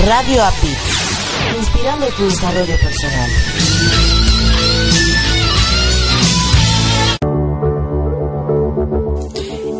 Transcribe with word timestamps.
Radio 0.00 0.44
API, 0.44 0.76
inspirando 1.58 2.06
tu 2.08 2.24
desarrollo 2.24 2.76
personal. 2.78 3.30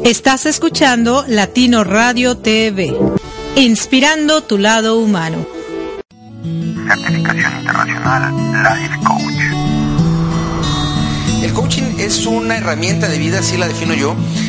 Estás 0.04 0.46
escuchando 0.46 1.24
Latino 1.28 1.84
Radio 1.84 2.38
TV, 2.38 2.96
inspirando 3.56 4.42
tu 4.42 4.56
lado 4.56 4.98
humano. 4.98 5.44
Certificación 6.88 7.58
internacional 7.58 8.32
Life 8.80 8.98
Coach. 9.04 9.24
El 11.42 11.52
coaching 11.52 11.98
es 11.98 12.24
una 12.24 12.56
herramienta 12.56 13.08
de 13.08 13.18
vida, 13.18 13.40
así 13.40 13.58
la 13.58 13.68
defino 13.68 13.92
yo, 13.92 14.14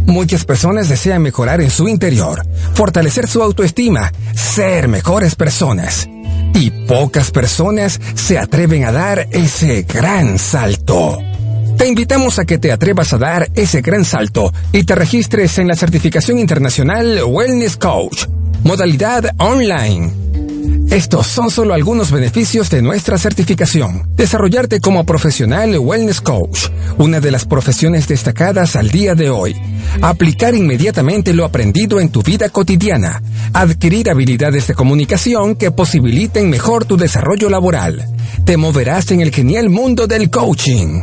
Muchas 0.06 0.44
personas 0.44 0.88
desean 0.88 1.20
mejorar 1.22 1.60
en 1.60 1.70
su 1.70 1.88
interior, 1.88 2.46
fortalecer 2.74 3.26
su 3.26 3.42
autoestima, 3.42 4.12
ser 4.36 4.86
mejores 4.86 5.34
personas. 5.34 6.08
Y 6.54 6.70
pocas 6.86 7.32
personas 7.32 8.00
se 8.14 8.38
atreven 8.38 8.84
a 8.84 8.92
dar 8.92 9.26
ese 9.32 9.82
gran 9.82 10.38
salto. 10.38 11.18
Te 11.78 11.86
invitamos 11.86 12.38
a 12.38 12.44
que 12.44 12.58
te 12.58 12.72
atrevas 12.72 13.12
a 13.12 13.18
dar 13.18 13.48
ese 13.54 13.80
gran 13.80 14.04
salto 14.04 14.52
y 14.72 14.84
te 14.84 14.94
registres 14.94 15.58
en 15.58 15.68
la 15.68 15.76
certificación 15.76 16.38
internacional 16.38 17.22
Wellness 17.24 17.76
Coach, 17.76 18.26
modalidad 18.64 19.30
online 19.38 20.28
estos 20.90 21.26
son 21.26 21.50
solo 21.50 21.74
algunos 21.74 22.10
beneficios 22.10 22.70
de 22.70 22.80
nuestra 22.80 23.18
certificación. 23.18 24.08
Desarrollarte 24.16 24.80
como 24.80 25.04
profesional 25.04 25.78
wellness 25.78 26.22
coach, 26.22 26.68
una 26.96 27.20
de 27.20 27.30
las 27.30 27.44
profesiones 27.44 28.08
destacadas 28.08 28.74
al 28.74 28.90
día 28.90 29.14
de 29.14 29.28
hoy. 29.28 29.54
Aplicar 30.00 30.54
inmediatamente 30.54 31.34
lo 31.34 31.44
aprendido 31.44 32.00
en 32.00 32.08
tu 32.08 32.22
vida 32.22 32.48
cotidiana. 32.48 33.22
Adquirir 33.52 34.08
habilidades 34.08 34.66
de 34.66 34.74
comunicación 34.74 35.56
que 35.56 35.70
posibiliten 35.70 36.48
mejor 36.48 36.86
tu 36.86 36.96
desarrollo 36.96 37.50
laboral. 37.50 38.06
Te 38.46 38.56
moverás 38.56 39.10
en 39.10 39.20
el 39.20 39.30
genial 39.30 39.68
mundo 39.68 40.06
del 40.06 40.30
coaching. 40.30 41.02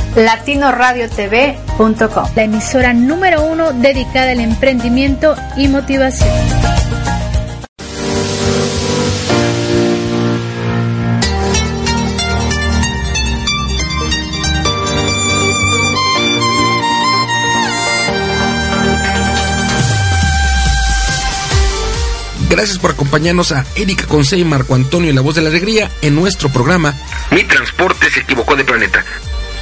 latinoradiotv.com, 0.15 2.29
la 2.35 2.43
emisora 2.43 2.93
número 2.93 3.43
uno 3.43 3.73
dedicada 3.73 4.31
al 4.31 4.39
emprendimiento 4.39 5.35
y 5.57 5.67
motivación. 5.67 6.31
Gracias 22.51 22.79
por 22.79 22.91
acompañarnos 22.91 23.53
a 23.53 23.65
Erika 23.75 24.05
Conce 24.07 24.37
y 24.37 24.43
Marco 24.43 24.75
Antonio 24.75 25.09
y 25.09 25.13
la 25.13 25.21
voz 25.21 25.35
de 25.35 25.41
la 25.41 25.47
alegría 25.47 25.89
en 26.01 26.15
nuestro 26.15 26.49
programa 26.49 26.93
Mi 27.31 27.45
transporte 27.45 28.11
se 28.11 28.19
equivocó 28.19 28.57
de 28.57 28.65
planeta. 28.65 29.05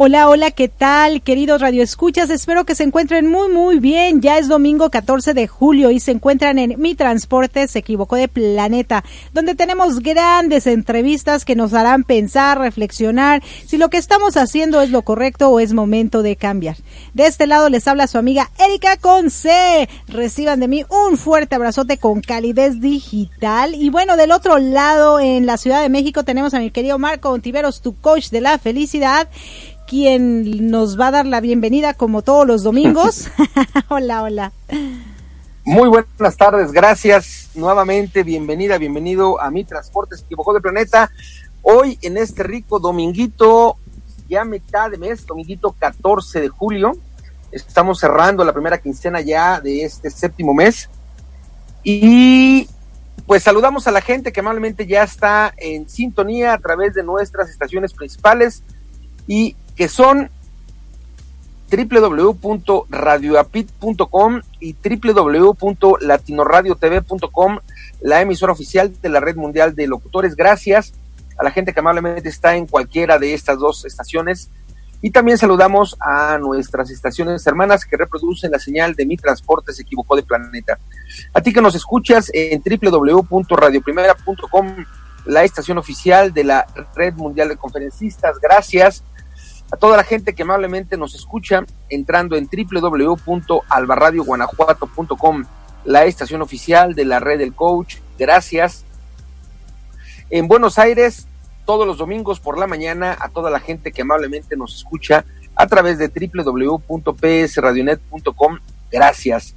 Hola, 0.00 0.28
hola, 0.28 0.52
¿qué 0.52 0.68
tal, 0.68 1.22
queridos 1.22 1.60
radioescuchas? 1.60 2.30
Espero 2.30 2.64
que 2.64 2.76
se 2.76 2.84
encuentren 2.84 3.26
muy, 3.26 3.50
muy 3.50 3.80
bien. 3.80 4.20
Ya 4.20 4.38
es 4.38 4.46
domingo 4.46 4.90
14 4.90 5.34
de 5.34 5.48
julio 5.48 5.90
y 5.90 5.98
se 5.98 6.12
encuentran 6.12 6.60
en 6.60 6.80
Mi 6.80 6.94
Transporte 6.94 7.66
se 7.66 7.80
equivocó 7.80 8.14
de 8.14 8.28
planeta, 8.28 9.02
donde 9.32 9.56
tenemos 9.56 9.98
grandes 9.98 10.68
entrevistas 10.68 11.44
que 11.44 11.56
nos 11.56 11.74
harán 11.74 12.04
pensar, 12.04 12.60
reflexionar 12.60 13.42
si 13.66 13.76
lo 13.76 13.90
que 13.90 13.96
estamos 13.96 14.36
haciendo 14.36 14.80
es 14.82 14.90
lo 14.90 15.02
correcto 15.02 15.48
o 15.48 15.58
es 15.58 15.72
momento 15.72 16.22
de 16.22 16.36
cambiar. 16.36 16.76
De 17.12 17.26
este 17.26 17.48
lado 17.48 17.68
les 17.68 17.88
habla 17.88 18.06
su 18.06 18.18
amiga 18.18 18.52
Erika 18.56 18.98
Conce. 18.98 19.88
Reciban 20.06 20.60
de 20.60 20.68
mí 20.68 20.84
un 20.90 21.16
fuerte 21.16 21.56
abrazote 21.56 21.98
con 21.98 22.20
calidez 22.20 22.80
digital. 22.80 23.74
Y 23.74 23.90
bueno, 23.90 24.16
del 24.16 24.30
otro 24.30 24.58
lado, 24.58 25.18
en 25.18 25.44
la 25.44 25.56
Ciudad 25.56 25.82
de 25.82 25.88
México, 25.88 26.22
tenemos 26.22 26.54
a 26.54 26.60
mi 26.60 26.70
querido 26.70 27.00
Marco 27.00 27.30
Ontiveros, 27.30 27.82
tu 27.82 27.96
coach 27.96 28.28
de 28.28 28.42
la 28.42 28.60
felicidad 28.60 29.28
quien 29.88 30.70
nos 30.70 31.00
va 31.00 31.06
a 31.06 31.10
dar 31.10 31.26
la 31.26 31.40
bienvenida 31.40 31.94
como 31.94 32.22
todos 32.22 32.46
los 32.46 32.62
domingos. 32.62 33.28
hola, 33.88 34.22
hola. 34.22 34.52
Muy 35.64 35.88
buenas 35.88 36.36
tardes, 36.36 36.72
gracias 36.72 37.50
nuevamente, 37.54 38.22
bienvenida, 38.22 38.78
bienvenido 38.78 39.40
a 39.40 39.50
mi 39.50 39.64
transporte 39.64 40.16
se 40.16 40.24
equivocó 40.24 40.52
de 40.52 40.60
planeta. 40.60 41.10
Hoy 41.62 41.98
en 42.02 42.18
este 42.18 42.42
rico 42.42 42.78
dominguito, 42.78 43.76
ya 44.28 44.44
mitad 44.44 44.90
de 44.90 44.98
mes, 44.98 45.26
dominguito 45.26 45.74
14 45.78 46.40
de 46.40 46.48
julio, 46.48 46.92
estamos 47.50 47.98
cerrando 47.98 48.44
la 48.44 48.52
primera 48.52 48.78
quincena 48.78 49.20
ya 49.22 49.60
de 49.60 49.84
este 49.84 50.10
séptimo 50.10 50.52
mes 50.54 50.88
y 51.82 52.68
pues 53.26 53.42
saludamos 53.42 53.86
a 53.86 53.90
la 53.90 54.00
gente 54.00 54.32
que 54.32 54.40
amablemente 54.40 54.86
ya 54.86 55.02
está 55.02 55.52
en 55.56 55.88
sintonía 55.88 56.54
a 56.54 56.58
través 56.58 56.94
de 56.94 57.02
nuestras 57.02 57.50
estaciones 57.50 57.92
principales 57.94 58.62
y 59.26 59.54
que 59.78 59.88
son 59.88 60.28
www.radioapit.com 61.70 64.40
y 64.58 64.74
www.latinoradiotv.com, 64.74 67.58
la 68.00 68.20
emisora 68.20 68.52
oficial 68.52 68.92
de 69.00 69.08
la 69.08 69.20
Red 69.20 69.36
Mundial 69.36 69.76
de 69.76 69.86
Locutores. 69.86 70.34
Gracias 70.34 70.94
a 71.38 71.44
la 71.44 71.52
gente 71.52 71.72
que 71.72 71.78
amablemente 71.78 72.28
está 72.28 72.56
en 72.56 72.66
cualquiera 72.66 73.20
de 73.20 73.34
estas 73.34 73.60
dos 73.60 73.84
estaciones. 73.84 74.50
Y 75.00 75.12
también 75.12 75.38
saludamos 75.38 75.96
a 76.00 76.38
nuestras 76.38 76.90
estaciones 76.90 77.46
hermanas 77.46 77.84
que 77.84 77.96
reproducen 77.96 78.50
la 78.50 78.58
señal 78.58 78.96
de 78.96 79.06
Mi 79.06 79.16
Transporte 79.16 79.72
se 79.72 79.82
equivocó 79.82 80.16
de 80.16 80.24
planeta. 80.24 80.76
A 81.32 81.40
ti 81.40 81.52
que 81.52 81.62
nos 81.62 81.76
escuchas 81.76 82.32
en 82.34 82.60
www.radioprimera.com, 82.64 84.84
la 85.26 85.44
estación 85.44 85.78
oficial 85.78 86.34
de 86.34 86.42
la 86.42 86.66
Red 86.96 87.14
Mundial 87.14 87.48
de 87.48 87.56
Conferencistas. 87.56 88.40
Gracias 88.40 89.04
a 89.70 89.76
toda 89.76 89.96
la 89.96 90.04
gente 90.04 90.34
que 90.34 90.42
amablemente 90.42 90.96
nos 90.96 91.14
escucha 91.14 91.64
entrando 91.90 92.36
en 92.36 92.48
www.albarradioguanajuato.com, 92.48 95.44
la 95.84 96.06
estación 96.06 96.40
oficial 96.42 96.94
de 96.94 97.04
la 97.04 97.20
red 97.20 97.38
del 97.38 97.54
coach. 97.54 97.98
Gracias. 98.18 98.84
En 100.30 100.48
Buenos 100.48 100.78
Aires, 100.78 101.28
todos 101.66 101.86
los 101.86 101.98
domingos 101.98 102.40
por 102.40 102.56
la 102.58 102.66
mañana, 102.66 103.14
a 103.20 103.28
toda 103.28 103.50
la 103.50 103.60
gente 103.60 103.92
que 103.92 104.00
amablemente 104.02 104.56
nos 104.56 104.74
escucha 104.74 105.24
a 105.54 105.66
través 105.66 105.98
de 105.98 106.08
www.psradionet.com. 106.08 108.58
Gracias. 108.90 109.54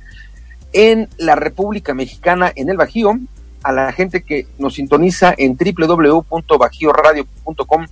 En 0.73 1.09
la 1.17 1.35
República 1.35 1.93
Mexicana, 1.93 2.51
en 2.55 2.69
el 2.69 2.77
Bajío, 2.77 3.19
a 3.63 3.71
la 3.71 3.93
gente 3.93 4.23
que 4.23 4.47
nos 4.57 4.73
sintoniza 4.75 5.33
en 5.37 5.57
www.bajioradio.com. 5.57 7.85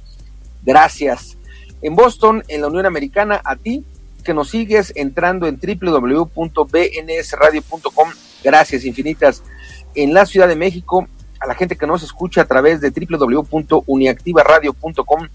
Gracias 0.63 1.38
en 1.81 1.95
Boston, 1.95 2.43
en 2.47 2.61
la 2.61 2.67
Unión 2.67 2.85
Americana, 2.85 3.41
a 3.43 3.55
ti 3.55 3.83
que 4.23 4.33
nos 4.33 4.49
sigues 4.49 4.93
entrando 4.95 5.47
en 5.47 5.59
www.bnsradio.com. 5.59 8.09
Gracias 8.43 8.85
infinitas. 8.85 9.43
En 9.95 10.13
la 10.13 10.25
Ciudad 10.25 10.47
de 10.47 10.55
México, 10.55 11.07
a 11.39 11.47
la 11.47 11.55
gente 11.55 11.75
que 11.77 11.87
nos 11.87 12.03
escucha 12.03 12.41
a 12.41 12.45
través 12.45 12.79
de 12.81 12.91
www.uniactivaradio.com. 12.91 15.27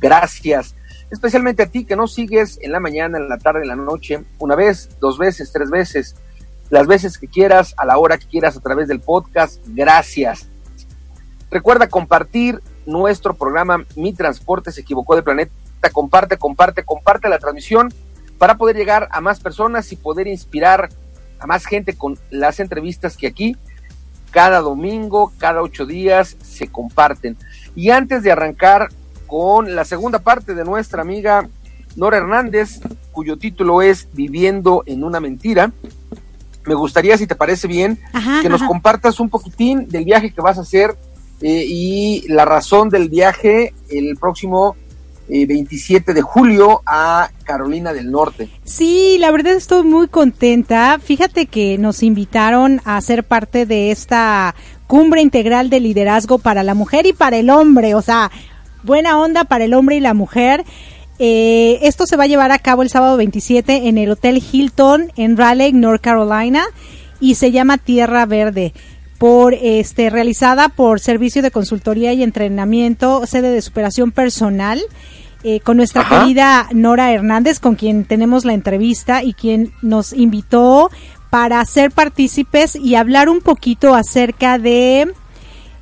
Gracias. 0.00 0.74
Especialmente 1.10 1.64
a 1.64 1.66
ti 1.66 1.84
que 1.84 1.96
nos 1.96 2.14
sigues 2.14 2.58
en 2.62 2.72
la 2.72 2.80
mañana, 2.80 3.18
en 3.18 3.28
la 3.28 3.36
tarde, 3.38 3.60
en 3.62 3.68
la 3.68 3.76
noche, 3.76 4.24
una 4.38 4.56
vez, 4.56 4.88
dos 5.00 5.18
veces, 5.18 5.52
tres 5.52 5.68
veces. 5.70 6.16
las 6.70 6.86
veces 6.86 7.18
que 7.18 7.26
quieras, 7.26 7.74
a 7.76 7.84
la 7.84 7.98
hora 7.98 8.16
que 8.16 8.26
quieras, 8.26 8.56
a 8.56 8.60
través 8.60 8.88
del 8.88 9.00
podcast. 9.00 9.60
Gracias. 9.66 10.48
Recuerda 11.50 11.88
compartir 11.88 12.62
nuestro 12.86 13.34
programa 13.34 13.84
Mi 13.96 14.12
Transporte 14.12 14.70
se 14.70 14.82
equivocó 14.82 15.16
de 15.16 15.22
planeta. 15.22 15.52
Comparte, 15.88 16.36
comparte, 16.36 16.84
comparte 16.84 17.28
la 17.28 17.38
transmisión 17.38 17.92
para 18.36 18.56
poder 18.56 18.76
llegar 18.76 19.08
a 19.12 19.20
más 19.20 19.40
personas 19.40 19.90
y 19.92 19.96
poder 19.96 20.26
inspirar 20.26 20.90
a 21.38 21.46
más 21.46 21.64
gente 21.64 21.96
con 21.96 22.18
las 22.30 22.60
entrevistas 22.60 23.16
que 23.16 23.26
aquí 23.26 23.56
cada 24.30 24.60
domingo, 24.60 25.32
cada 25.38 25.62
ocho 25.62 25.86
días 25.86 26.36
se 26.42 26.68
comparten. 26.68 27.36
Y 27.74 27.90
antes 27.90 28.22
de 28.22 28.32
arrancar 28.32 28.88
con 29.26 29.74
la 29.74 29.84
segunda 29.84 30.18
parte 30.20 30.54
de 30.54 30.64
nuestra 30.64 31.02
amiga 31.02 31.48
Nora 31.96 32.18
Hernández, 32.18 32.80
cuyo 33.12 33.36
título 33.36 33.82
es 33.82 34.08
Viviendo 34.12 34.82
en 34.86 35.04
una 35.04 35.20
mentira, 35.20 35.72
me 36.66 36.74
gustaría, 36.74 37.16
si 37.16 37.26
te 37.26 37.34
parece 37.34 37.66
bien, 37.66 37.98
que 38.42 38.48
nos 38.48 38.62
compartas 38.62 39.18
un 39.18 39.30
poquitín 39.30 39.88
del 39.88 40.04
viaje 40.04 40.32
que 40.32 40.40
vas 40.40 40.58
a 40.58 40.62
hacer 40.62 40.96
eh, 41.40 41.64
y 41.66 42.26
la 42.28 42.44
razón 42.44 42.90
del 42.90 43.08
viaje 43.08 43.72
el 43.88 44.16
próximo 44.16 44.76
27 45.30 46.10
eh, 46.10 46.14
de 46.14 46.22
julio 46.22 46.82
a 46.86 47.30
Carolina 47.44 47.92
del 47.92 48.10
Norte. 48.10 48.48
Sí, 48.64 49.16
la 49.18 49.30
verdad 49.30 49.54
estoy 49.54 49.82
muy 49.82 50.08
contenta. 50.08 50.98
Fíjate 51.02 51.46
que 51.46 51.78
nos 51.78 52.02
invitaron 52.02 52.80
a 52.84 53.00
ser 53.00 53.24
parte 53.24 53.66
de 53.66 53.90
esta 53.90 54.54
cumbre 54.86 55.22
integral 55.22 55.70
de 55.70 55.80
liderazgo 55.80 56.38
para 56.38 56.62
la 56.62 56.74
mujer 56.74 57.06
y 57.06 57.12
para 57.12 57.36
el 57.36 57.50
hombre, 57.50 57.94
o 57.94 58.02
sea, 58.02 58.30
buena 58.82 59.18
onda 59.20 59.44
para 59.44 59.64
el 59.64 59.74
hombre 59.74 59.96
y 59.96 60.00
la 60.00 60.14
mujer. 60.14 60.64
Eh, 61.18 61.78
esto 61.82 62.06
se 62.06 62.16
va 62.16 62.24
a 62.24 62.28
llevar 62.28 62.50
a 62.50 62.58
cabo 62.58 62.82
el 62.82 62.88
sábado 62.88 63.16
27 63.16 63.88
en 63.88 63.98
el 63.98 64.10
Hotel 64.10 64.42
Hilton 64.42 65.12
en 65.16 65.36
Raleigh, 65.36 65.74
North 65.74 66.00
Carolina, 66.00 66.64
y 67.20 67.34
se 67.34 67.52
llama 67.52 67.78
Tierra 67.78 68.24
Verde 68.26 68.72
por 69.18 69.52
este 69.52 70.08
realizada 70.08 70.70
por 70.70 70.98
Servicio 70.98 71.42
de 71.42 71.50
Consultoría 71.50 72.14
y 72.14 72.22
Entrenamiento, 72.22 73.26
sede 73.26 73.50
de 73.50 73.60
superación 73.60 74.12
personal. 74.12 74.80
Eh, 75.42 75.60
con 75.60 75.78
nuestra 75.78 76.06
querida 76.06 76.68
Nora 76.74 77.12
Hernández, 77.12 77.60
con 77.60 77.74
quien 77.74 78.04
tenemos 78.04 78.44
la 78.44 78.52
entrevista 78.52 79.22
y 79.22 79.32
quien 79.32 79.72
nos 79.80 80.12
invitó 80.12 80.90
para 81.30 81.64
ser 81.64 81.92
partícipes 81.92 82.76
y 82.76 82.96
hablar 82.96 83.30
un 83.30 83.40
poquito 83.40 83.94
acerca 83.94 84.58
de, 84.58 85.10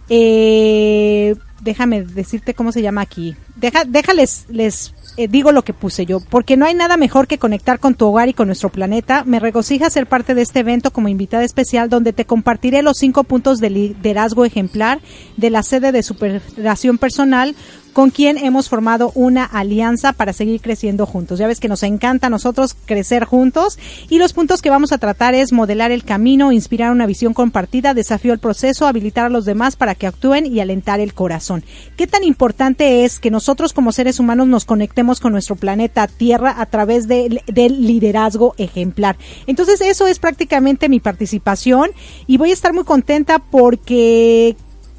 eh, 0.08 1.34
déjame 1.60 2.02
decirte 2.02 2.54
cómo 2.54 2.70
se 2.70 2.82
llama 2.82 3.00
aquí, 3.00 3.34
Deja, 3.56 3.84
déjales, 3.84 4.46
les 4.48 4.94
eh, 5.16 5.26
digo 5.26 5.50
lo 5.50 5.62
que 5.62 5.74
puse 5.74 6.06
yo, 6.06 6.20
porque 6.20 6.56
no 6.56 6.64
hay 6.64 6.74
nada 6.74 6.96
mejor 6.96 7.26
que 7.26 7.38
conectar 7.38 7.80
con 7.80 7.96
tu 7.96 8.06
hogar 8.06 8.28
y 8.28 8.34
con 8.34 8.46
nuestro 8.46 8.68
planeta. 8.68 9.24
Me 9.24 9.40
regocija 9.40 9.90
ser 9.90 10.06
parte 10.06 10.36
de 10.36 10.42
este 10.42 10.60
evento 10.60 10.92
como 10.92 11.08
invitada 11.08 11.42
especial 11.42 11.88
donde 11.88 12.12
te 12.12 12.24
compartiré 12.24 12.82
los 12.82 12.98
cinco 12.98 13.24
puntos 13.24 13.58
de 13.58 13.70
liderazgo 13.70 14.44
ejemplar 14.44 15.00
de 15.36 15.50
la 15.50 15.64
sede 15.64 15.90
de 15.90 16.04
superación 16.04 16.98
personal 16.98 17.56
con 17.98 18.10
quien 18.10 18.38
hemos 18.38 18.68
formado 18.68 19.10
una 19.16 19.42
alianza 19.42 20.12
para 20.12 20.32
seguir 20.32 20.60
creciendo 20.60 21.04
juntos. 21.04 21.40
Ya 21.40 21.48
ves 21.48 21.58
que 21.58 21.66
nos 21.66 21.82
encanta 21.82 22.28
a 22.28 22.30
nosotros 22.30 22.76
crecer 22.86 23.24
juntos 23.24 23.76
y 24.08 24.18
los 24.18 24.34
puntos 24.34 24.62
que 24.62 24.70
vamos 24.70 24.92
a 24.92 24.98
tratar 24.98 25.34
es 25.34 25.50
modelar 25.50 25.90
el 25.90 26.04
camino, 26.04 26.52
inspirar 26.52 26.92
una 26.92 27.06
visión 27.06 27.34
compartida, 27.34 27.94
desafío 27.94 28.32
el 28.32 28.38
proceso, 28.38 28.86
habilitar 28.86 29.24
a 29.24 29.30
los 29.30 29.46
demás 29.46 29.74
para 29.74 29.96
que 29.96 30.06
actúen 30.06 30.46
y 30.46 30.60
alentar 30.60 31.00
el 31.00 31.12
corazón. 31.12 31.64
¿Qué 31.96 32.06
tan 32.06 32.22
importante 32.22 33.04
es 33.04 33.18
que 33.18 33.32
nosotros 33.32 33.72
como 33.72 33.90
seres 33.90 34.20
humanos 34.20 34.46
nos 34.46 34.64
conectemos 34.64 35.18
con 35.18 35.32
nuestro 35.32 35.56
planeta 35.56 36.06
Tierra 36.06 36.54
a 36.56 36.66
través 36.66 37.08
del 37.08 37.42
liderazgo 37.48 38.54
ejemplar? 38.58 39.16
Entonces 39.48 39.80
eso 39.80 40.06
es 40.06 40.20
prácticamente 40.20 40.88
mi 40.88 41.00
participación 41.00 41.90
y 42.28 42.36
voy 42.36 42.50
a 42.50 42.54
estar 42.54 42.72
muy 42.72 42.84
contenta 42.84 43.40
porque 43.40 44.54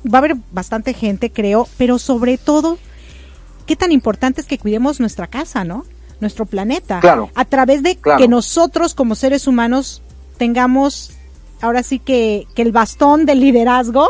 va 0.06 0.18
a 0.18 0.20
haber 0.20 0.36
bastante 0.51 0.94
gente, 0.94 1.32
creo, 1.32 1.65
pero 1.77 1.98
sobre 1.98 2.38
todo 2.38 2.77
qué 3.70 3.76
tan 3.76 3.92
importante 3.92 4.42
es 4.42 4.48
que 4.48 4.58
cuidemos 4.58 5.00
nuestra 5.00 5.28
casa, 5.28 5.64
¿no? 5.64 5.86
Nuestro 6.22 6.48
planeta. 6.48 7.02
Claro. 7.02 7.30
A 7.36 7.46
través 7.46 7.84
de 7.84 8.00
que 8.18 8.28
nosotros 8.28 8.96
como 8.96 9.14
seres 9.14 9.46
humanos 9.46 10.02
tengamos 10.40 11.12
ahora 11.62 11.84
sí 11.84 12.00
que, 12.00 12.48
que 12.56 12.64
el 12.64 12.72
bastón 12.72 13.28
del 13.28 13.42
liderazgo 13.42 14.08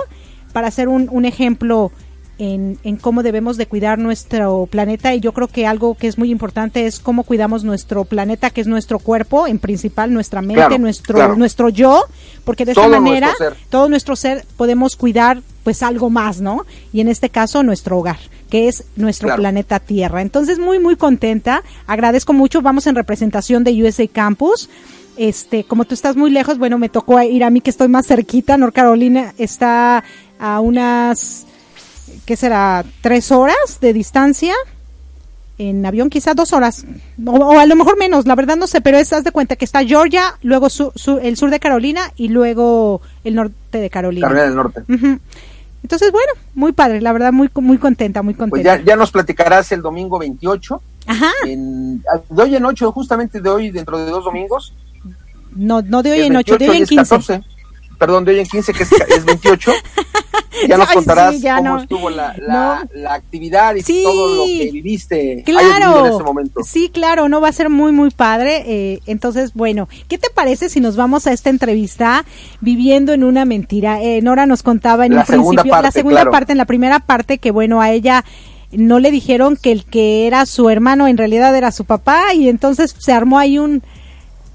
para 0.53 0.71
ser 0.71 0.87
un, 0.87 1.09
un 1.11 1.25
ejemplo 1.25 1.91
en, 2.37 2.79
en, 2.85 2.95
cómo 2.95 3.21
debemos 3.21 3.57
de 3.57 3.65
cuidar 3.65 3.99
nuestro 3.99 4.65
planeta 4.71 5.13
y 5.13 5.19
yo 5.19 5.33
creo 5.33 5.49
que 5.49 5.67
algo 5.67 5.95
que 5.95 6.07
es 6.07 6.17
muy 6.17 6.31
importante 6.31 6.85
es 6.85 7.01
cómo 7.01 7.23
cuidamos 7.23 7.65
nuestro 7.65 8.05
planeta 8.05 8.51
que 8.51 8.61
es 8.61 8.67
nuestro 8.67 8.99
cuerpo 8.99 9.45
en 9.45 9.59
principal 9.59 10.13
nuestra 10.13 10.41
mente 10.41 10.79
nuestro 10.79 11.35
nuestro 11.35 11.67
yo 11.67 12.05
porque 12.45 12.63
de 12.63 12.71
esta 12.71 12.87
manera 12.87 13.33
todo 13.69 13.89
nuestro 13.89 14.15
ser 14.15 14.45
podemos 14.55 14.95
cuidar 14.95 15.41
pues 15.65 15.83
algo 15.83 16.09
más 16.09 16.39
no 16.39 16.65
y 16.93 17.01
en 17.01 17.09
este 17.09 17.29
caso 17.29 17.61
nuestro 17.61 17.97
hogar 17.97 18.19
que 18.49 18.67
es 18.67 18.83
nuestro 18.95 19.35
planeta 19.35 19.79
Tierra. 19.79 20.21
Entonces, 20.21 20.59
muy, 20.59 20.79
muy 20.79 20.95
contenta. 20.95 21.63
Agradezco 21.87 22.33
mucho. 22.33 22.61
Vamos 22.61 22.87
en 22.87 22.95
representación 22.95 23.63
de 23.63 23.83
USA 23.83 24.07
Campus. 24.07 24.69
Este, 25.17 25.65
como 25.65 25.85
tú 25.85 25.93
estás 25.93 26.15
muy 26.15 26.31
lejos, 26.31 26.57
bueno, 26.57 26.77
me 26.77 26.87
tocó 26.87 27.21
ir 27.21 27.43
a 27.43 27.49
mí 27.49 27.61
que 27.61 27.69
estoy 27.69 27.89
más 27.89 28.07
cerquita. 28.07 28.57
North 28.57 28.73
Carolina 28.73 29.33
está 29.37 30.03
a 30.39 30.59
unas, 30.61 31.45
¿qué 32.25 32.35
será? 32.35 32.85
Tres 33.01 33.31
horas 33.31 33.79
de 33.81 33.93
distancia. 33.93 34.53
En 35.57 35.85
avión 35.85 36.09
quizá 36.09 36.33
dos 36.33 36.53
horas, 36.53 36.85
o, 37.25 37.59
a 37.59 37.65
lo 37.65 37.75
mejor 37.75 37.99
menos, 37.99 38.25
la 38.25 38.35
verdad 38.35 38.55
no 38.55 38.65
sé, 38.65 38.79
pero 38.79 38.97
es, 38.97 39.11
haz 39.11 39.25
de 39.25 39.33
cuenta 39.33 39.57
que 39.57 39.65
está 39.65 39.83
Georgia, 39.83 40.37
luego 40.41 40.67
el 41.21 41.35
sur 41.35 41.49
de 41.49 41.59
Carolina 41.59 42.13
y 42.15 42.29
luego 42.29 43.01
el 43.25 43.35
norte 43.35 43.77
de 43.77 43.89
Carolina. 43.89 44.25
Carolina 44.25 44.45
del 44.45 44.55
Norte. 44.55 45.19
Entonces, 45.81 46.11
bueno, 46.11 46.33
muy 46.55 46.71
padre, 46.73 47.01
la 47.01 47.13
verdad, 47.13 47.31
muy 47.31 47.49
muy 47.55 47.77
contenta, 47.77 48.21
muy 48.21 48.33
pues 48.33 48.49
contenta. 48.49 48.75
Pues 48.75 48.85
ya, 48.85 48.95
nos 48.95 49.11
platicarás 49.11 49.71
el 49.71 49.81
domingo 49.81 50.19
28. 50.19 50.81
Ajá. 51.07 51.31
En, 51.45 52.03
de 52.29 52.43
hoy 52.43 52.55
en 52.55 52.65
8, 52.65 52.91
justamente 52.91 53.41
de 53.41 53.49
hoy, 53.49 53.71
dentro 53.71 53.97
de 53.97 54.11
dos 54.11 54.25
domingos. 54.25 54.73
No, 55.55 55.81
no 55.81 56.03
de 56.03 56.11
hoy 56.11 56.21
en 56.21 56.35
8, 56.35 56.57
de 56.57 56.69
hoy 56.69 56.77
en 56.77 56.85
15 56.85 57.41
perdón, 57.99 58.25
de 58.25 58.31
hoy 58.31 58.39
en 58.39 58.47
15, 58.47 58.73
que 58.73 58.83
es, 58.83 58.91
es 58.91 59.25
28. 59.25 59.71
ya 60.67 60.77
nos 60.77 60.91
contarás 60.91 61.35
cómo 61.41 61.77
estuvo 61.77 62.09
la, 62.09 62.33
la, 62.37 63.13
actividad 63.13 63.75
y 63.75 64.03
todo 64.03 64.35
lo 64.35 64.45
que 64.45 64.69
viviste 64.71 65.43
claro, 65.45 66.05
en 66.05 66.13
ese 66.13 66.23
momento. 66.23 66.61
Sí, 66.63 66.89
claro, 66.89 67.29
no 67.29 67.41
va 67.41 67.49
a 67.49 67.53
ser 67.53 67.69
muy, 67.69 67.91
muy 67.91 68.09
padre. 68.09 68.63
Eh, 68.65 68.99
entonces, 69.05 69.53
bueno, 69.53 69.87
¿qué 70.07 70.17
te 70.17 70.29
parece 70.29 70.69
si 70.69 70.79
nos 70.79 70.95
vamos 70.95 71.27
a 71.27 71.33
esta 71.33 71.49
entrevista 71.49 72.25
viviendo 72.61 73.13
en 73.13 73.23
una 73.23 73.45
mentira? 73.45 74.01
Eh, 74.01 74.21
Nora 74.21 74.45
nos 74.45 74.63
contaba 74.63 75.05
en 75.05 75.13
la 75.13 75.21
un 75.21 75.27
principio, 75.27 75.71
parte, 75.71 75.87
la 75.87 75.91
segunda 75.91 76.31
parte, 76.31 76.53
en 76.53 76.57
la 76.57 76.65
primera 76.65 76.99
parte, 76.99 77.37
que 77.37 77.51
bueno, 77.51 77.81
a 77.81 77.91
ella 77.91 78.23
no 78.71 78.99
le 78.99 79.11
dijeron 79.11 79.57
que 79.57 79.71
el 79.71 79.83
que 79.83 80.27
era 80.27 80.45
su 80.45 80.69
hermano 80.69 81.07
en 81.07 81.17
realidad 81.17 81.55
era 81.55 81.71
su 81.71 81.85
papá 81.85 82.33
y 82.33 82.49
entonces 82.49 82.95
se 82.97 83.11
armó 83.11 83.39
ahí 83.39 83.57
un 83.57 83.83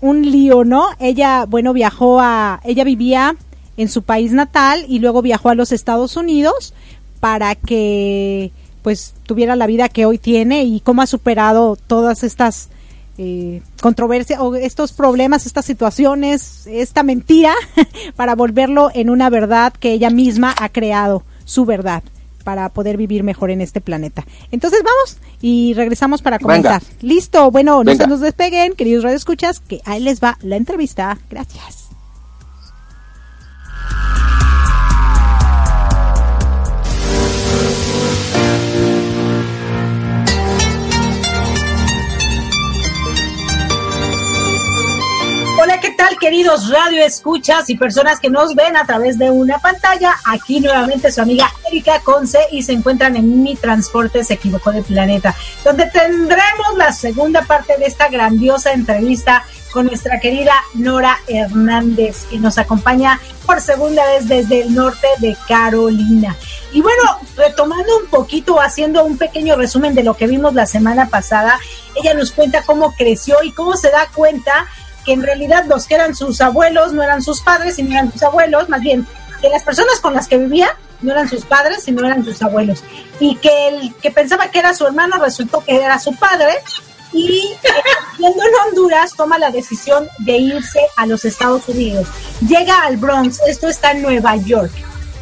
un 0.05 0.31
lío, 0.31 0.65
¿no? 0.65 0.89
Ella, 0.99 1.47
bueno, 1.49 1.73
viajó 1.73 2.21
a, 2.21 2.61
ella 2.63 2.85
vivía 2.85 3.37
en 3.79 3.89
su 3.89 4.03
país 4.03 4.33
natal 4.33 4.85
y 4.87 4.99
luego 4.99 5.23
viajó 5.23 5.49
a 5.49 5.55
los 5.55 5.73
Estados 5.73 6.19
Unidos 6.19 6.75
para 7.21 7.55
que 7.55 8.53
pues 8.83 9.15
tuviera 9.23 9.57
la 9.57 9.67
vida 9.67 9.89
que 9.89 10.05
hoy 10.05 10.19
tiene 10.19 10.65
y 10.65 10.81
cómo 10.81 11.01
ha 11.01 11.07
superado 11.07 11.77
todas 11.87 12.23
estas 12.23 12.69
eh, 13.17 13.63
controversias 13.81 14.41
o 14.41 14.55
estos 14.55 14.93
problemas, 14.93 15.47
estas 15.47 15.65
situaciones, 15.65 16.67
esta 16.67 17.03
mentira 17.03 17.55
para 18.15 18.35
volverlo 18.35 18.91
en 18.93 19.09
una 19.09 19.31
verdad 19.31 19.73
que 19.73 19.93
ella 19.93 20.11
misma 20.11 20.55
ha 20.61 20.69
creado, 20.69 21.23
su 21.47 21.65
verdad 21.65 22.03
para 22.45 22.69
poder 22.69 22.97
vivir 22.97 23.25
mejor 23.25 23.51
en 23.51 23.61
este 23.61 23.81
planeta. 23.81 24.25
Entonces 24.53 24.81
vamos 24.85 25.19
y 25.41 25.75
regresamos 25.75 26.23
para 26.23 26.39
comenzar. 26.39 26.83
Listo, 27.01 27.51
bueno, 27.51 27.83
no 27.83 27.95
se 27.95 28.07
nos 28.07 28.21
despeguen, 28.21 28.75
queridos 28.75 29.03
radioescuchas, 29.03 29.61
que 29.61 29.81
ahí 29.85 30.01
les 30.01 30.23
va 30.23 30.39
la 30.43 30.57
entrevista. 30.57 31.19
Gracias. 31.31 31.89
¿Qué 45.85 45.91
tal 45.91 46.17
queridos 46.17 46.71
radio 46.71 47.05
escuchas 47.05 47.69
y 47.69 47.77
personas 47.77 48.19
que 48.19 48.31
nos 48.31 48.55
ven 48.55 48.75
a 48.75 48.87
través 48.87 49.19
de 49.19 49.31
una 49.31 49.59
pantalla? 49.59 50.15
Aquí 50.25 50.59
nuevamente 50.59 51.13
su 51.13 51.21
amiga 51.21 51.53
Erika 51.69 52.01
Conce 52.01 52.39
y 52.51 52.63
se 52.63 52.73
encuentran 52.73 53.17
en 53.17 53.43
Mi 53.43 53.55
Transporte 53.55 54.25
se 54.25 54.33
equivocó 54.33 54.73
de 54.73 54.83
planeta, 54.83 55.37
donde 55.63 55.85
tendremos 55.91 56.79
la 56.79 56.91
segunda 56.91 57.43
parte 57.43 57.77
de 57.77 57.85
esta 57.85 58.09
grandiosa 58.09 58.73
entrevista 58.73 59.45
con 59.75 59.85
nuestra 59.85 60.21
querida 60.21 60.55
Nora 60.73 61.19
Hernández, 61.27 62.25
que 62.31 62.39
nos 62.39 62.57
acompaña 62.57 63.21
por 63.45 63.61
segunda 63.61 64.07
vez 64.07 64.27
desde 64.27 64.63
el 64.63 64.75
norte 64.75 65.07
de 65.19 65.37
Carolina. 65.47 66.35
Y 66.73 66.81
bueno, 66.81 67.03
retomando 67.37 67.99
un 67.99 68.07
poquito, 68.07 68.59
haciendo 68.59 69.05
un 69.05 69.19
pequeño 69.19 69.55
resumen 69.55 69.95
de 69.95 70.03
lo 70.03 70.15
que 70.15 70.29
vimos 70.29 70.55
la 70.55 70.65
semana 70.65 71.11
pasada, 71.11 71.59
ella 71.95 72.15
nos 72.15 72.31
cuenta 72.31 72.63
cómo 72.63 72.95
creció 72.95 73.37
y 73.43 73.53
cómo 73.53 73.77
se 73.77 73.91
da 73.91 74.09
cuenta 74.15 74.67
que 75.05 75.13
en 75.13 75.23
realidad 75.23 75.65
los 75.67 75.87
que 75.87 75.95
eran 75.95 76.15
sus 76.15 76.41
abuelos 76.41 76.93
no 76.93 77.03
eran 77.03 77.23
sus 77.23 77.41
padres, 77.41 77.77
sino 77.77 77.93
eran 77.93 78.13
sus 78.13 78.23
abuelos, 78.23 78.69
más 78.69 78.81
bien 78.81 79.07
que 79.41 79.49
las 79.49 79.63
personas 79.63 80.01
con 80.01 80.15
las 80.15 80.27
que 80.27 80.39
vivía 80.39 80.77
no 81.03 81.13
eran 81.13 81.29
sus 81.29 81.45
padres, 81.45 81.83
sino 81.85 82.07
eran 82.07 82.25
sus 82.25 82.41
abuelos. 82.43 82.83
Y 83.21 83.37
que 83.37 83.69
el 83.69 83.95
que 83.97 84.11
pensaba 84.11 84.51
que 84.51 84.59
era 84.59 84.75
su 84.75 84.87
hermano 84.87 85.17
resultó 85.19 85.63
que 85.63 85.77
era 85.77 85.99
su 85.99 86.15
padre. 86.17 86.55
Y 87.13 87.51
yendo 88.19 88.43
en 88.43 88.69
Honduras 88.69 89.13
toma 89.15 89.39
la 89.39 89.51
decisión 89.51 90.09
de 90.21 90.37
irse 90.37 90.81
a 90.97 91.07
los 91.07 91.25
Estados 91.25 91.69
Unidos. 91.69 92.09
Llega 92.47 92.85
al 92.85 92.97
Bronx, 92.97 93.39
esto 93.47 93.69
está 93.69 93.93
en 93.93 94.03
Nueva 94.03 94.37
York. 94.37 94.73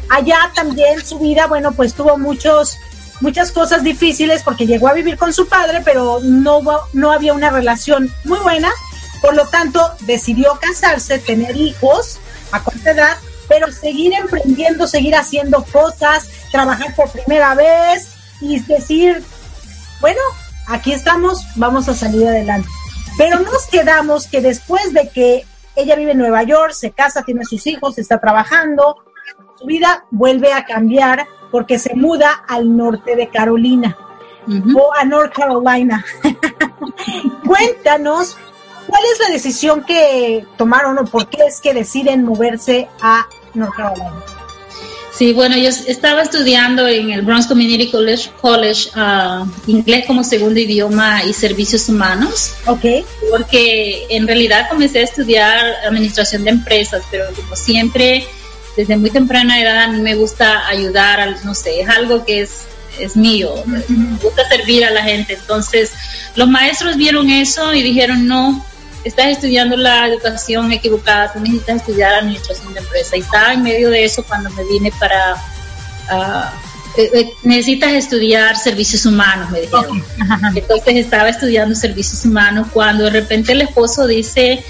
Allá 0.09 0.51
también 0.55 1.05
su 1.05 1.19
vida, 1.19 1.47
bueno, 1.47 1.71
pues 1.73 1.93
tuvo 1.93 2.17
muchos 2.17 2.77
muchas 3.19 3.51
cosas 3.51 3.83
difíciles 3.83 4.43
porque 4.43 4.67
llegó 4.67 4.89
a 4.89 4.93
vivir 4.93 5.17
con 5.17 5.33
su 5.33 5.47
padre, 5.47 5.81
pero 5.83 6.19
no, 6.21 6.61
no 6.91 7.11
había 7.11 7.33
una 7.33 7.49
relación 7.49 8.11
muy 8.25 8.39
buena. 8.39 8.69
Por 9.23 9.35
lo 9.35 9.47
tanto, 9.47 9.89
decidió 10.01 10.59
casarse, 10.59 11.17
tener 11.17 11.55
hijos 11.55 12.19
a 12.51 12.61
corta 12.61 12.91
edad 12.91 13.17
pero 13.47 13.71
seguir 13.71 14.13
emprendiendo, 14.13 14.87
seguir 14.87 15.15
haciendo 15.15 15.63
cosas, 15.65 16.27
trabajar 16.51 16.95
por 16.95 17.09
primera 17.09 17.55
vez 17.55 18.09
y 18.41 18.59
decir, 18.59 19.23
bueno, 20.01 20.19
aquí 20.67 20.91
estamos, 20.91 21.45
vamos 21.55 21.87
a 21.87 21.93
salir 21.93 22.27
adelante. 22.27 22.67
Pero 23.17 23.39
nos 23.39 23.67
quedamos 23.67 24.27
que 24.27 24.41
después 24.41 24.93
de 24.93 25.09
que 25.09 25.45
ella 25.75 25.95
vive 25.95 26.11
en 26.11 26.17
Nueva 26.17 26.43
York, 26.43 26.73
se 26.73 26.91
casa, 26.91 27.23
tiene 27.23 27.45
sus 27.45 27.65
hijos, 27.67 27.97
está 27.97 28.19
trabajando, 28.19 28.97
su 29.55 29.65
vida 29.65 30.05
vuelve 30.11 30.51
a 30.53 30.65
cambiar 30.65 31.27
porque 31.51 31.79
se 31.79 31.95
muda 31.95 32.43
al 32.47 32.75
norte 32.75 33.15
de 33.15 33.29
Carolina 33.29 33.97
o 34.75 34.93
a 34.93 35.05
North 35.05 35.33
Carolina. 35.33 36.03
Cuéntanos 37.45 38.35
¿Cuál 38.93 39.05
es 39.11 39.19
la 39.27 39.33
decisión 39.33 39.83
que 39.83 40.45
tomaron 40.55 40.99
o 40.99 41.05
por 41.05 41.27
qué 41.27 41.45
es 41.47 41.59
que 41.59 41.73
deciden 41.73 42.23
moverse 42.23 42.87
a 43.01 43.27
North 43.55 43.73
Carolina? 43.75 44.13
Sí, 45.11 45.33
bueno, 45.33 45.57
yo 45.57 45.69
estaba 45.69 46.21
estudiando 46.21 46.87
en 46.87 47.09
el 47.09 47.23
Bronx 47.23 47.47
Community 47.47 47.89
College, 47.89 48.29
College 48.39 48.91
uh, 48.95 49.47
inglés 49.65 50.05
como 50.05 50.23
segundo 50.23 50.59
idioma 50.59 51.23
y 51.23 51.33
servicios 51.33 51.89
humanos. 51.89 52.53
Ok. 52.67 52.85
Porque 53.31 54.05
en 54.11 54.27
realidad 54.27 54.69
comencé 54.69 54.99
a 54.99 55.03
estudiar 55.05 55.59
administración 55.87 56.43
de 56.43 56.51
empresas, 56.51 57.01
pero 57.09 57.25
como 57.35 57.55
siempre, 57.55 58.27
desde 58.77 58.95
muy 58.95 59.09
temprana 59.09 59.59
edad 59.59 59.85
a 59.85 59.87
mí 59.87 60.01
me 60.01 60.13
gusta 60.13 60.67
ayudar, 60.67 61.19
al, 61.19 61.43
no 61.43 61.55
sé, 61.55 61.81
es 61.81 61.89
algo 61.89 62.23
que 62.25 62.41
es, 62.41 62.67
es 62.99 63.15
mío, 63.15 63.55
me 63.65 63.79
gusta 64.21 64.47
servir 64.47 64.85
a 64.85 64.91
la 64.91 65.01
gente. 65.01 65.33
Entonces, 65.33 65.93
los 66.35 66.47
maestros 66.47 66.95
vieron 66.95 67.31
eso 67.31 67.73
y 67.73 67.81
dijeron, 67.81 68.27
no, 68.27 68.63
estás 69.03 69.27
estudiando 69.27 69.75
la 69.75 70.07
educación 70.07 70.71
equivocada, 70.71 71.31
tú 71.33 71.39
necesitas 71.39 71.77
estudiar 71.77 72.13
administración 72.15 72.73
de 72.73 72.79
empresa. 72.79 73.17
Y 73.17 73.19
estaba 73.19 73.53
en 73.53 73.63
medio 73.63 73.89
de 73.89 74.03
eso 74.03 74.23
cuando 74.23 74.49
me 74.51 74.63
vine 74.65 74.91
para... 74.99 75.35
Eh, 76.95 77.09
eh, 77.11 77.33
necesitas 77.41 77.91
estudiar 77.93 78.55
servicios 78.55 79.05
humanos, 79.05 79.49
me 79.49 79.61
dijeron. 79.61 80.03
Entonces 80.55 80.95
estaba 80.97 81.29
estudiando 81.29 81.75
servicios 81.75 82.23
humanos 82.23 82.67
cuando 82.71 83.05
de 83.05 83.09
repente 83.09 83.53
el 83.53 83.61
esposo 83.61 84.05
dice, 84.05 84.63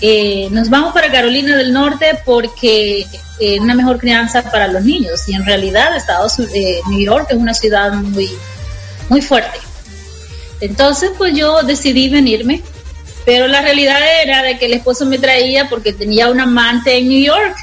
eh, 0.00 0.48
nos 0.50 0.68
vamos 0.68 0.92
para 0.92 1.10
Carolina 1.10 1.56
del 1.56 1.72
Norte 1.72 2.18
porque 2.26 3.06
es 3.40 3.60
una 3.60 3.74
mejor 3.74 3.98
crianza 3.98 4.42
para 4.50 4.68
los 4.68 4.84
niños. 4.84 5.26
Y 5.28 5.34
en 5.34 5.46
realidad 5.46 5.96
Estados 5.96 6.38
New 6.38 7.00
York 7.00 7.28
es 7.30 7.36
una 7.36 7.54
ciudad 7.54 7.92
muy, 7.94 8.30
muy 9.08 9.22
fuerte. 9.22 9.58
Entonces 10.60 11.10
pues 11.16 11.34
yo 11.34 11.62
decidí 11.62 12.10
venirme 12.10 12.62
pero 13.24 13.48
la 13.48 13.60
realidad 13.60 14.00
era 14.22 14.42
de 14.42 14.58
que 14.58 14.66
el 14.66 14.74
esposo 14.74 15.06
me 15.06 15.18
traía 15.18 15.68
porque 15.68 15.92
tenía 15.92 16.28
un 16.28 16.40
amante 16.40 16.96
en 16.96 17.08
New 17.08 17.24
York. 17.24 17.56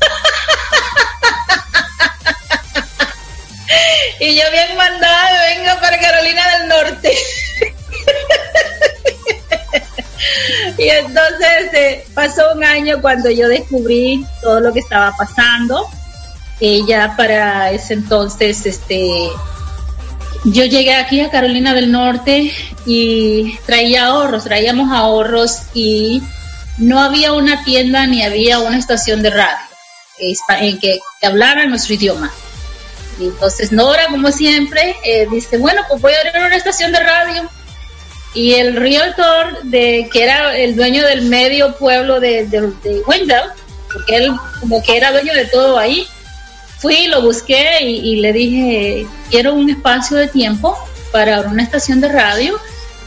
y 4.20 4.36
yo 4.36 4.42
bien 4.52 4.76
mandado, 4.76 5.36
venga 5.54 5.80
para 5.80 5.98
Carolina 5.98 6.58
del 6.58 6.68
Norte. 6.68 7.12
y 10.78 10.88
entonces 10.88 11.48
este, 11.64 12.06
pasó 12.14 12.52
un 12.54 12.62
año 12.64 13.00
cuando 13.00 13.30
yo 13.30 13.48
descubrí 13.48 14.24
todo 14.42 14.60
lo 14.60 14.72
que 14.72 14.80
estaba 14.80 15.12
pasando. 15.16 15.88
Ella 16.60 17.14
para 17.16 17.72
ese 17.72 17.94
entonces, 17.94 18.64
este, 18.64 19.30
yo 20.46 20.64
llegué 20.64 20.94
aquí 20.94 21.20
a 21.20 21.30
Carolina 21.30 21.74
del 21.74 21.90
Norte 21.90 22.52
y 22.86 23.58
traía 23.66 24.06
ahorros, 24.06 24.44
traíamos 24.44 24.92
ahorros 24.92 25.62
y 25.74 26.22
no 26.78 27.00
había 27.00 27.32
una 27.32 27.64
tienda 27.64 28.06
ni 28.06 28.22
había 28.22 28.60
una 28.60 28.78
estación 28.78 29.22
de 29.22 29.30
radio 29.30 29.66
en 30.60 30.78
que, 30.78 31.00
hablara 31.22 31.66
nuestro 31.66 31.94
idioma. 31.94 32.32
Entonces 33.20 33.72
Nora, 33.72 34.06
como 34.08 34.30
siempre, 34.30 34.96
eh, 35.04 35.26
dice, 35.30 35.58
bueno, 35.58 35.82
pues 35.88 36.00
voy 36.00 36.12
a 36.12 36.28
abrir 36.28 36.46
una 36.46 36.56
estación 36.56 36.92
de 36.92 37.00
radio. 37.00 37.50
Y 38.34 38.54
el 38.54 38.76
realtor, 38.76 39.62
de, 39.62 40.08
que 40.12 40.22
era 40.22 40.56
el 40.56 40.76
dueño 40.76 41.02
del 41.04 41.22
medio 41.22 41.74
pueblo 41.76 42.20
de, 42.20 42.46
de, 42.46 42.60
de 42.82 43.00
Wendell, 43.06 43.50
porque 43.90 44.16
él 44.16 44.32
como 44.60 44.82
que 44.82 44.96
era 44.96 45.10
dueño 45.10 45.32
de 45.32 45.46
todo 45.46 45.78
ahí, 45.78 46.06
fui, 46.78 47.06
lo 47.08 47.22
busqué 47.22 47.82
y, 47.82 48.16
le 48.16 48.32
dije, 48.32 49.06
quiero 49.30 49.54
un 49.54 49.70
espacio 49.70 50.16
de 50.16 50.28
tiempo 50.28 50.76
para 51.12 51.40
una 51.42 51.62
estación 51.62 52.00
de 52.00 52.08
radio. 52.08 52.58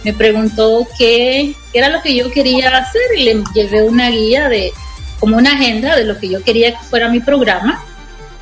Me 0.03 0.13
preguntó 0.13 0.87
qué, 0.97 1.55
era 1.73 1.89
lo 1.89 2.01
que 2.01 2.15
yo 2.15 2.31
quería 2.31 2.77
hacer 2.77 3.01
y 3.17 3.23
le 3.23 3.43
llevé 3.53 3.83
una 3.83 4.09
guía 4.09 4.49
de, 4.49 4.71
como 5.19 5.37
una 5.37 5.53
agenda 5.53 5.95
de 5.95 6.05
lo 6.05 6.17
que 6.17 6.29
yo 6.29 6.43
quería 6.43 6.71
que 6.71 6.85
fuera 6.85 7.09
mi 7.09 7.19
programa. 7.19 7.83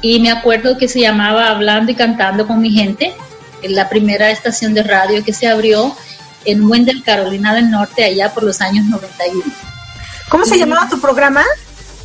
Y 0.02 0.20
me 0.20 0.30
acuerdo 0.30 0.78
que 0.78 0.88
se 0.88 1.00
llamaba 1.00 1.50
Hablando 1.50 1.92
y 1.92 1.96
Cantando 1.96 2.46
con 2.46 2.62
mi 2.62 2.72
gente, 2.72 3.14
en 3.64 3.76
la 3.76 3.90
primera 3.90 4.30
estación 4.30 4.76
de 4.76 4.84
radio 4.84 5.24
que 5.24 5.34
se 5.34 5.48
abrió 5.48 5.96
en 6.46 6.64
Wendell, 6.70 7.04
Carolina 7.04 7.54
del 7.54 7.72
Norte, 7.72 8.06
allá 8.06 8.34
por 8.34 8.44
los 8.44 8.62
años 8.62 8.86
91. 8.86 9.44
¿Cómo 10.30 10.46
se 10.46 10.58
llamaba 10.58 10.88
tu 10.88 11.02
programa? 11.02 11.44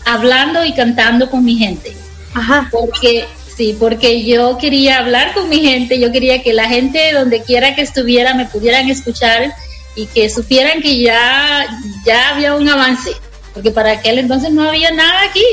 Hablando 0.06 0.64
y 0.64 0.74
Cantando 0.74 1.30
con 1.30 1.44
mi 1.44 1.56
gente. 1.56 2.01
Ajá. 2.34 2.68
Porque, 2.70 3.26
sí, 3.56 3.76
porque 3.78 4.24
yo 4.24 4.58
quería 4.58 4.98
hablar 4.98 5.34
con 5.34 5.48
mi 5.48 5.60
gente, 5.60 5.98
yo 5.98 6.12
quería 6.12 6.42
que 6.42 6.52
la 6.52 6.68
gente 6.68 7.12
donde 7.12 7.42
quiera 7.42 7.74
que 7.74 7.82
estuviera 7.82 8.34
me 8.34 8.46
pudieran 8.46 8.88
escuchar 8.88 9.54
y 9.94 10.06
que 10.06 10.30
supieran 10.30 10.80
que 10.80 11.00
ya, 11.00 11.66
ya 12.04 12.30
había 12.30 12.54
un 12.54 12.68
avance, 12.68 13.12
porque 13.52 13.70
para 13.70 13.92
aquel 13.92 14.18
entonces 14.18 14.50
no 14.50 14.68
había 14.68 14.90
nada 14.90 15.22
aquí. 15.28 15.44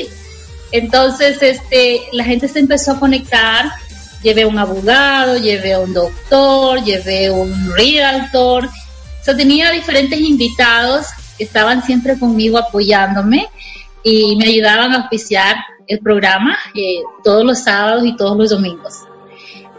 Entonces, 0.72 1.42
este, 1.42 2.02
la 2.12 2.24
gente 2.24 2.48
se 2.48 2.60
empezó 2.60 2.94
a 2.94 3.00
conectar, 3.00 3.72
llevé 4.22 4.46
un 4.46 4.60
abogado, 4.60 5.38
llevé 5.38 5.78
un 5.78 5.94
doctor, 5.94 6.84
llevé 6.84 7.32
un 7.32 7.74
realtor, 7.74 8.66
o 8.66 9.24
sea, 9.24 9.36
tenía 9.36 9.72
diferentes 9.72 10.20
invitados 10.20 11.08
que 11.38 11.44
estaban 11.44 11.84
siempre 11.84 12.18
conmigo 12.18 12.58
apoyándome 12.58 13.48
y 14.04 14.36
me 14.38 14.46
ayudaban 14.46 14.94
a 14.94 14.98
auspiciar 14.98 15.56
el 15.90 16.00
programa 16.00 16.58
eh, 16.76 17.02
todos 17.24 17.44
los 17.44 17.60
sábados 17.60 18.06
y 18.06 18.16
todos 18.16 18.38
los 18.38 18.52
domingos. 18.52 19.00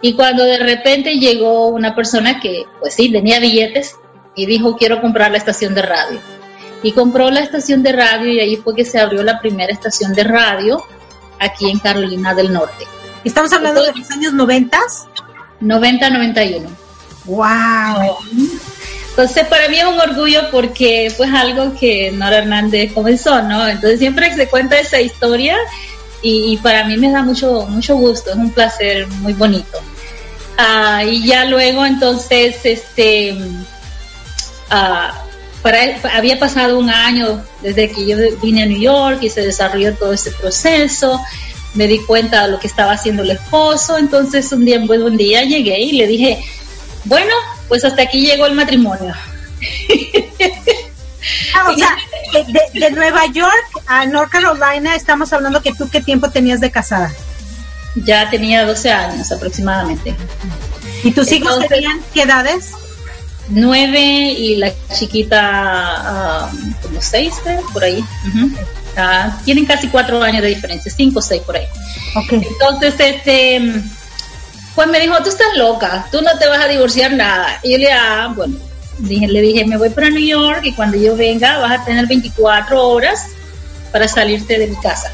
Y 0.03 0.15
cuando 0.15 0.45
de 0.45 0.59
repente 0.59 1.15
llegó 1.15 1.69
una 1.69 1.95
persona 1.95 2.41
que, 2.41 2.65
pues 2.81 2.95
sí, 2.95 3.11
tenía 3.11 3.39
billetes 3.39 3.95
y 4.35 4.47
dijo, 4.47 4.77
quiero 4.77 5.01
comprar 5.01 5.31
la 5.31 5.39
estación 5.39 5.75
de 5.75 5.83
radio. 5.83 6.21
Y 6.83 6.93
compró 6.93 7.31
la 7.31 7.41
estación 7.41 7.83
de 7.83 7.93
radio 7.93 8.33
y 8.33 8.41
ahí 8.41 8.57
fue 8.57 8.75
que 8.75 8.85
se 8.85 8.99
abrió 8.99 9.23
la 9.23 9.41
primera 9.41 9.73
estación 9.73 10.13
de 10.15 10.25
radio 10.25 10.83
aquí 11.39 11.71
en 11.71 11.79
Carolina 11.79 12.35
del 12.35 12.53
Norte. 12.53 12.87
¿Estamos 13.23 13.53
hablando 13.53 13.83
de 13.83 13.93
los 13.93 14.11
años 14.11 14.33
90? 14.33 14.79
90-91. 15.61 16.67
¡Wow! 17.27 18.17
Entonces, 19.11 19.47
para 19.49 19.69
mí 19.69 19.79
es 19.79 19.85
un 19.85 20.01
orgullo 20.01 20.51
porque 20.51 21.13
fue 21.15 21.27
algo 21.27 21.75
que 21.79 22.11
Nora 22.13 22.39
Hernández 22.39 22.93
comenzó, 22.95 23.43
¿no? 23.43 23.69
Entonces, 23.69 23.99
siempre 23.99 24.31
que 24.31 24.37
se 24.37 24.49
cuenta 24.49 24.79
esa 24.79 25.01
historia, 25.01 25.57
y, 26.23 26.57
para 26.59 26.85
mí 26.85 26.97
me 26.97 27.11
da 27.11 27.23
mucho, 27.23 27.67
mucho 27.69 27.97
gusto, 27.97 28.31
es 28.31 28.37
un 28.37 28.51
placer 28.51 29.07
muy 29.09 29.33
bonito. 29.33 29.79
Ah, 30.59 31.03
y 31.05 31.27
ya 31.27 31.47
luego 31.47 31.87
entonces, 31.87 32.57
este, 32.65 33.37
ah, 34.69 35.23
para, 35.63 35.79
había 36.15 36.39
pasado 36.39 36.79
un 36.79 36.91
año 36.91 37.43
desde 37.63 37.91
que 37.91 38.07
yo 38.07 38.17
vine 38.43 38.63
a 38.63 38.67
New 38.67 38.81
York 38.81 39.23
y 39.23 39.31
se 39.31 39.43
desarrolló 39.43 39.95
todo 39.95 40.13
este 40.13 40.31
proceso, 40.33 41.21
me 41.75 41.87
di 41.87 41.99
cuenta 42.05 42.45
de 42.45 42.53
lo 42.53 42.59
que 42.59 42.67
estaba 42.67 42.93
haciendo 42.93 43.23
el 43.23 43.31
esposo, 43.31 43.97
entonces 43.97 44.53
un 44.53 44.65
día, 44.65 44.79
un 44.79 44.87
buen 44.87 45.17
día 45.17 45.43
llegué 45.45 45.81
y 45.81 45.93
le 45.93 46.07
dije, 46.07 46.45
bueno, 47.05 47.33
pues 47.69 47.85
hasta 47.85 48.03
aquí 48.03 48.27
llegó 48.27 48.47
el 48.47 48.55
matrimonio. 48.55 49.15
Ah, 51.55 51.71
o 51.71 51.77
sea, 51.77 51.97
de, 52.73 52.91
Nueva 52.91 53.27
York 53.27 53.83
a 53.87 54.07
North 54.07 54.31
Carolina 54.31 54.95
estamos 54.95 55.33
hablando 55.33 55.63
que 55.63 55.73
tú 55.73 55.89
qué 55.89 56.01
tiempo 56.01 56.31
tenías 56.31 56.61
de 56.61 56.71
casada. 56.71 57.13
Ya 57.95 58.31
tenía 58.31 58.65
12 58.65 58.91
años 58.91 59.33
aproximadamente. 59.33 60.15
¿Y 61.03 61.11
tus 61.13 61.31
hijos 61.33 61.67
tenían 61.69 62.01
qué 62.15 62.23
edades? 62.23 62.73
nueve 63.51 64.01
y 64.01 64.57
la 64.57 64.73
chiquita 64.95 65.39
ah, 65.43 66.51
como 66.83 67.01
seis, 67.01 67.35
por 67.73 67.85
ahí. 67.85 68.05
Ah, 68.97 69.39
tienen 69.45 69.67
casi 69.67 69.89
cuatro 69.89 70.23
años 70.23 70.43
de 70.43 70.49
diferencia, 70.49 70.93
cinco 70.95 71.19
o 71.19 71.23
seis 71.23 71.43
por 71.43 71.57
ahí. 71.57 71.67
Entonces, 72.31 72.95
este, 72.99 73.83
pues 74.75 74.89
me 74.89 75.01
dijo, 75.01 75.17
tú 75.23 75.29
estás 75.31 75.57
loca, 75.57 76.07
tú 76.11 76.21
no 76.23 76.39
te 76.39 76.49
vas 76.49 76.61
a 76.61 76.69
divorciar 76.69 77.13
nada. 77.13 77.61
Y 77.63 77.73
yo 77.73 77.79
le 77.79 77.87
dije, 77.87 77.93
ah, 77.93 78.33
bueno, 78.35 78.57
dije, 79.01 79.29
le 79.29 79.41
dije, 79.43 79.65
me 79.65 79.77
voy 79.77 79.91
para 79.91 80.11
New 80.11 80.25
York 80.25 80.61
y 80.65 80.73
cuando 80.73 80.97
yo 80.97 81.17
venga 81.17 81.59
vas 81.59 81.81
a 81.81 81.85
tener 81.85 82.07
24 82.07 82.89
horas 82.89 83.27
para 83.93 84.09
salirte 84.09 84.59
de 84.59 84.67
mi 84.69 84.77
casa. 84.77 85.13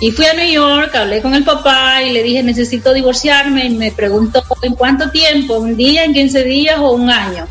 Y 0.00 0.10
fui 0.10 0.26
a 0.26 0.34
New 0.34 0.50
York, 0.50 0.94
hablé 0.94 1.22
con 1.22 1.34
el 1.34 1.44
papá 1.44 2.02
y 2.02 2.10
le 2.10 2.22
dije, 2.22 2.42
necesito 2.42 2.92
divorciarme. 2.92 3.66
Y 3.66 3.70
me 3.70 3.92
preguntó, 3.92 4.44
¿en 4.62 4.74
cuánto 4.74 5.10
tiempo? 5.10 5.58
¿Un 5.58 5.76
día, 5.76 6.04
en 6.04 6.12
15 6.12 6.42
días 6.44 6.78
o 6.78 6.92
un 6.92 7.10
año? 7.10 7.46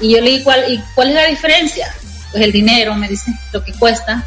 Y 0.00 0.12
yo 0.12 0.20
le 0.20 0.30
dije, 0.30 0.44
¿cuál, 0.44 0.72
y 0.72 0.80
cuál 0.94 1.08
es 1.08 1.14
la 1.14 1.26
diferencia? 1.26 1.92
Pues 2.30 2.44
el 2.44 2.52
dinero, 2.52 2.94
me 2.94 3.08
dice, 3.08 3.32
lo 3.52 3.64
que 3.64 3.72
cuesta. 3.72 4.24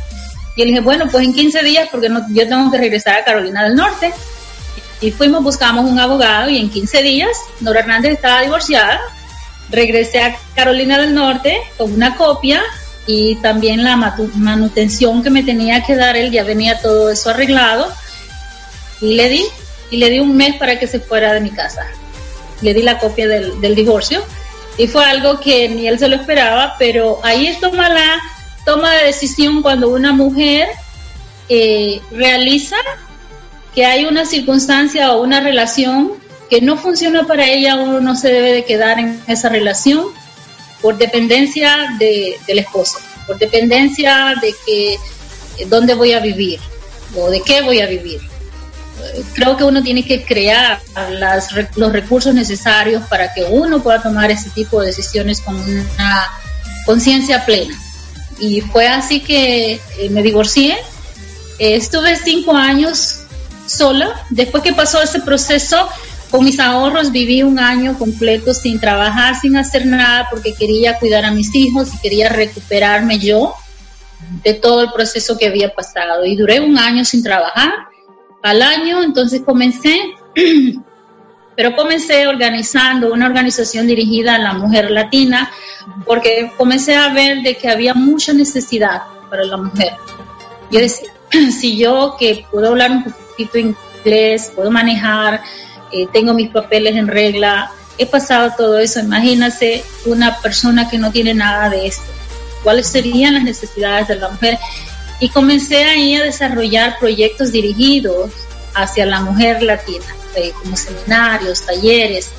Y 0.56 0.62
le 0.62 0.68
dije, 0.68 0.82
bueno, 0.82 1.08
pues 1.10 1.26
en 1.26 1.34
15 1.34 1.64
días, 1.64 1.88
porque 1.92 2.10
no, 2.10 2.26
yo 2.30 2.48
tengo 2.48 2.70
que 2.72 2.78
regresar 2.78 3.20
a 3.20 3.24
Carolina 3.24 3.64
del 3.64 3.76
Norte. 3.76 4.14
Y 5.02 5.12
fuimos, 5.12 5.44
buscamos 5.44 5.90
un 5.90 6.00
abogado 6.00 6.50
y 6.50 6.58
en 6.58 6.70
15 6.70 7.04
días 7.04 7.38
Nora 7.60 7.82
Hernández 7.82 8.14
estaba 8.14 8.42
divorciada. 8.42 9.00
Regresé 9.70 10.20
a 10.20 10.36
Carolina 10.56 11.00
del 11.00 11.14
Norte 11.14 11.58
con 11.78 11.94
una 11.94 12.16
copia 12.16 12.62
y 13.06 13.36
también 13.36 13.84
la 13.84 13.98
manutención 14.36 15.24
que 15.24 15.30
me 15.30 15.44
tenía 15.44 15.84
que 15.84 15.96
dar 15.96 16.16
él, 16.16 16.32
ya 16.32 16.44
venía 16.44 16.80
todo 16.80 17.10
eso 17.10 17.30
arreglado. 17.30 17.92
Y 19.02 19.16
le 19.16 19.30
di, 19.30 19.46
y 19.92 19.98
le 19.98 20.10
di 20.10 20.20
un 20.20 20.36
mes 20.36 20.56
para 20.56 20.80
que 20.80 20.88
se 20.88 21.00
fuera 21.00 21.34
de 21.34 21.42
mi 21.42 21.52
casa. 21.52 21.86
Le 22.62 22.74
di 22.74 22.82
la 22.82 23.00
copia 23.00 23.28
del, 23.28 23.76
divorcio 23.76 24.24
y 24.78 24.88
fue 24.88 25.04
algo 25.06 25.40
que 25.40 25.68
ni 25.70 25.88
él 25.88 26.00
se 26.00 26.08
lo 26.08 26.16
esperaba, 26.16 26.76
pero 26.80 27.20
ahí 27.24 27.48
es 27.48 27.60
toma 27.60 27.90
la 27.90 28.22
toma 28.66 28.92
de 28.94 29.06
decisión 29.06 29.62
cuando 29.62 29.90
una 29.90 30.14
mujer 30.14 30.68
eh, 31.50 32.02
realiza 32.12 32.78
que 33.76 33.86
hay 33.86 34.06
una 34.06 34.26
circunstancia 34.26 35.12
o 35.12 35.22
una 35.22 35.42
relación 35.42 36.14
que 36.54 36.62
no 36.62 36.78
funciona 36.78 37.26
para 37.26 37.48
ella, 37.48 37.78
uno 37.78 38.00
no 38.00 38.16
se 38.16 38.28
debe 38.32 38.54
de 38.54 38.64
quedar 38.64 39.00
en 39.00 39.20
esa 39.26 39.50
relación 39.50 40.06
por 40.84 41.00
dependencia 41.00 41.96
de, 41.98 42.38
del 42.46 42.60
esposo, 42.60 43.00
por 43.26 43.40
dependencia 43.40 44.36
de 44.40 44.54
que 44.64 44.94
eh, 44.94 44.98
dónde 45.66 45.96
voy 45.96 46.14
a 46.14 46.20
vivir 46.20 46.60
o 47.16 47.32
de 47.32 47.42
qué 47.42 47.64
voy 47.64 47.80
a 47.80 47.88
vivir. 47.88 48.22
Creo 49.34 49.58
que 49.58 49.64
uno 49.64 49.82
tiene 49.82 50.06
que 50.06 50.24
crear 50.24 50.80
los 51.76 51.92
recursos 51.92 52.36
necesarios 52.36 53.02
para 53.10 53.34
que 53.34 53.46
uno 53.46 53.82
pueda 53.82 54.04
tomar 54.04 54.30
ese 54.30 54.52
tipo 54.52 54.80
de 54.80 54.88
decisiones 54.88 55.42
con 55.42 55.56
una 55.60 56.28
conciencia 56.86 57.44
plena. 57.46 57.76
Y 58.40 58.62
fue 58.62 58.88
así 58.88 59.22
que 59.22 59.82
eh, 59.98 60.10
me 60.12 60.22
divorcié. 60.22 60.78
estuve 61.58 62.16
cinco 62.16 62.56
años 62.56 63.22
sola. 63.66 64.24
Después 64.30 64.62
que 64.62 64.74
pasó 64.74 65.02
ese 65.02 65.20
proceso, 65.20 65.90
con 66.34 66.46
mis 66.46 66.60
ahorros 66.60 67.12
viví 67.12 67.44
un 67.44 67.60
año 67.60 67.96
completo 67.96 68.56
sin 68.56 68.80
trabajar, 68.80 69.40
sin 69.40 69.56
hacer 69.56 69.86
nada, 69.86 70.28
porque 70.32 70.56
quería 70.56 70.98
cuidar 70.98 71.26
a 71.26 71.32
mis 71.32 71.54
hijos 71.54 71.94
y 71.94 72.00
quería 72.00 72.28
recuperarme 72.28 73.20
yo 73.20 73.54
de 74.44 74.56
todo 74.56 74.82
el 74.82 74.92
proceso 74.92 75.38
que 75.38 75.46
había 75.46 75.76
pasado. 75.76 76.26
Y 76.26 76.36
duré 76.36 76.60
un 76.60 76.76
año 76.80 77.06
sin 77.06 77.22
trabajar. 77.22 77.72
Al 78.42 78.64
año, 78.64 79.04
entonces 79.04 79.44
comencé, 79.46 79.96
pero 81.56 81.76
comencé 81.76 82.26
organizando 82.26 83.14
una 83.14 83.28
organización 83.28 83.86
dirigida 83.86 84.34
a 84.34 84.40
la 84.40 84.54
mujer 84.54 84.90
latina, 84.90 85.52
porque 86.04 86.52
comencé 86.58 86.96
a 86.96 87.14
ver 87.14 87.44
de 87.44 87.58
que 87.58 87.70
había 87.70 87.94
mucha 87.94 88.34
necesidad 88.34 89.04
para 89.30 89.44
la 89.44 89.58
mujer. 89.58 89.92
Yo 90.72 90.80
decía, 90.80 91.12
si 91.52 91.78
yo 91.78 92.16
que 92.18 92.44
puedo 92.50 92.70
hablar 92.70 92.90
un 92.90 93.04
poquito 93.04 93.60
inglés, 93.60 94.52
puedo 94.56 94.72
manejar, 94.72 95.44
eh, 95.94 96.08
tengo 96.12 96.34
mis 96.34 96.50
papeles 96.50 96.96
en 96.96 97.08
regla, 97.08 97.72
he 97.98 98.06
pasado 98.06 98.54
todo 98.58 98.80
eso. 98.80 99.00
Imagínate 99.00 99.84
una 100.06 100.40
persona 100.40 100.90
que 100.90 100.98
no 100.98 101.12
tiene 101.12 101.34
nada 101.34 101.70
de 101.70 101.88
esto. 101.88 102.04
¿Cuáles 102.64 102.88
serían 102.88 103.36
las 103.36 103.44
necesidades 103.44 104.08
de 104.08 104.16
la 104.16 104.30
mujer? 104.30 104.58
Y 105.20 105.30
comencé 105.30 105.84
ahí 105.84 106.16
a 106.16 106.24
desarrollar 106.24 106.98
proyectos 107.00 107.52
dirigidos 107.52 108.32
hacia 108.74 109.06
la 109.06 109.22
mujer 109.22 109.62
latina, 109.62 110.06
eh, 110.36 110.52
como 110.62 110.76
seminarios, 110.76 111.62
talleres. 111.62 112.32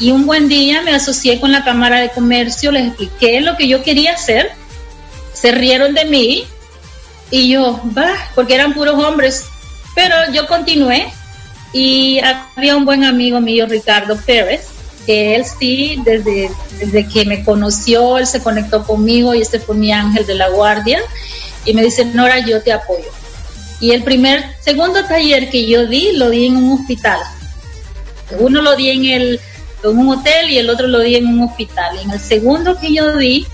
Y 0.00 0.10
un 0.10 0.26
buen 0.26 0.48
día 0.48 0.82
me 0.82 0.94
asocié 0.94 1.40
con 1.40 1.52
la 1.52 1.62
Cámara 1.62 2.00
de 2.00 2.10
Comercio, 2.10 2.72
les 2.72 2.88
expliqué 2.88 3.40
lo 3.40 3.56
que 3.56 3.68
yo 3.68 3.82
quería 3.82 4.14
hacer, 4.14 4.50
se 5.32 5.52
rieron 5.52 5.94
de 5.94 6.06
mí 6.06 6.44
y 7.30 7.50
yo, 7.50 7.80
va, 7.96 8.12
porque 8.34 8.54
eran 8.54 8.74
puros 8.74 9.02
hombres. 9.02 9.44
Pero 9.94 10.14
yo 10.32 10.46
continué 10.46 11.12
y 11.72 12.20
había 12.56 12.76
un 12.76 12.84
buen 12.84 13.04
amigo 13.04 13.40
mío, 13.40 13.66
Ricardo 13.68 14.16
Pérez, 14.26 14.66
que 15.06 15.36
él 15.36 15.44
sí, 15.44 16.00
desde, 16.04 16.50
desde 16.78 17.08
que 17.08 17.24
me 17.24 17.44
conoció, 17.44 18.18
él 18.18 18.26
se 18.26 18.42
conectó 18.42 18.84
conmigo 18.84 19.34
y 19.34 19.40
este 19.40 19.60
fue 19.60 19.76
mi 19.76 19.92
ángel 19.92 20.26
de 20.26 20.34
la 20.34 20.48
guardia. 20.48 21.00
Y 21.64 21.74
me 21.74 21.82
dice, 21.82 22.04
Nora, 22.04 22.40
yo 22.40 22.62
te 22.62 22.72
apoyo. 22.72 23.10
Y 23.80 23.92
el 23.92 24.02
primer, 24.02 24.44
segundo 24.60 25.04
taller 25.04 25.50
que 25.50 25.66
yo 25.66 25.86
di, 25.86 26.12
lo 26.12 26.28
di 26.28 26.46
en 26.46 26.56
un 26.56 26.78
hospital. 26.78 27.18
Uno 28.38 28.62
lo 28.62 28.76
di 28.76 28.90
en, 28.90 29.04
el, 29.04 29.40
en 29.84 29.98
un 29.98 30.08
hotel 30.08 30.50
y 30.50 30.58
el 30.58 30.68
otro 30.70 30.86
lo 30.86 31.00
di 31.00 31.16
en 31.16 31.26
un 31.26 31.42
hospital. 31.42 31.96
Y 31.96 32.04
en 32.04 32.10
el 32.10 32.20
segundo 32.20 32.78
que 32.78 32.92
yo 32.92 33.16
di, 33.16 33.46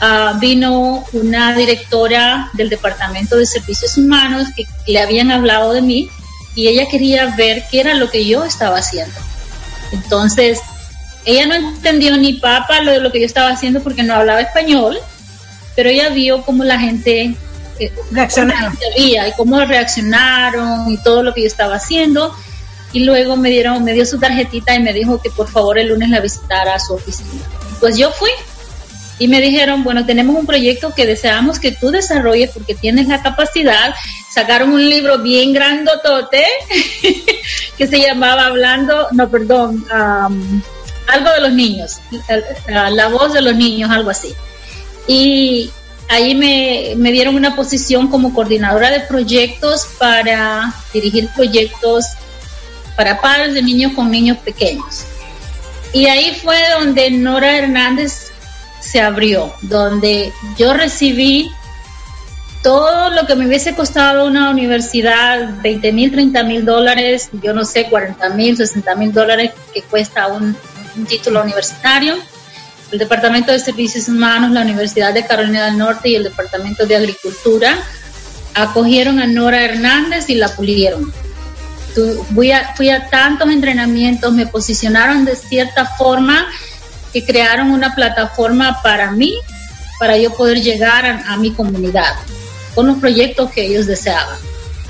uh, 0.00 0.38
vino 0.38 1.04
una 1.12 1.54
directora 1.54 2.50
del 2.54 2.68
Departamento 2.68 3.36
de 3.36 3.46
Servicios 3.46 3.96
Humanos 3.96 4.48
que 4.54 4.66
le 4.86 5.00
habían 5.00 5.30
hablado 5.30 5.72
de 5.72 5.82
mí 5.82 6.10
y 6.54 6.68
ella 6.68 6.86
quería 6.90 7.34
ver 7.36 7.64
qué 7.70 7.80
era 7.80 7.94
lo 7.94 8.10
que 8.10 8.26
yo 8.26 8.44
estaba 8.44 8.78
haciendo. 8.78 9.14
Entonces, 9.92 10.60
ella 11.24 11.46
no 11.46 11.54
entendió 11.54 12.16
ni 12.16 12.34
papa 12.34 12.80
lo 12.80 12.92
de 12.92 13.00
lo 13.00 13.12
que 13.12 13.20
yo 13.20 13.26
estaba 13.26 13.50
haciendo 13.50 13.82
porque 13.82 14.02
no 14.02 14.14
hablaba 14.14 14.40
español, 14.40 14.98
pero 15.76 15.88
ella 15.88 16.08
vio 16.08 16.42
cómo 16.42 16.64
la 16.64 16.78
gente 16.78 17.34
eh, 17.78 17.92
reaccionaron 18.10 18.76
y 18.96 19.16
cómo 19.36 19.60
reaccionaron 19.64 20.90
y 20.90 20.98
todo 20.98 21.22
lo 21.22 21.32
que 21.32 21.42
yo 21.42 21.46
estaba 21.46 21.76
haciendo 21.76 22.34
y 22.92 23.04
luego 23.04 23.36
me 23.36 23.50
dieron 23.50 23.82
me 23.82 23.94
dio 23.94 24.04
su 24.04 24.18
tarjetita 24.18 24.74
y 24.74 24.82
me 24.82 24.92
dijo 24.92 25.20
que 25.20 25.30
por 25.30 25.48
favor 25.48 25.78
el 25.78 25.88
lunes 25.88 26.10
la 26.10 26.20
visitara 26.20 26.74
a 26.74 26.78
su 26.78 26.94
oficina. 26.94 27.30
Pues 27.80 27.96
yo 27.96 28.10
fui 28.12 28.30
y 29.18 29.28
me 29.28 29.40
dijeron, 29.40 29.84
bueno, 29.84 30.04
tenemos 30.04 30.36
un 30.36 30.46
proyecto 30.46 30.94
que 30.94 31.06
deseamos 31.06 31.58
que 31.58 31.72
tú 31.72 31.90
desarrolles 31.90 32.50
porque 32.50 32.74
tienes 32.74 33.08
la 33.08 33.22
capacidad. 33.22 33.94
Sacaron 34.32 34.72
un 34.72 34.88
libro 34.88 35.18
bien 35.18 35.52
grandotote 35.52 36.46
que 37.76 37.86
se 37.86 38.00
llamaba 38.00 38.46
Hablando, 38.46 39.08
no, 39.12 39.28
perdón, 39.28 39.84
algo 39.90 41.30
de 41.32 41.40
los 41.40 41.52
niños, 41.52 42.00
la, 42.66 43.08
voz 43.08 43.34
de 43.34 43.42
los 43.42 43.54
niños, 43.54 43.90
algo 43.90 44.08
así. 44.08 44.32
Y 45.06 45.70
ahí 46.08 46.34
me, 46.34 46.94
me 46.96 47.12
dieron 47.12 47.34
una 47.34 47.54
posición 47.54 48.08
como 48.08 48.32
coordinadora 48.32 48.90
de 48.90 49.00
proyectos 49.00 49.86
para 49.98 50.72
dirigir 50.94 51.28
proyectos 51.36 52.06
para 52.96 53.20
padres 53.20 53.52
de 53.52 53.62
niños 53.62 53.92
con 53.92 54.10
niños 54.10 54.38
pequeños. 54.38 55.04
Y 55.92 56.06
ahí 56.06 56.38
fue 56.42 56.56
donde 56.70 57.10
Nora 57.10 57.58
Hernández 57.58 58.32
se 58.80 59.00
abrió, 59.00 59.52
donde 59.60 60.32
yo 60.56 60.72
recibí 60.72 61.50
todo 62.62 63.10
lo 63.10 63.26
que 63.26 63.34
me 63.34 63.46
hubiese 63.46 63.74
costado 63.74 64.26
una 64.26 64.50
universidad, 64.50 65.60
20 65.62 65.92
mil, 65.92 66.12
30 66.12 66.44
mil 66.44 66.64
dólares, 66.64 67.28
yo 67.42 67.52
no 67.52 67.64
sé, 67.64 67.88
40 67.90 68.28
mil, 68.30 68.56
60 68.56 68.94
mil 68.94 69.12
dólares 69.12 69.50
que 69.74 69.82
cuesta 69.82 70.28
un, 70.28 70.56
título 71.08 71.42
universitario. 71.42 72.16
El 72.92 72.98
Departamento 72.98 73.50
de 73.50 73.58
Servicios 73.58 74.08
Humanos, 74.08 74.50
la 74.50 74.60
Universidad 74.60 75.14
de 75.14 75.24
Carolina 75.24 75.64
del 75.64 75.78
Norte 75.78 76.10
y 76.10 76.16
el 76.16 76.24
Departamento 76.24 76.84
de 76.86 76.96
Agricultura 76.96 77.78
acogieron 78.54 79.18
a 79.18 79.26
Nora 79.26 79.64
Hernández 79.64 80.28
y 80.28 80.34
la 80.34 80.48
pulieron. 80.48 81.10
fui, 82.34 82.52
a, 82.52 82.74
fui 82.76 82.90
a 82.90 83.08
tantos 83.08 83.48
entrenamientos, 83.48 84.34
me 84.34 84.46
posicionaron 84.46 85.24
de 85.24 85.34
cierta 85.34 85.86
forma 85.86 86.46
que 87.14 87.24
crearon 87.24 87.70
una 87.70 87.94
plataforma 87.94 88.82
para 88.82 89.10
mí, 89.10 89.34
para 89.98 90.18
yo 90.18 90.30
poder 90.34 90.60
llegar 90.60 91.06
a, 91.06 91.36
mi 91.38 91.52
comunidad 91.52 92.12
con 92.74 92.86
los 92.86 92.98
proyectos 92.98 93.50
que 93.50 93.66
ellos 93.66 93.86
deseaban. 93.86 94.38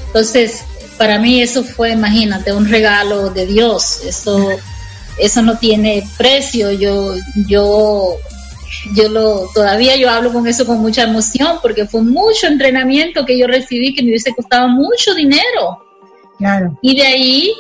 Entonces, 0.07 0.65
para 0.99 1.19
mí 1.19 1.41
eso 1.41 1.65
fue, 1.65 1.91
imagínate, 1.93 2.53
un 2.53 2.69
regalo 2.69 3.31
de 3.31 3.47
Dios. 3.47 4.05
Eso, 4.05 4.51
eso 5.19 5.43
no 5.43 5.59
tiene 5.59 6.07
precio. 6.17 6.71
Yo, 6.73 7.15
yo, 7.49 8.17
yo 8.95 9.09
lo, 9.09 9.49
todavía 9.55 9.97
yo 9.97 10.11
hablo 10.11 10.33
con 10.33 10.47
eso 10.47 10.67
con 10.67 10.81
mucha 10.81 11.05
emoción 11.05 11.59
porque 11.63 11.87
fue 11.87 12.03
mucho 12.03 12.47
entrenamiento 12.47 13.25
que 13.25 13.39
yo 13.39 13.47
recibí 13.47 13.95
que 13.95 14.03
me 14.03 14.11
hubiese 14.11 14.35
costado 14.35 14.69
mucho 14.69 15.15
dinero. 15.15 15.85
Claro. 16.39 16.77
Y 16.83 16.97
de 16.97 17.07
ahí 17.07 17.53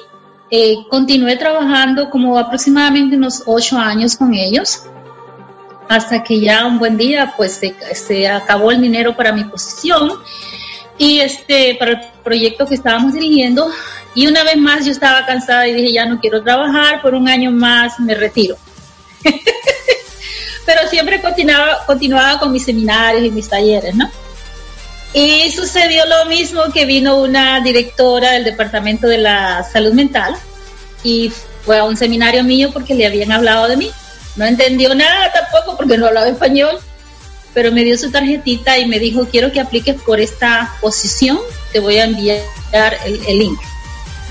eh, 0.50 0.76
continué 0.90 1.36
trabajando 1.36 2.10
como 2.10 2.38
aproximadamente 2.38 3.16
unos 3.16 3.42
ocho 3.46 3.78
años 3.78 4.16
con 4.16 4.34
ellos, 4.34 4.82
hasta 5.88 6.22
que 6.22 6.40
ya 6.40 6.66
un 6.66 6.78
buen 6.78 6.96
día 6.96 7.34
pues 7.36 7.52
se, 7.52 7.74
se 7.94 8.28
acabó 8.28 8.70
el 8.70 8.80
dinero 8.80 9.16
para 9.16 9.32
mi 9.32 9.44
posición 9.44 10.12
y 10.98 11.20
este 11.20 11.76
para 11.78 11.92
el 11.92 12.00
proyecto 12.22 12.66
que 12.66 12.74
estábamos 12.74 13.14
dirigiendo. 13.14 13.70
Y 14.14 14.26
una 14.26 14.44
vez 14.44 14.56
más 14.56 14.84
yo 14.84 14.92
estaba 14.92 15.24
cansada 15.24 15.66
y 15.66 15.74
dije 15.74 15.92
ya 15.92 16.06
no 16.06 16.20
quiero 16.20 16.42
trabajar 16.42 17.00
por 17.02 17.14
un 17.14 17.28
año 17.28 17.50
más 17.50 17.98
me 18.00 18.14
retiro. 18.14 18.56
Pero 20.66 20.88
siempre 20.88 21.20
continuaba 21.20 21.84
continuaba 21.86 22.38
con 22.38 22.52
mis 22.52 22.64
seminarios 22.64 23.24
y 23.24 23.30
mis 23.30 23.48
talleres 23.48 23.94
no 23.94 24.10
y 25.14 25.50
sucedió 25.50 26.06
lo 26.06 26.24
mismo 26.26 26.62
que 26.72 26.86
vino 26.86 27.18
una 27.18 27.60
directora 27.60 28.32
del 28.32 28.44
departamento 28.44 29.06
de 29.06 29.18
la 29.18 29.62
salud 29.62 29.92
mental 29.92 30.34
y 31.04 31.30
fue 31.64 31.78
a 31.78 31.84
un 31.84 31.96
seminario 31.96 32.42
mío 32.44 32.70
porque 32.72 32.94
le 32.94 33.06
habían 33.06 33.30
hablado 33.30 33.68
de 33.68 33.76
mí 33.76 33.90
no 34.36 34.46
entendió 34.46 34.94
nada 34.94 35.32
tampoco 35.32 35.76
porque 35.76 35.98
no 35.98 36.06
hablaba 36.06 36.28
español 36.28 36.78
pero 37.54 37.72
me 37.72 37.84
dio 37.84 37.98
su 37.98 38.10
tarjetita 38.10 38.78
y 38.78 38.86
me 38.86 38.98
dijo, 38.98 39.26
quiero 39.30 39.52
que 39.52 39.60
apliques 39.60 40.00
por 40.02 40.20
esta 40.20 40.74
posición, 40.80 41.38
te 41.72 41.80
voy 41.80 41.98
a 41.98 42.04
enviar 42.04 42.98
el, 43.04 43.38
link. 43.38 43.58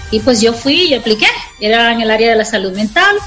Y 0.09 0.19
pues 0.19 0.41
yo 0.41 0.53
fui 0.53 0.89
y 0.89 0.93
apliqué, 0.93 1.27
era 1.59 1.91
en 1.91 2.01
el 2.01 2.11
área 2.11 2.31
de 2.31 2.35
la 2.35 2.45
salud 2.45 2.73
mental. 2.73 3.17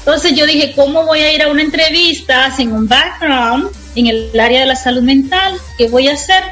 Entonces 0.00 0.34
yo 0.34 0.46
dije, 0.46 0.72
¿cómo 0.74 1.04
voy 1.04 1.20
a 1.20 1.32
ir 1.32 1.42
a 1.42 1.48
una 1.48 1.62
entrevista 1.62 2.54
sin 2.54 2.72
un 2.72 2.88
background 2.88 3.70
en 3.94 4.06
el 4.06 4.38
área 4.38 4.60
de 4.60 4.66
la 4.66 4.76
salud 4.76 5.02
mental? 5.02 5.58
¿Qué 5.76 5.88
voy 5.88 6.08
a 6.08 6.14
hacer? 6.14 6.42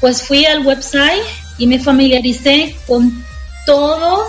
Pues 0.00 0.22
fui 0.22 0.44
al 0.46 0.66
website 0.66 1.22
y 1.58 1.66
me 1.66 1.78
familiaricé 1.78 2.76
con 2.86 3.24
toda 3.64 4.24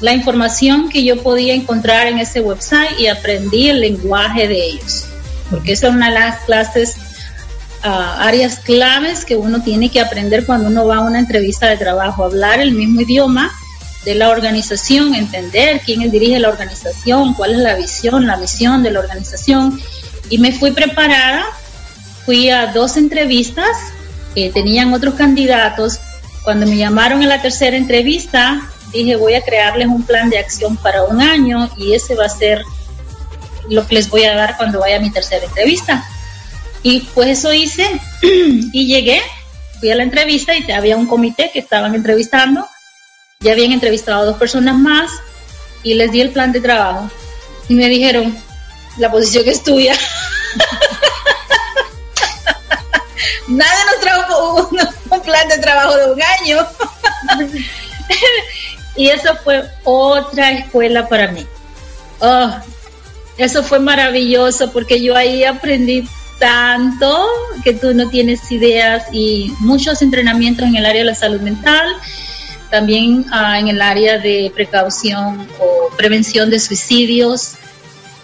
la 0.00 0.12
información 0.12 0.88
que 0.88 1.04
yo 1.04 1.22
podía 1.22 1.54
encontrar 1.54 2.06
en 2.06 2.18
ese 2.18 2.40
website 2.40 2.98
y 2.98 3.06
aprendí 3.06 3.68
el 3.68 3.80
lenguaje 3.80 4.48
de 4.48 4.66
ellos 4.66 5.06
porque 5.50 5.72
esa 5.72 5.88
es 5.88 5.94
una 5.94 6.08
de 6.08 6.14
las 6.14 6.40
clases, 6.44 6.96
ah, 7.82 8.16
áreas 8.20 8.58
claves 8.60 9.24
que 9.24 9.36
uno 9.36 9.62
tiene 9.62 9.90
que 9.90 10.00
aprender 10.00 10.46
cuando 10.46 10.68
uno 10.68 10.86
va 10.86 10.96
a 10.96 11.00
una 11.00 11.18
entrevista 11.18 11.68
de 11.68 11.76
trabajo, 11.76 12.24
hablar 12.24 12.60
el 12.60 12.72
mismo 12.72 13.00
idioma 13.00 13.52
de 14.04 14.14
la 14.14 14.30
organización, 14.30 15.14
entender 15.14 15.80
quién 15.84 16.10
dirige 16.10 16.38
la 16.38 16.48
organización, 16.48 17.34
cuál 17.34 17.52
es 17.52 17.58
la 17.58 17.74
visión, 17.74 18.26
la 18.26 18.36
misión 18.36 18.82
de 18.82 18.90
la 18.90 19.00
organización. 19.00 19.80
Y 20.28 20.38
me 20.38 20.52
fui 20.52 20.72
preparada, 20.72 21.44
fui 22.26 22.50
a 22.50 22.66
dos 22.66 22.96
entrevistas, 22.96 23.68
que 24.34 24.50
tenían 24.50 24.92
otros 24.92 25.14
candidatos. 25.14 26.00
Cuando 26.42 26.66
me 26.66 26.76
llamaron 26.76 27.22
en 27.22 27.28
la 27.28 27.40
tercera 27.40 27.76
entrevista, 27.76 28.70
dije 28.98 29.16
voy 29.16 29.34
a 29.34 29.42
crearles 29.42 29.88
un 29.88 30.04
plan 30.04 30.30
de 30.30 30.38
acción 30.38 30.76
para 30.76 31.04
un 31.04 31.20
año 31.20 31.70
y 31.76 31.94
ese 31.94 32.14
va 32.14 32.26
a 32.26 32.28
ser 32.28 32.62
lo 33.68 33.86
que 33.86 33.94
les 33.94 34.08
voy 34.10 34.24
a 34.24 34.34
dar 34.34 34.56
cuando 34.56 34.80
vaya 34.80 34.96
a 34.96 35.00
mi 35.00 35.10
tercera 35.10 35.44
entrevista. 35.44 36.06
Y 36.82 37.00
pues 37.14 37.38
eso 37.38 37.52
hice 37.52 37.88
y 38.22 38.86
llegué, 38.86 39.22
fui 39.80 39.90
a 39.90 39.96
la 39.96 40.02
entrevista 40.02 40.54
y 40.54 40.70
había 40.70 40.96
un 40.96 41.06
comité 41.06 41.50
que 41.52 41.58
estaban 41.60 41.94
entrevistando, 41.94 42.68
ya 43.40 43.52
habían 43.52 43.72
entrevistado 43.72 44.22
a 44.22 44.24
dos 44.24 44.36
personas 44.36 44.76
más 44.76 45.10
y 45.82 45.94
les 45.94 46.12
di 46.12 46.20
el 46.20 46.30
plan 46.30 46.52
de 46.52 46.60
trabajo. 46.60 47.10
Y 47.68 47.74
me 47.74 47.88
dijeron, 47.88 48.36
la 48.98 49.10
posición 49.10 49.48
es 49.48 49.62
tuya. 49.62 49.94
Nadie 53.48 53.84
nos 53.86 54.00
trajo 54.00 54.68
un, 55.10 55.20
plan 55.22 55.48
de 55.48 55.58
trabajo 55.58 55.96
de 55.96 56.12
un 56.12 56.22
año. 56.22 56.66
y 58.96 59.08
eso 59.08 59.34
fue 59.42 59.64
otra 59.84 60.52
escuela 60.52 61.08
para 61.08 61.30
mí. 61.32 61.46
Oh, 62.20 62.50
eso 63.36 63.62
fue 63.62 63.80
maravilloso 63.80 64.70
porque 64.72 65.02
yo 65.02 65.16
ahí 65.16 65.44
aprendí 65.44 66.08
tanto 66.38 67.26
que 67.62 67.72
tú 67.72 67.94
no 67.94 68.08
tienes 68.08 68.50
ideas 68.52 69.04
y 69.12 69.52
muchos 69.60 70.02
entrenamientos 70.02 70.66
en 70.66 70.76
el 70.76 70.86
área 70.86 71.02
de 71.02 71.06
la 71.06 71.14
salud 71.14 71.40
mental, 71.40 71.86
también 72.70 73.26
ah, 73.32 73.58
en 73.58 73.68
el 73.68 73.80
área 73.80 74.18
de 74.18 74.50
precaución 74.54 75.48
o 75.58 75.90
prevención 75.96 76.50
de 76.50 76.60
suicidios, 76.60 77.52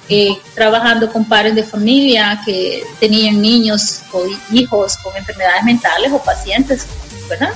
eh, 0.09 0.37
trabajando 0.54 1.12
con 1.12 1.24
padres 1.24 1.54
de 1.54 1.62
familia 1.62 2.40
que 2.44 2.83
tenían 2.98 3.40
niños 3.40 4.02
o 4.12 4.24
hijos 4.52 4.96
con 4.98 5.16
enfermedades 5.16 5.62
mentales 5.62 6.11
o 6.12 6.22
pacientes, 6.22 6.87
¿verdad? 7.28 7.52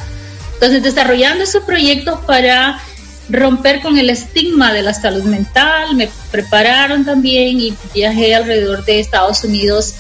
Entonces, 0.55 0.83
desarrollando 0.83 1.43
esos 1.43 1.65
proyectos 1.65 2.21
para 2.21 2.81
romper 3.29 3.81
con 3.81 3.99
el 3.99 4.11
estigma 4.11 4.73
de 4.73 4.83
la 4.83 4.95
salud 4.95 5.25
mental, 5.25 5.95
me 5.95 6.09
prepararon 6.31 7.05
también 7.05 7.61
y 7.61 7.75
viajé 7.95 8.35
alrededor 8.35 8.85
de 8.85 9.01
Estados 9.01 9.45
Unidos 9.45 9.95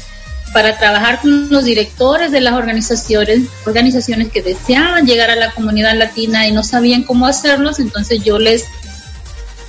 para 0.52 0.78
trabajar 0.78 1.20
con 1.20 1.48
los 1.50 1.64
directores 1.64 2.30
de 2.30 2.40
las 2.40 2.54
organizaciones, 2.54 3.48
organizaciones 3.66 4.30
que 4.30 4.40
deseaban 4.40 5.06
llegar 5.06 5.30
a 5.30 5.36
la 5.36 5.50
comunidad 5.50 5.96
latina 5.96 6.46
y 6.46 6.52
no 6.52 6.62
sabían 6.62 7.02
cómo 7.02 7.26
hacerlos, 7.26 7.80
entonces 7.80 8.22
yo 8.22 8.38
les, 8.38 8.64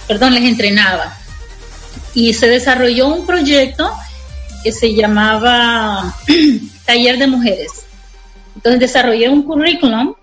perdón, 0.08 0.36
les 0.36 0.44
entrenaba. 0.44 1.18
Y 2.14 2.34
se 2.34 2.48
desarrolló 2.48 3.08
un 3.08 3.26
proyecto 3.26 3.92
que 4.64 4.72
se 4.72 4.94
llamaba 4.94 6.16
Taller 6.86 7.18
de 7.18 7.28
Mujeres. 7.28 7.72
Entonces 8.56 8.80
desarrollé 8.80 9.28
un 9.30 9.44
currículum 9.44 10.14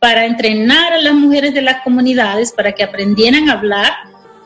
para 0.00 0.24
entrenar 0.24 0.94
a 0.94 0.98
las 0.98 1.14
mujeres 1.14 1.54
de 1.54 1.60
las 1.60 1.82
comunidades 1.82 2.52
para 2.52 2.72
que 2.72 2.82
aprendieran 2.82 3.48
a 3.48 3.52
hablar 3.52 3.92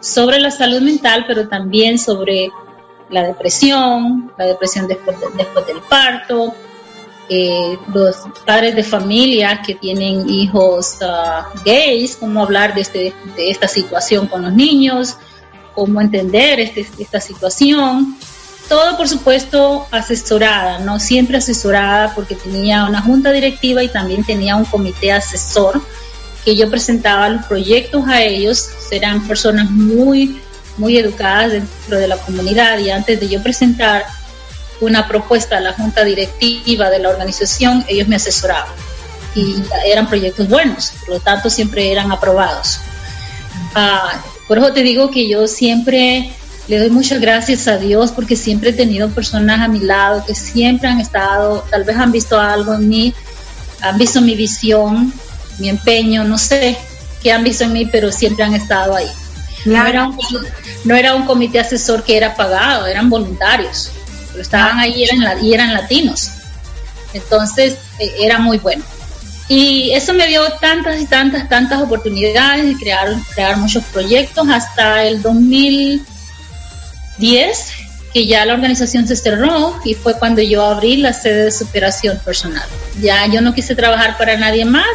sobre 0.01 0.39
la 0.41 0.51
salud 0.51 0.83
mental, 0.83 1.25
pero 1.27 1.49
también 1.49 1.99
sobre 1.99 2.51
la 3.09 3.23
depresión, 3.23 4.33
la 4.37 4.47
depresión 4.47 4.89
después, 4.89 5.17
del 5.21 5.79
parto, 5.89 6.53
eh, 7.29 7.79
los 7.95 8.17
padres 8.45 8.75
de 8.75 8.83
familia 8.83 9.63
que 9.65 9.77
tienen 9.77 10.29
hijos 10.29 10.99
uh, 11.01 11.59
gays, 11.65 12.17
cómo 12.17 12.43
hablar 12.43 12.75
de, 12.75 12.81
este, 12.81 13.15
de 13.37 13.51
esta 13.51 13.69
situación 13.69 14.27
con 14.27 14.43
los 14.43 14.53
niños, 14.53 15.17
cómo 15.75 16.01
entender 16.01 16.59
este, 16.61 16.87
esta 16.99 17.21
situación, 17.21 18.17
todo, 18.69 18.97
por 18.97 19.09
supuesto, 19.09 19.87
asesorada, 19.91 20.79
¿no? 20.79 20.99
Siempre 20.99 21.39
asesorada 21.39 22.15
porque 22.15 22.35
tenía 22.35 22.85
una 22.85 23.03
junta 23.03 23.33
directiva 23.33 23.83
y 23.83 23.89
también 23.89 24.25
tenía 24.25 24.57
un 24.57 24.65
comité 24.65 25.13
asesor 25.13 25.83
que 26.45 26.57
yo 26.57 26.71
presentaba 26.71 27.29
los 27.29 27.47
proyectos 27.47 28.07
a 28.07 28.23
ellos. 28.23 28.69
Serán 28.89 29.27
personas 29.27 29.71
muy, 29.71 30.41
muy 30.77 30.99
educadas 30.99 31.53
dentro 31.53 31.99
de 31.99 32.09
la 32.09 32.17
comunidad 32.17 32.79
y 32.79 32.91
antes 32.91 33.21
de 33.21 33.29
yo 33.29 33.43
presentar 33.43 34.05
una 34.81 35.09
propuesta 35.09 35.59
a 35.59 35.61
la 35.61 35.73
junta 35.73 36.05
directiva 36.05 36.91
de 36.91 36.99
la 36.99 37.09
organización, 37.09 37.85
ellos 37.89 38.09
me 38.09 38.17
asesoraban 38.17 38.73
y 39.35 39.57
eran 39.87 40.09
proyectos 40.09 40.49
buenos, 40.49 40.93
por 41.01 41.17
lo 41.17 41.21
tanto 41.21 41.51
siempre 41.51 41.91
eran 41.91 42.13
aprobados. 42.13 42.79
Ah, 43.75 44.23
por 44.47 44.59
eso 44.59 44.73
te 44.73 44.83
digo 44.83 45.11
que 45.11 45.29
yo 45.29 45.47
siempre 45.47 46.33
le 46.69 46.79
doy 46.79 46.91
muchas 46.91 47.21
gracias 47.21 47.69
a 47.69 47.77
Dios 47.77 48.11
porque 48.13 48.37
siempre 48.37 48.71
he 48.71 48.73
tenido 48.73 49.11
personas 49.11 49.61
a 49.61 49.69
mi 49.69 49.81
lado 49.81 50.25
que 50.27 50.35
siempre 50.35 50.89
han 50.89 51.01
estado, 51.01 51.65
tal 51.71 51.85
vez 51.85 51.97
han 51.97 52.11
visto 52.11 52.41
algo 52.41 52.75
en 52.75 52.89
mí, 52.89 53.15
han 53.83 53.99
visto 53.99 54.21
mi 54.21 54.35
visión, 54.35 55.13
mi 55.59 55.69
empeño, 55.69 56.25
no 56.25 56.39
sé 56.39 56.77
qué 57.23 57.33
han 57.33 57.45
visto 57.45 57.65
en 57.65 57.73
mí, 57.73 57.87
pero 57.87 58.11
siempre 58.11 58.45
han 58.45 58.55
estado 58.55 58.95
ahí. 58.95 59.09
No 59.67 59.87
era, 59.87 60.07
un, 60.07 60.19
no 60.85 60.95
era 60.95 61.15
un 61.15 61.25
comité 61.25 61.59
asesor 61.59 62.03
que 62.03 62.17
era 62.17 62.35
pagado, 62.35 62.87
eran 62.87 63.09
voluntarios, 63.09 63.91
pero 64.31 64.43
estaban 64.43 64.79
ahí 64.79 65.05
eran, 65.05 65.45
y 65.45 65.55
eran 65.55 65.73
latinos. 65.73 66.31
Entonces 67.15 67.77
eh, 67.99 68.13
era 68.21 68.39
muy 68.39 68.59
bueno. 68.59 68.85
Y 69.49 69.91
eso 69.93 70.15
me 70.15 70.27
dio 70.27 70.43
tantas 70.61 71.01
y 71.01 71.07
tantas, 71.07 71.49
tantas 71.49 71.83
oportunidades 71.83 72.67
de 72.67 72.77
crear, 72.77 73.09
crear 73.35 73.57
muchos 73.57 73.85
proyectos 73.85 74.49
hasta 74.49 75.05
el 75.05 75.21
2000. 75.23 76.05
10, 77.19 77.69
que 78.13 78.27
ya 78.27 78.45
la 78.47 78.55
organización 78.55 79.09
se 79.09 79.17
cerró 79.17 79.77
y 79.85 79.95
fue 79.95 80.19
cuando 80.19 80.41
yo 80.41 80.65
abrí 80.65 80.99
la 80.99 81.13
sede 81.13 81.45
de 81.45 81.51
superación 81.51 82.19
personal. 82.25 82.67
Ya 83.01 83.27
yo 83.27 83.41
no 83.41 83.55
quise 83.55 83.75
trabajar 83.75 84.17
para 84.17 84.37
nadie 84.37 84.65
más, 84.65 84.87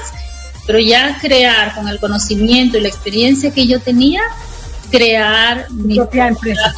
pero 0.66 0.80
ya 0.80 1.18
crear 1.20 1.76
con 1.76 1.88
el 1.88 2.00
conocimiento 2.00 2.78
y 2.78 2.82
la 2.82 2.88
experiencia 2.88 3.52
que 3.52 3.68
yo 3.68 3.80
tenía, 3.80 4.22
crear 4.90 5.70
mi 5.72 5.96
propia 5.96 6.28
empresa 6.28 6.74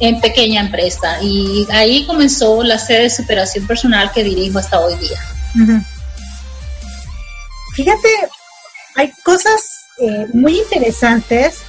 en 0.00 0.20
pequeña 0.20 0.60
empresa. 0.60 1.18
Y 1.22 1.66
ahí 1.70 2.06
comenzó 2.06 2.62
la 2.62 2.78
sede 2.78 3.04
de 3.04 3.10
superación 3.10 3.66
personal 3.66 4.12
que 4.12 4.22
dirijo 4.22 4.58
hasta 4.58 4.80
hoy 4.80 4.96
día. 4.96 5.18
Fíjate, 7.74 8.08
hay 8.96 9.12
cosas 9.24 9.86
eh, 9.98 10.26
muy 10.32 10.58
interesantes 10.58 11.60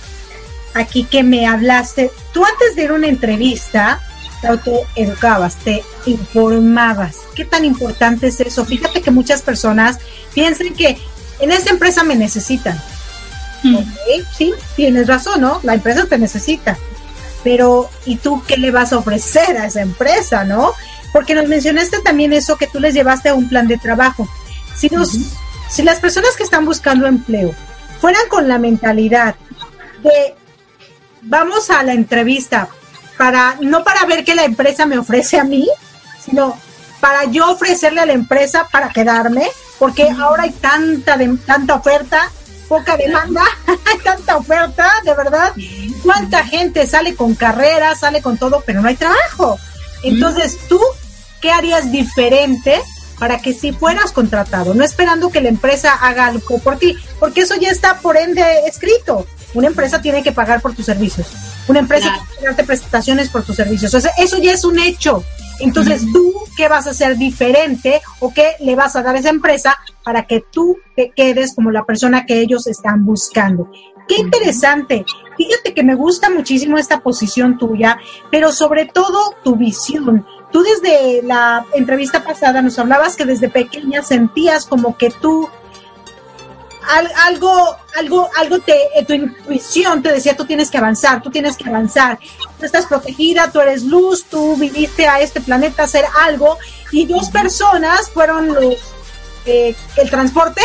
aquí 0.74 1.04
que 1.04 1.24
me 1.24 1.48
hablaste, 1.48 2.12
tú 2.34 2.46
antes 2.46 2.76
de 2.76 2.84
ir 2.84 2.90
a 2.92 2.94
una 2.94 3.08
entrevista, 3.08 4.02
te 4.42 4.48
autoeducabas, 4.48 5.56
te 5.58 5.84
informabas. 6.06 7.18
¿Qué 7.36 7.46
tan 7.46 7.66
importante 7.66 8.28
es 8.28 8.40
eso? 8.40 8.66
Fíjate 8.66 9.02
que 9.02 9.12
muchas 9.12 9.42
personas 9.42 10.00
piensan 10.34 10.74
que 10.74 10.98
en 11.40 11.52
esta 11.52 11.72
empresa 11.72 12.04
me 12.04 12.16
necesitan. 12.16 12.80
sí, 14.38 14.54
tienes 14.76 15.08
razón, 15.08 15.42
¿no? 15.42 15.60
La 15.64 15.74
empresa 15.74 16.06
te 16.06 16.18
necesita. 16.18 16.78
Pero, 17.44 17.90
¿y 18.06 18.18
tú 18.18 18.44
qué 18.48 18.58
le 18.58 18.72
vas 18.72 18.94
a 18.94 18.98
ofrecer 18.98 19.58
a 19.58 19.68
esa 19.68 19.82
empresa, 19.82 20.44
no? 20.44 20.74
Porque 21.14 21.34
nos 21.34 21.48
mencionaste 21.48 22.00
también 22.00 22.34
eso 22.34 22.58
que 22.58 22.68
tú 22.68 22.80
les 22.80 22.94
llevaste 22.94 23.30
a 23.30 23.34
un 23.34 23.48
plan 23.48 23.68
de 23.68 23.78
trabajo. 23.78 24.28
Si, 24.76 24.90
nos, 24.90 25.18
si 25.70 25.84
las 25.84 26.00
personas 26.00 26.36
que 26.36 26.44
están 26.44 26.66
buscando 26.66 27.08
empleo 27.08 27.54
fueran 28.00 28.28
con 28.30 28.48
la 28.48 28.60
mentalidad 28.60 29.36
de 30.04 30.36
vamos 31.22 31.70
a 31.70 31.84
la 31.84 31.94
entrevista 31.94 32.70
para 33.18 33.58
no 33.62 33.84
para 33.84 34.06
ver 34.06 34.24
qué 34.24 34.36
la 34.36 34.46
empresa 34.46 34.86
me 34.86 34.98
ofrece 34.98 35.40
a 35.40 35.44
mí, 35.44 35.68
sino 36.24 36.58
para 37.00 37.26
yo 37.26 37.52
ofrecerle 37.52 38.02
a 38.02 38.06
la 38.06 38.14
empresa 38.14 38.68
para 38.72 38.90
quedarme, 38.90 39.48
porque 39.80 40.10
ahora 40.10 40.44
hay 40.44 40.52
tanta 40.52 41.18
de, 41.18 41.38
tanta 41.46 41.76
oferta, 41.76 42.32
poca 42.68 42.98
demanda, 42.98 43.44
hay 43.68 43.98
tanta 44.04 44.38
oferta, 44.38 44.92
de 45.04 45.14
verdad. 45.14 45.54
¿Cuánta 46.04 46.44
gente 46.46 46.86
sale 46.88 47.16
con 47.16 47.36
carrera, 47.36 47.96
sale 47.96 48.22
con 48.22 48.38
todo, 48.38 48.64
pero 48.66 48.82
no 48.82 48.88
hay 48.88 48.96
trabajo? 48.96 49.58
Entonces, 50.04 50.58
tú, 50.68 50.80
¿qué 51.42 51.52
harías 51.52 51.92
diferente 51.92 52.82
para 53.20 53.40
que 53.40 53.54
si 53.54 53.74
fueras 53.74 54.12
contratado? 54.12 54.74
No 54.74 54.84
esperando 54.84 55.30
que 55.30 55.42
la 55.42 55.50
empresa 55.50 55.94
haga 55.94 56.28
algo 56.28 56.60
por 56.60 56.78
ti, 56.78 56.98
porque 57.20 57.42
eso 57.42 57.56
ya 57.56 57.70
está 57.70 58.00
por 58.00 58.18
ende 58.18 58.44
escrito. 58.68 59.28
Una 59.58 59.70
empresa 59.70 60.00
tiene 60.00 60.22
que 60.22 60.32
pagar 60.32 60.62
por 60.62 60.76
tus 60.76 60.86
servicios. 60.86 61.26
Una 61.68 61.80
empresa 61.80 62.12
tiene 62.12 62.38
que 62.38 62.46
darte 62.46 62.64
prestaciones 62.64 63.30
por 63.30 63.42
tus 63.42 63.56
servicios. 63.56 63.92
O 63.92 64.00
sea, 64.00 64.12
eso 64.20 64.38
ya 64.38 64.52
es 64.52 64.64
un 64.64 64.78
hecho. 64.78 65.24
Entonces, 65.60 66.06
¿tú 66.14 66.32
qué 66.56 66.68
vas 66.68 66.86
a 66.86 66.92
hacer 66.92 67.18
diferente 67.18 68.00
o 68.20 68.32
qué 68.32 68.52
le 68.60 68.76
vas 68.76 68.96
a 68.96 69.02
dar 69.02 69.16
a 69.16 69.20
esa 69.20 69.30
empresa 69.30 69.76
para 70.04 70.28
que 70.28 70.44
tú 70.52 70.78
te 70.96 71.10
quedes 71.10 71.56
como 71.56 71.72
la 71.72 71.86
persona 71.86 72.28
que 72.28 72.40
ellos 72.40 72.68
están 72.68 73.04
buscando? 73.04 73.72
Qué 74.08 74.18
interesante. 74.18 75.04
Fíjate 75.36 75.74
que 75.74 75.84
me 75.84 75.96
gusta 75.96 76.30
muchísimo 76.30 76.78
esta 76.78 77.00
posición 77.00 77.58
tuya, 77.58 77.98
pero 78.30 78.52
sobre 78.52 78.86
todo 78.86 79.34
tu 79.44 79.56
visión. 79.56 80.24
Tú 80.52 80.62
desde 80.62 81.24
la 81.24 81.66
entrevista 81.74 82.24
pasada 82.24 82.62
nos 82.62 82.78
hablabas 82.78 83.16
que 83.16 83.26
desde 83.26 83.50
pequeña 83.50 84.04
sentías 84.04 84.68
como 84.68 84.98
que 84.98 85.10
tú 85.10 85.50
algo, 87.26 87.76
algo, 87.98 88.30
algo 88.38 88.60
te, 88.60 88.74
eh, 88.98 89.06
tu 89.06 89.14
intuición 89.14 90.02
te 90.02 90.12
decía, 90.12 90.36
tú 90.36 90.46
tienes 90.46 90.72
que 90.72 90.78
avanzar, 90.78 91.22
tú 91.22 91.30
tienes 91.30 91.58
que 91.58 91.68
avanzar, 91.68 92.20
tú 92.60 92.66
estás 92.66 92.86
protegida, 92.86 93.52
tú 93.52 93.60
eres 93.60 93.84
luz, 93.84 94.26
tú 94.26 94.56
viniste 94.56 95.08
a 95.08 95.20
este 95.20 95.42
planeta 95.42 95.84
a 95.84 95.86
hacer 95.86 96.06
algo, 96.22 96.58
y 96.92 97.06
dos 97.06 97.30
personas 97.30 98.10
fueron 98.10 98.54
los, 98.54 98.76
eh, 99.46 99.76
el 99.98 100.10
transporte 100.10 100.62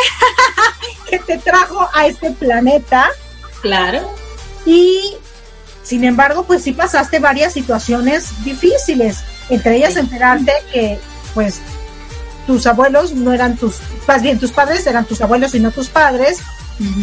que 1.10 1.18
te 1.18 1.38
trajo 1.38 1.88
a 1.92 2.06
este 2.06 2.30
planeta. 2.30 3.08
Claro. 3.60 4.00
Y 4.64 5.16
sin 5.82 6.04
embargo, 6.04 6.44
pues 6.44 6.62
sí 6.62 6.72
pasaste 6.72 7.18
varias 7.18 7.52
situaciones 7.52 8.44
difíciles, 8.44 9.18
entre 9.50 9.76
ellas 9.76 9.96
enterarte 9.96 10.52
que, 10.72 10.98
pues, 11.34 11.60
tus 12.46 12.66
abuelos 12.66 13.12
no 13.12 13.32
eran 13.32 13.56
tus, 13.56 13.76
más 14.06 14.22
bien 14.22 14.38
tus 14.38 14.52
padres 14.52 14.86
eran 14.86 15.04
tus 15.04 15.20
abuelos 15.20 15.54
y 15.54 15.60
no 15.60 15.70
tus 15.70 15.88
padres. 15.88 16.40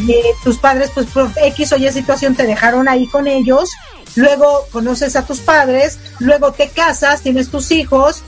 Eh, 0.10 0.24
tus 0.44 0.58
padres, 0.58 0.92
pues 0.94 1.06
por 1.08 1.30
X 1.42 1.72
o 1.72 1.78
Y 1.78 1.90
situación 1.92 2.36
te 2.36 2.46
dejaron 2.46 2.90
ahí 2.90 3.08
con 3.08 3.28
ellos. 3.28 3.70
Luego 4.16 4.68
conoces 4.72 5.16
a 5.16 5.26
tus 5.26 5.40
padres, 5.40 6.00
luego 6.20 6.52
te 6.52 6.70
casas, 6.70 7.22
tienes 7.22 7.50
tus 7.50 7.72
hijos, 7.72 8.24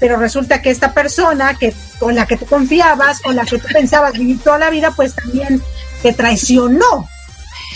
pero 0.00 0.16
resulta 0.16 0.62
que 0.62 0.70
esta 0.70 0.94
persona 0.94 1.54
que 1.54 1.74
con 1.98 2.14
la 2.14 2.26
que 2.26 2.36
tú 2.36 2.46
confiabas, 2.46 3.20
con 3.20 3.36
la 3.36 3.44
que 3.44 3.58
tú 3.58 3.66
pensabas 3.72 4.12
vivir 4.12 4.40
toda 4.40 4.58
la 4.58 4.70
vida, 4.70 4.92
pues 4.96 5.14
también 5.14 5.62
te 6.02 6.12
traicionó. 6.12 7.08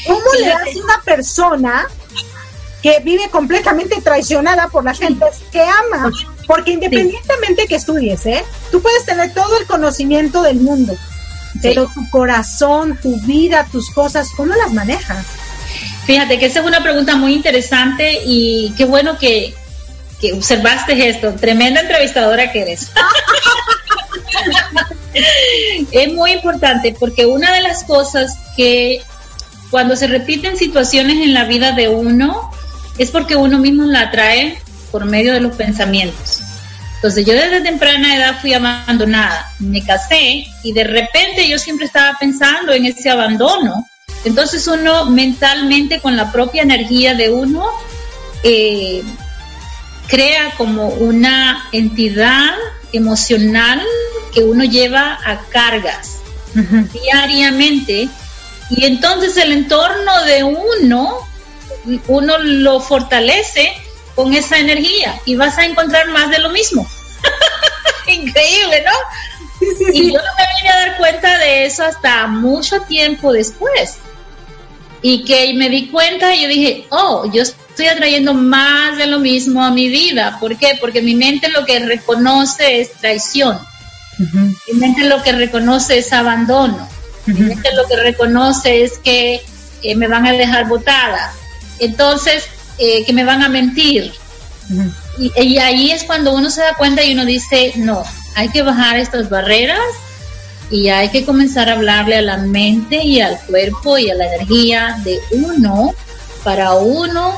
¿Cómo 0.06 0.32
le 0.40 0.52
hace 0.52 0.80
una 0.82 1.00
persona 1.04 1.86
que 2.82 3.00
vive 3.00 3.28
completamente 3.30 4.00
traicionada 4.00 4.68
por 4.68 4.84
la 4.84 4.94
gente 4.94 5.26
que 5.52 5.62
ama? 5.62 6.10
Porque 6.46 6.72
independientemente 6.72 7.66
que 7.66 7.76
estudies, 7.76 8.26
¿eh? 8.26 8.44
Tú 8.70 8.82
puedes 8.82 9.04
tener 9.04 9.32
todo 9.32 9.58
el 9.58 9.66
conocimiento 9.66 10.42
del 10.42 10.56
mundo, 10.60 10.94
pero 11.60 11.88
tu 11.88 12.08
corazón, 12.10 12.98
tu 13.00 13.20
vida, 13.20 13.66
tus 13.70 13.90
cosas, 13.90 14.28
¿cómo 14.36 14.54
las 14.54 14.72
manejas? 14.72 15.24
Fíjate 16.04 16.38
que 16.38 16.46
esa 16.46 16.60
es 16.60 16.66
una 16.66 16.82
pregunta 16.82 17.16
muy 17.16 17.34
interesante 17.34 18.22
y 18.26 18.74
qué 18.76 18.84
bueno 18.84 19.18
que, 19.18 19.54
que 20.20 20.32
observaste 20.32 21.08
esto. 21.08 21.32
Tremenda 21.34 21.80
entrevistadora 21.80 22.50
que 22.50 22.62
eres. 22.62 22.90
es 25.92 26.12
muy 26.12 26.32
importante 26.32 26.94
porque 26.98 27.26
una 27.26 27.52
de 27.52 27.60
las 27.62 27.84
cosas 27.84 28.36
que 28.56 29.02
cuando 29.70 29.96
se 29.96 30.06
repiten 30.06 30.56
situaciones 30.56 31.18
en 31.18 31.34
la 31.34 31.44
vida 31.44 31.72
de 31.72 31.88
uno 31.88 32.50
es 32.98 33.10
porque 33.10 33.36
uno 33.36 33.58
mismo 33.58 33.84
la 33.84 34.02
atrae 34.02 34.58
por 34.90 35.04
medio 35.06 35.32
de 35.32 35.40
los 35.40 35.54
pensamientos. 35.56 36.31
Entonces 37.02 37.26
yo 37.26 37.34
desde 37.34 37.62
temprana 37.62 38.14
edad 38.14 38.40
fui 38.40 38.54
abandonada, 38.54 39.50
me 39.58 39.84
casé 39.84 40.46
y 40.62 40.72
de 40.72 40.84
repente 40.84 41.48
yo 41.48 41.58
siempre 41.58 41.86
estaba 41.86 42.16
pensando 42.16 42.72
en 42.72 42.86
ese 42.86 43.10
abandono. 43.10 43.88
Entonces 44.24 44.64
uno 44.68 45.06
mentalmente 45.06 46.00
con 46.00 46.16
la 46.16 46.30
propia 46.30 46.62
energía 46.62 47.14
de 47.14 47.28
uno 47.28 47.66
eh, 48.44 49.02
crea 50.06 50.54
como 50.56 50.90
una 50.90 51.68
entidad 51.72 52.54
emocional 52.92 53.82
que 54.32 54.44
uno 54.44 54.62
lleva 54.62 55.18
a 55.24 55.40
cargas 55.48 56.18
diariamente 56.54 58.08
y 58.70 58.84
entonces 58.84 59.36
el 59.38 59.50
entorno 59.50 60.22
de 60.22 60.44
uno, 60.44 61.16
uno 62.06 62.38
lo 62.38 62.78
fortalece 62.78 63.72
con 64.14 64.32
esa 64.34 64.58
energía 64.58 65.20
y 65.24 65.36
vas 65.36 65.58
a 65.58 65.64
encontrar 65.64 66.08
más 66.08 66.30
de 66.30 66.38
lo 66.38 66.50
mismo. 66.50 66.86
Increíble, 68.06 68.84
¿no? 68.84 68.92
Y 69.92 70.12
yo 70.12 70.18
no 70.18 70.30
me 70.36 70.44
vine 70.56 70.68
a 70.70 70.86
dar 70.86 70.96
cuenta 70.96 71.38
de 71.38 71.66
eso 71.66 71.84
hasta 71.84 72.26
mucho 72.26 72.80
tiempo 72.82 73.32
después. 73.32 73.98
Y 75.00 75.24
que 75.24 75.54
me 75.54 75.68
di 75.68 75.88
cuenta 75.88 76.34
y 76.34 76.42
yo 76.42 76.48
dije, 76.48 76.86
oh, 76.90 77.30
yo 77.32 77.42
estoy 77.42 77.86
atrayendo 77.86 78.34
más 78.34 78.98
de 78.98 79.06
lo 79.06 79.18
mismo 79.18 79.64
a 79.64 79.70
mi 79.70 79.88
vida. 79.88 80.38
¿Por 80.38 80.56
qué? 80.56 80.78
Porque 80.80 81.02
mi 81.02 81.14
mente 81.14 81.48
lo 81.48 81.64
que 81.64 81.78
reconoce 81.80 82.80
es 82.80 82.92
traición. 82.92 83.58
Mi 84.68 84.78
mente 84.78 85.04
lo 85.04 85.22
que 85.22 85.32
reconoce 85.32 85.98
es 85.98 86.12
abandono. 86.12 86.88
Mi 87.26 87.40
mente 87.40 87.70
lo 87.74 87.86
que 87.88 87.96
reconoce 87.96 88.84
es 88.84 88.98
que 88.98 89.42
eh, 89.82 89.96
me 89.96 90.06
van 90.06 90.26
a 90.26 90.32
dejar 90.32 90.68
botada. 90.68 91.32
Entonces, 91.78 92.44
eh, 92.78 93.04
que 93.04 93.12
me 93.12 93.24
van 93.24 93.42
a 93.42 93.48
mentir. 93.48 94.12
y, 95.18 95.58
ahí 95.58 95.90
es 95.90 96.04
cuando 96.04 96.34
uno 96.34 96.50
se 96.50 96.62
da 96.62 96.74
cuenta 96.74 97.04
y 97.04 97.12
uno 97.12 97.24
dice, 97.24 97.72
no, 97.76 98.02
hay 98.34 98.48
que 98.48 98.62
bajar 98.62 98.96
estas 98.96 99.28
barreras 99.28 99.78
y 100.70 100.88
hay 100.88 101.10
que 101.10 101.24
comenzar 101.24 101.68
a 101.68 101.74
hablarle 101.74 102.16
a 102.16 102.22
la 102.22 102.38
mente 102.38 103.04
y 103.04 103.20
al 103.20 103.38
cuerpo 103.40 103.98
y 103.98 104.10
a 104.10 104.14
la 104.14 104.26
energía 104.26 104.96
de 105.04 105.20
uno 105.32 105.94
para 106.42 106.74
uno 106.74 107.36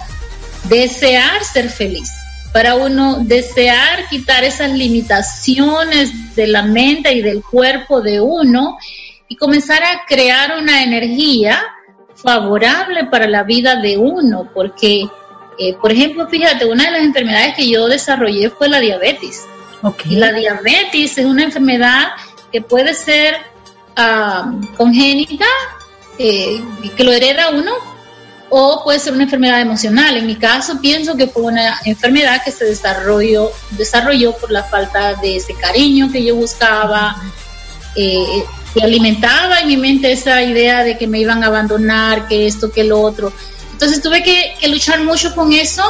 desear 0.69 1.43
ser 1.45 1.69
feliz, 1.69 2.11
para 2.53 2.77
uno 2.77 3.19
desear 3.21 4.09
quitar 4.09 4.45
esas 4.45 4.71
limitaciones 4.71 6.37
de 6.37 6.47
la 6.47 6.63
mente 6.63 7.13
y 7.13 7.23
del 7.23 7.43
cuerpo 7.43 8.01
de 8.01 8.21
uno 8.21 8.79
y 9.29 9.37
comenzar 9.37 9.83
a 9.83 10.05
crear 10.07 10.57
una 10.57 10.83
energía 10.83 11.61
favorable 12.15 13.05
para 13.07 13.27
la 13.27 13.43
vida 13.43 13.77
de 13.77 13.99
uno, 13.99 14.51
porque 14.55 15.07
eh, 15.59 15.75
por 15.81 15.93
ejemplo, 15.93 16.29
fíjate, 16.29 16.65
una 16.65 16.87
de 16.87 16.91
las 16.93 17.03
enfermedades 17.03 17.55
que 17.57 17.69
yo 17.69 17.89
desarrollé 17.89 18.51
fue 18.51 18.69
la 18.69 18.81
diabetes. 18.81 19.45
Okay. 19.83 20.17
La 20.17 20.33
diabetes 20.33 21.19
es 21.19 21.25
una 21.25 21.45
enfermedad 21.45 22.09
que 22.51 22.61
puede 22.63 22.95
ser 22.95 23.37
ah, 23.97 24.53
congénita, 24.77 25.47
eh, 26.19 26.63
que 26.97 27.05
lo 27.05 27.13
hereda 27.13 27.51
uno, 27.51 27.73
o 28.49 28.83
puede 28.85 28.99
ser 28.99 29.13
una 29.13 29.25
enfermedad 29.25 29.61
emocional. 29.61 30.17
En 30.17 30.27
mi 30.27 30.37
caso, 30.37 30.81
pienso 30.81 31.17
que 31.17 31.27
fue 31.27 31.43
una 31.43 31.81
enfermedad 31.85 32.43
que 32.45 32.53
se 32.53 32.65
desarrolló, 32.65 33.51
desarrolló 33.71 34.33
por 34.37 34.51
la 34.51 34.63
falta 34.65 35.15
de 35.15 35.37
ese 35.37 35.55
cariño 35.55 36.11
que 36.11 36.25
yo 36.25 36.37
buscaba. 36.37 37.17
Eh, 37.97 38.45
que 38.75 38.83
alimentaba 38.83 39.61
en 39.61 39.69
mi 39.69 39.77
mente 39.77 40.11
esa 40.11 40.43
idea 40.43 40.83
de 40.83 40.99
que 40.99 41.07
me 41.07 41.21
iban 41.21 41.45
a 41.45 41.47
abandonar, 41.47 42.27
que 42.27 42.47
esto, 42.47 42.73
que 42.73 42.83
lo 42.83 43.01
otro. 43.01 43.33
Entonces 43.75 44.01
tuve 44.01 44.23
que, 44.23 44.69
luchar 44.69 45.03
mucho 45.03 45.35
con 45.35 45.53
eso 45.53 45.83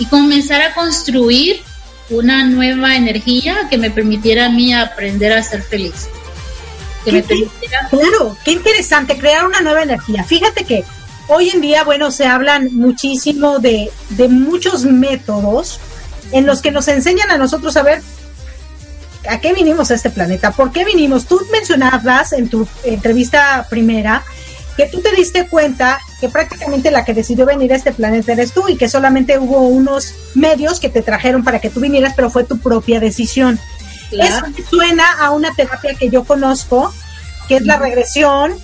y 0.00 0.06
comenzar 0.06 0.62
a 0.62 0.74
construir 0.74 1.62
una 2.08 2.42
nueva 2.42 2.96
energía 2.96 3.68
que 3.70 3.78
me 3.78 3.88
permitiera 3.88 4.46
a 4.46 4.48
mí 4.48 4.74
aprender 4.74 5.32
a 5.32 5.40
ser 5.40 5.62
feliz. 5.62 6.08
Claro, 7.04 8.36
qué 8.44 8.50
interesante, 8.50 9.16
crear 9.16 9.46
una 9.46 9.60
nueva 9.60 9.84
energía. 9.84 10.24
Fíjate 10.24 10.64
que 10.64 10.84
hoy 11.28 11.50
en 11.50 11.60
día, 11.60 11.84
bueno, 11.84 12.10
se 12.10 12.26
hablan 12.26 12.74
muchísimo 12.74 13.60
de, 13.60 13.92
de 14.08 14.28
muchos 14.28 14.82
métodos 14.82 15.78
en 16.32 16.46
los 16.46 16.60
que 16.60 16.72
nos 16.72 16.88
enseñan 16.88 17.30
a 17.30 17.38
nosotros 17.38 17.76
a 17.76 17.84
ver 17.84 18.02
a 19.28 19.38
qué 19.38 19.52
vinimos 19.52 19.92
a 19.92 19.94
este 19.94 20.10
planeta, 20.10 20.50
por 20.50 20.72
qué 20.72 20.84
vinimos. 20.84 21.26
Tú 21.26 21.40
mencionabas 21.52 22.32
en 22.32 22.48
tu 22.48 22.66
entrevista 22.82 23.68
primera 23.70 24.24
que 24.80 24.86
tú 24.86 25.02
te 25.02 25.12
diste 25.14 25.46
cuenta 25.46 26.00
que 26.20 26.30
prácticamente 26.30 26.90
la 26.90 27.04
que 27.04 27.12
decidió 27.12 27.44
venir 27.44 27.70
a 27.74 27.76
este 27.76 27.92
planeta 27.92 28.32
eres 28.32 28.52
tú 28.52 28.66
y 28.66 28.78
que 28.78 28.88
solamente 28.88 29.38
hubo 29.38 29.58
unos 29.60 30.14
medios 30.34 30.80
que 30.80 30.88
te 30.88 31.02
trajeron 31.02 31.44
para 31.44 31.60
que 31.60 31.68
tú 31.68 31.80
vinieras, 31.80 32.14
pero 32.16 32.30
fue 32.30 32.44
tu 32.44 32.58
propia 32.58 32.98
decisión. 32.98 33.60
Eso 34.10 34.40
suena 34.70 35.04
a 35.20 35.32
una 35.32 35.54
terapia 35.54 35.94
que 35.94 36.08
yo 36.08 36.24
conozco, 36.24 36.94
que 37.46 37.56
es 37.56 37.66
la 37.66 37.76
regresión 37.76 38.54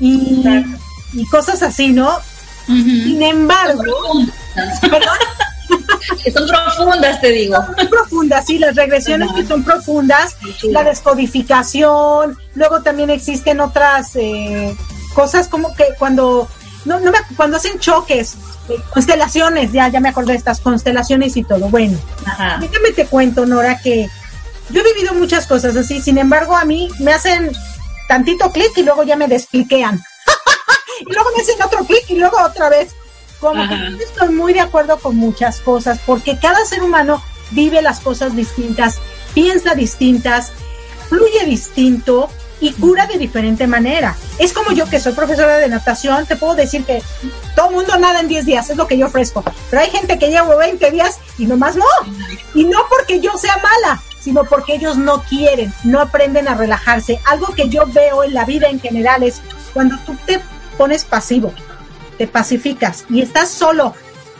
y, 0.00 0.42
y 1.12 1.26
cosas 1.26 1.62
así, 1.62 1.92
¿no? 1.92 2.20
Sin 2.66 3.22
embargo, 3.22 3.82
que 6.24 6.30
son 6.30 6.48
profundas, 6.48 7.20
te 7.20 7.32
digo. 7.32 7.56
Son 7.76 7.88
profundas, 7.88 8.46
sí, 8.46 8.58
las 8.58 8.74
regresiones 8.74 9.30
que 9.32 9.44
son 9.44 9.62
profundas, 9.62 10.36
la 10.62 10.84
descodificación, 10.84 12.38
luego 12.54 12.80
también 12.80 13.10
existen 13.10 13.60
otras 13.60 14.16
eh, 14.16 14.74
cosas 15.16 15.48
como 15.48 15.74
que 15.74 15.86
cuando 15.98 16.46
no, 16.84 17.00
no 17.00 17.10
me, 17.10 17.18
cuando 17.36 17.56
hacen 17.56 17.80
choques, 17.80 18.36
eh, 18.68 18.76
constelaciones, 18.92 19.72
ya, 19.72 19.88
ya 19.88 19.98
me 19.98 20.10
acordé 20.10 20.32
de 20.32 20.38
estas 20.38 20.60
constelaciones 20.60 21.38
y 21.38 21.42
todo. 21.42 21.70
Bueno, 21.70 21.98
déjame 22.60 22.92
te 22.94 23.06
cuento, 23.06 23.46
Nora, 23.46 23.80
que 23.80 24.08
yo 24.68 24.80
he 24.82 24.92
vivido 24.92 25.14
muchas 25.14 25.46
cosas 25.46 25.74
así, 25.74 26.02
sin 26.02 26.18
embargo, 26.18 26.54
a 26.54 26.66
mí 26.66 26.90
me 27.00 27.14
hacen 27.14 27.50
tantito 28.08 28.52
clic 28.52 28.76
y 28.76 28.82
luego 28.82 29.04
ya 29.04 29.16
me 29.16 29.26
despliquean. 29.26 29.98
y 31.00 31.12
luego 31.12 31.30
me 31.34 31.42
hacen 31.42 31.62
otro 31.62 31.84
clic 31.86 32.04
y 32.10 32.16
luego 32.16 32.36
otra 32.44 32.68
vez. 32.68 32.94
Como 33.40 33.68
que 33.68 34.02
estoy 34.02 34.30
muy 34.30 34.52
de 34.52 34.60
acuerdo 34.60 34.98
con 34.98 35.16
muchas 35.16 35.60
cosas, 35.60 35.98
porque 36.06 36.38
cada 36.38 36.64
ser 36.64 36.82
humano 36.82 37.22
vive 37.52 37.82
las 37.82 38.00
cosas 38.00 38.34
distintas, 38.36 38.96
piensa 39.34 39.74
distintas, 39.74 40.52
fluye 41.08 41.44
distinto 41.44 42.30
y 42.60 42.72
cura 42.72 43.06
de 43.06 43.18
diferente 43.18 43.66
manera. 43.66 44.16
Es 44.38 44.52
como 44.52 44.72
yo 44.72 44.88
que 44.88 45.00
soy 45.00 45.12
profesora 45.12 45.58
de 45.58 45.68
natación, 45.68 46.26
te 46.26 46.36
puedo 46.36 46.54
decir 46.54 46.84
que 46.84 47.02
todo 47.54 47.70
mundo 47.70 47.96
nada 47.98 48.20
en 48.20 48.28
10 48.28 48.46
días, 48.46 48.70
es 48.70 48.76
lo 48.76 48.86
que 48.86 48.98
yo 48.98 49.06
ofrezco. 49.06 49.44
Pero 49.70 49.82
hay 49.82 49.90
gente 49.90 50.18
que 50.18 50.30
lleva 50.30 50.56
20 50.56 50.90
días 50.90 51.18
y 51.38 51.46
nomás 51.46 51.76
no. 51.76 51.84
Y 52.54 52.64
no 52.64 52.78
porque 52.88 53.20
yo 53.20 53.32
sea 53.36 53.56
mala, 53.56 54.00
sino 54.20 54.44
porque 54.44 54.74
ellos 54.74 54.96
no 54.96 55.22
quieren, 55.22 55.72
no 55.84 56.00
aprenden 56.00 56.48
a 56.48 56.54
relajarse. 56.54 57.20
Algo 57.26 57.48
que 57.54 57.68
yo 57.68 57.84
veo 57.86 58.24
en 58.24 58.34
la 58.34 58.44
vida 58.44 58.68
en 58.68 58.80
general 58.80 59.22
es 59.22 59.40
cuando 59.72 59.96
tú 60.06 60.16
te 60.26 60.40
pones 60.76 61.04
pasivo, 61.04 61.52
te 62.18 62.26
pacificas 62.26 63.04
y 63.08 63.20
estás 63.20 63.50
solo, 63.50 63.94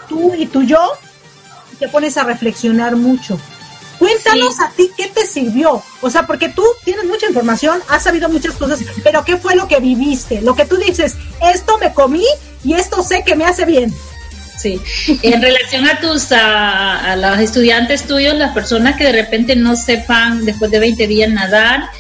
tú 0.09 0.35
y 0.35 0.47
tu 0.47 0.63
yo, 0.63 0.93
te 1.79 1.89
pones 1.89 2.17
a 2.17 2.25
reflexionar 2.25 2.97
mucho. 2.97 3.39
Cuéntanos 3.99 4.61
a 4.61 4.71
ti 4.71 4.91
qué 4.97 5.07
te 5.09 5.27
sirvió. 5.27 5.83
O 6.01 6.11
sea, 6.11 6.27
porque 6.27 6.49
tú 6.49 6.65
tienes 6.85 7.05
mucha 7.05 7.27
información, 7.27 7.81
has 7.89 8.03
sabido 8.03 8.29
muchas 8.29 8.55
cosas, 8.55 8.81
pero 9.03 9.25
¿qué 9.25 9.37
fue 9.37 9.55
lo 9.55 9.69
que 9.69 9.81
viviste? 9.81 10.41
Lo 10.43 10.55
que 10.55 10.67
tú 10.67 10.77
dices, 10.77 11.17
esto 11.43 11.79
me 11.79 11.93
comí 11.93 12.27
y 12.65 12.75
esto 12.75 13.03
sé 13.03 13.23
que 13.25 13.35
me 13.35 13.45
hace 13.45 13.65
bien. 13.65 13.95
Sí, 14.59 14.81
en 15.23 15.43
relación 15.43 15.87
a 15.87 16.01
tus, 16.01 16.33
a, 16.33 17.13
a 17.13 17.17
los 17.17 17.39
estudiantes 17.41 18.07
tuyos, 18.07 18.35
las 18.35 18.55
personas 18.55 18.97
que 18.97 19.05
de 19.05 19.13
repente 19.13 19.55
no 19.55 19.77
sepan 19.77 20.47
después 20.47 20.71
de 20.71 20.79
20 20.79 21.07
días 21.07 21.31
nadar, 21.31 21.91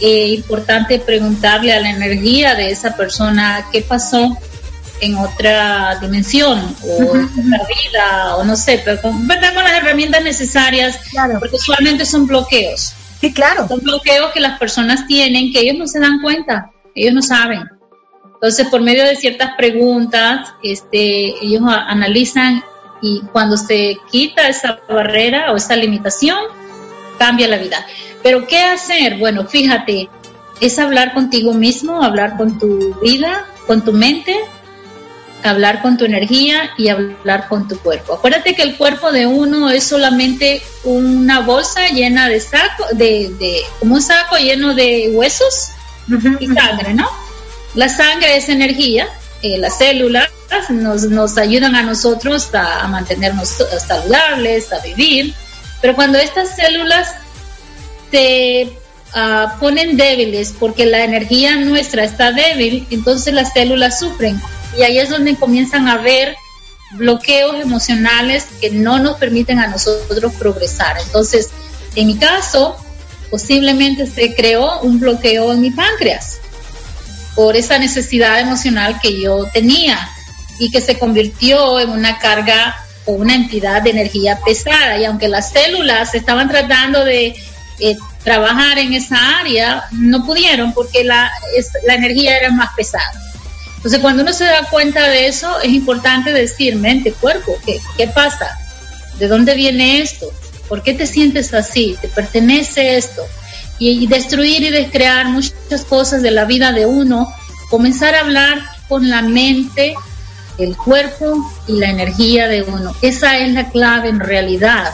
es 0.00 0.30
importante 0.30 0.98
preguntarle 0.98 1.72
a 1.72 1.80
la 1.80 1.90
energía 1.90 2.56
de 2.56 2.70
esa 2.70 2.96
persona 2.96 3.66
qué 3.70 3.82
pasó 3.82 4.36
en 5.02 5.16
otra 5.18 5.98
dimensión 6.00 6.76
o 6.82 7.14
en 7.16 7.24
otra 7.24 7.66
vida 7.66 8.36
o 8.36 8.44
no 8.44 8.54
sé, 8.54 8.80
pero 8.84 9.02
con, 9.02 9.26
¿verdad? 9.26 9.52
con 9.52 9.64
las 9.64 9.72
herramientas 9.72 10.22
necesarias, 10.22 10.98
porque 11.40 11.56
usualmente 11.56 12.06
son 12.06 12.26
bloqueos. 12.26 12.94
Sí, 13.20 13.32
claro. 13.32 13.66
Son 13.66 13.80
bloqueos 13.80 14.30
que 14.32 14.40
las 14.40 14.58
personas 14.58 15.06
tienen 15.06 15.52
que 15.52 15.60
ellos 15.60 15.76
no 15.76 15.86
se 15.88 15.98
dan 15.98 16.20
cuenta, 16.22 16.70
ellos 16.94 17.14
no 17.14 17.22
saben. 17.22 17.68
Entonces, 18.34 18.68
por 18.68 18.80
medio 18.80 19.04
de 19.04 19.16
ciertas 19.16 19.50
preguntas, 19.56 20.48
este, 20.62 21.34
ellos 21.44 21.62
analizan 21.66 22.62
y 23.00 23.22
cuando 23.32 23.56
se 23.56 23.96
quita 24.10 24.48
esa 24.48 24.78
barrera 24.88 25.52
o 25.52 25.56
esa 25.56 25.74
limitación, 25.74 26.38
cambia 27.18 27.48
la 27.48 27.58
vida. 27.58 27.84
Pero 28.22 28.46
¿qué 28.46 28.58
hacer? 28.58 29.18
Bueno, 29.18 29.46
fíjate, 29.46 30.08
es 30.60 30.78
hablar 30.78 31.12
contigo 31.12 31.54
mismo, 31.54 32.04
hablar 32.04 32.36
con 32.36 32.56
tu 32.56 32.94
vida, 33.00 33.46
con 33.66 33.84
tu 33.84 33.92
mente, 33.92 34.36
hablar 35.42 35.82
con 35.82 35.96
tu 35.96 36.04
energía 36.04 36.70
y 36.76 36.88
hablar 36.88 37.48
con 37.48 37.68
tu 37.68 37.78
cuerpo. 37.78 38.14
Acuérdate 38.14 38.54
que 38.54 38.62
el 38.62 38.76
cuerpo 38.76 39.12
de 39.12 39.26
uno 39.26 39.70
es 39.70 39.84
solamente 39.84 40.62
una 40.84 41.40
bolsa 41.40 41.88
llena 41.88 42.28
de 42.28 42.40
saco, 42.40 42.86
de, 42.92 43.32
de 43.38 43.62
como 43.78 43.94
un 43.94 44.02
saco 44.02 44.36
lleno 44.36 44.74
de 44.74 45.10
huesos 45.12 45.70
y 46.40 46.46
sangre, 46.48 46.94
¿no? 46.94 47.08
La 47.74 47.88
sangre 47.88 48.36
es 48.36 48.48
energía, 48.48 49.08
eh, 49.42 49.58
las 49.58 49.78
células 49.78 50.28
nos, 50.68 51.04
nos 51.04 51.38
ayudan 51.38 51.74
a 51.74 51.82
nosotros 51.82 52.54
a, 52.54 52.82
a 52.82 52.88
mantenernos 52.88 53.56
saludables, 53.86 54.72
a 54.72 54.80
vivir, 54.80 55.34
pero 55.80 55.94
cuando 55.94 56.18
estas 56.18 56.54
células 56.54 57.14
se 58.10 58.70
uh, 59.14 59.58
ponen 59.58 59.96
débiles 59.96 60.54
porque 60.58 60.86
la 60.86 61.04
energía 61.04 61.56
nuestra 61.56 62.04
está 62.04 62.32
débil, 62.32 62.86
entonces 62.90 63.34
las 63.34 63.52
células 63.52 63.98
sufren. 63.98 64.40
Y 64.78 64.82
ahí 64.82 64.98
es 64.98 65.10
donde 65.10 65.36
comienzan 65.36 65.88
a 65.88 65.94
haber 65.94 66.36
bloqueos 66.92 67.60
emocionales 67.60 68.46
que 68.60 68.70
no 68.70 68.98
nos 68.98 69.16
permiten 69.18 69.58
a 69.58 69.68
nosotros 69.68 70.32
progresar. 70.38 70.96
Entonces, 71.04 71.50
en 71.94 72.06
mi 72.06 72.16
caso, 72.16 72.76
posiblemente 73.30 74.06
se 74.06 74.34
creó 74.34 74.80
un 74.80 75.00
bloqueo 75.00 75.52
en 75.52 75.60
mi 75.60 75.70
páncreas 75.70 76.38
por 77.34 77.56
esa 77.56 77.78
necesidad 77.78 78.40
emocional 78.40 78.98
que 79.00 79.20
yo 79.20 79.46
tenía 79.52 79.98
y 80.58 80.70
que 80.70 80.80
se 80.80 80.98
convirtió 80.98 81.80
en 81.80 81.90
una 81.90 82.18
carga 82.18 82.76
o 83.06 83.12
una 83.12 83.34
entidad 83.34 83.82
de 83.82 83.90
energía 83.90 84.38
pesada. 84.44 84.98
Y 84.98 85.04
aunque 85.04 85.28
las 85.28 85.50
células 85.50 86.14
estaban 86.14 86.48
tratando 86.48 87.04
de 87.04 87.34
eh, 87.80 87.96
trabajar 88.24 88.78
en 88.78 88.92
esa 88.92 89.38
área, 89.40 89.84
no 89.92 90.24
pudieron 90.24 90.72
porque 90.72 91.04
la, 91.04 91.30
la 91.86 91.94
energía 91.94 92.36
era 92.36 92.50
más 92.50 92.70
pesada. 92.76 93.10
Entonces, 93.76 94.00
cuando 94.00 94.22
uno 94.22 94.32
se 94.32 94.44
da 94.44 94.68
cuenta 94.70 95.08
de 95.08 95.26
eso, 95.26 95.60
es 95.60 95.72
importante 95.72 96.32
decir, 96.32 96.76
mente, 96.76 97.12
cuerpo, 97.12 97.52
¿qué, 97.66 97.80
qué 97.96 98.06
pasa? 98.06 98.56
¿De 99.18 99.26
dónde 99.26 99.54
viene 99.54 100.00
esto? 100.00 100.32
¿Por 100.68 100.82
qué 100.82 100.94
te 100.94 101.06
sientes 101.06 101.52
así? 101.52 101.96
¿Te 102.00 102.06
pertenece 102.06 102.96
esto? 102.96 103.22
Y, 103.80 104.04
y, 104.04 104.06
destruir 104.06 104.62
y 104.62 104.70
descrear 104.70 105.26
muchas 105.26 105.84
cosas 105.88 106.22
de 106.22 106.30
la 106.30 106.44
vida 106.44 106.70
de 106.70 106.86
uno, 106.86 107.32
comenzar 107.70 108.14
a 108.14 108.20
hablar 108.20 108.62
con 108.88 109.10
la 109.10 109.22
mente, 109.22 109.96
el 110.58 110.76
cuerpo 110.76 111.52
y 111.66 111.72
la 111.72 111.90
energía 111.90 112.46
de 112.46 112.62
uno. 112.62 112.94
Esa 113.02 113.38
es 113.38 113.52
la 113.52 113.68
clave 113.70 114.10
en 114.10 114.20
realidad 114.20 114.92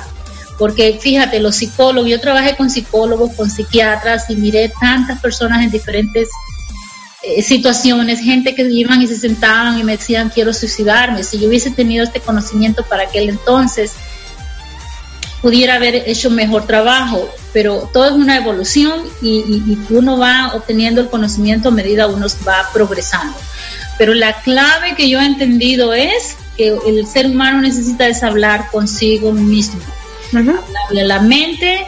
porque 0.59 0.99
fíjate, 1.01 1.39
los 1.39 1.55
psicólogos, 1.55 2.11
yo 2.11 2.21
trabajé 2.21 2.57
con 2.57 2.69
psicólogos, 2.69 3.35
con 3.37 3.49
psiquiatras 3.49 4.29
y 4.29 4.37
miré 4.37 4.73
tantas 4.81 5.21
personas 5.21 5.63
en 5.63 5.71
diferentes 5.71 6.29
eh, 7.23 7.43
situaciones, 7.43 8.21
gente 8.21 8.57
que 8.57 8.63
iban 8.63 9.01
y 9.01 9.07
se 9.07 9.17
sentaban 9.17 9.79
y 9.79 9.85
me 9.85 9.97
decían 9.97 10.31
quiero 10.35 10.53
suicidarme, 10.53 11.23
si 11.23 11.39
yo 11.39 11.49
hubiese 11.49 11.71
tenido 11.71 12.05
este 12.05 12.21
conocimiento 12.21 12.85
para 12.85 13.05
aquel 13.05 13.29
entonces, 13.29 13.93
pudiera 15.41 15.77
haber 15.77 15.95
hecho 16.09 16.29
mejor 16.31 16.67
trabajo, 16.67 17.33
pero 17.53 17.89
todo 17.93 18.07
es 18.07 18.13
una 18.13 18.37
evolución 18.37 19.03
y, 19.23 19.79
uno 19.91 20.19
va 20.19 20.53
obteniendo 20.55 21.01
el 21.01 21.09
conocimiento 21.09 21.69
a 21.69 21.73
medida 21.73 22.09
uno 22.09 22.27
va 22.47 22.69
progresando. 22.73 23.39
Pero 23.97 24.15
la 24.15 24.43
clave 24.43 24.97
que 24.97 25.09
yo 25.09 25.21
he 25.21 25.25
entendido 25.25 25.95
es 25.95 26.37
que 26.57 26.77
el 26.87 27.07
ser 27.07 27.27
humano 27.27 27.61
necesita 27.61 28.09
es 28.09 28.25
hablar 28.25 28.69
consigo 28.73 29.33
mismo 29.33 29.81
hablarle 30.33 31.01
a 31.01 31.05
la 31.05 31.21
mente, 31.21 31.87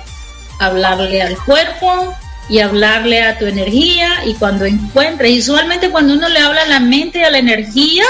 hablarle 0.59 1.23
al 1.23 1.37
cuerpo 1.45 2.15
y 2.49 2.59
hablarle 2.59 3.23
a 3.23 3.39
tu 3.39 3.47
energía 3.47 4.25
y 4.27 4.35
cuando 4.35 4.65
encuentres, 4.65 5.31
y 5.31 5.39
usualmente 5.39 5.91
cuando 5.91 6.15
uno 6.15 6.29
le 6.29 6.41
habla 6.41 6.63
a 6.63 6.67
la 6.67 6.81
mente 6.81 7.21
y 7.21 7.23
a 7.23 7.31
la 7.31 7.39
energía, 7.39 8.05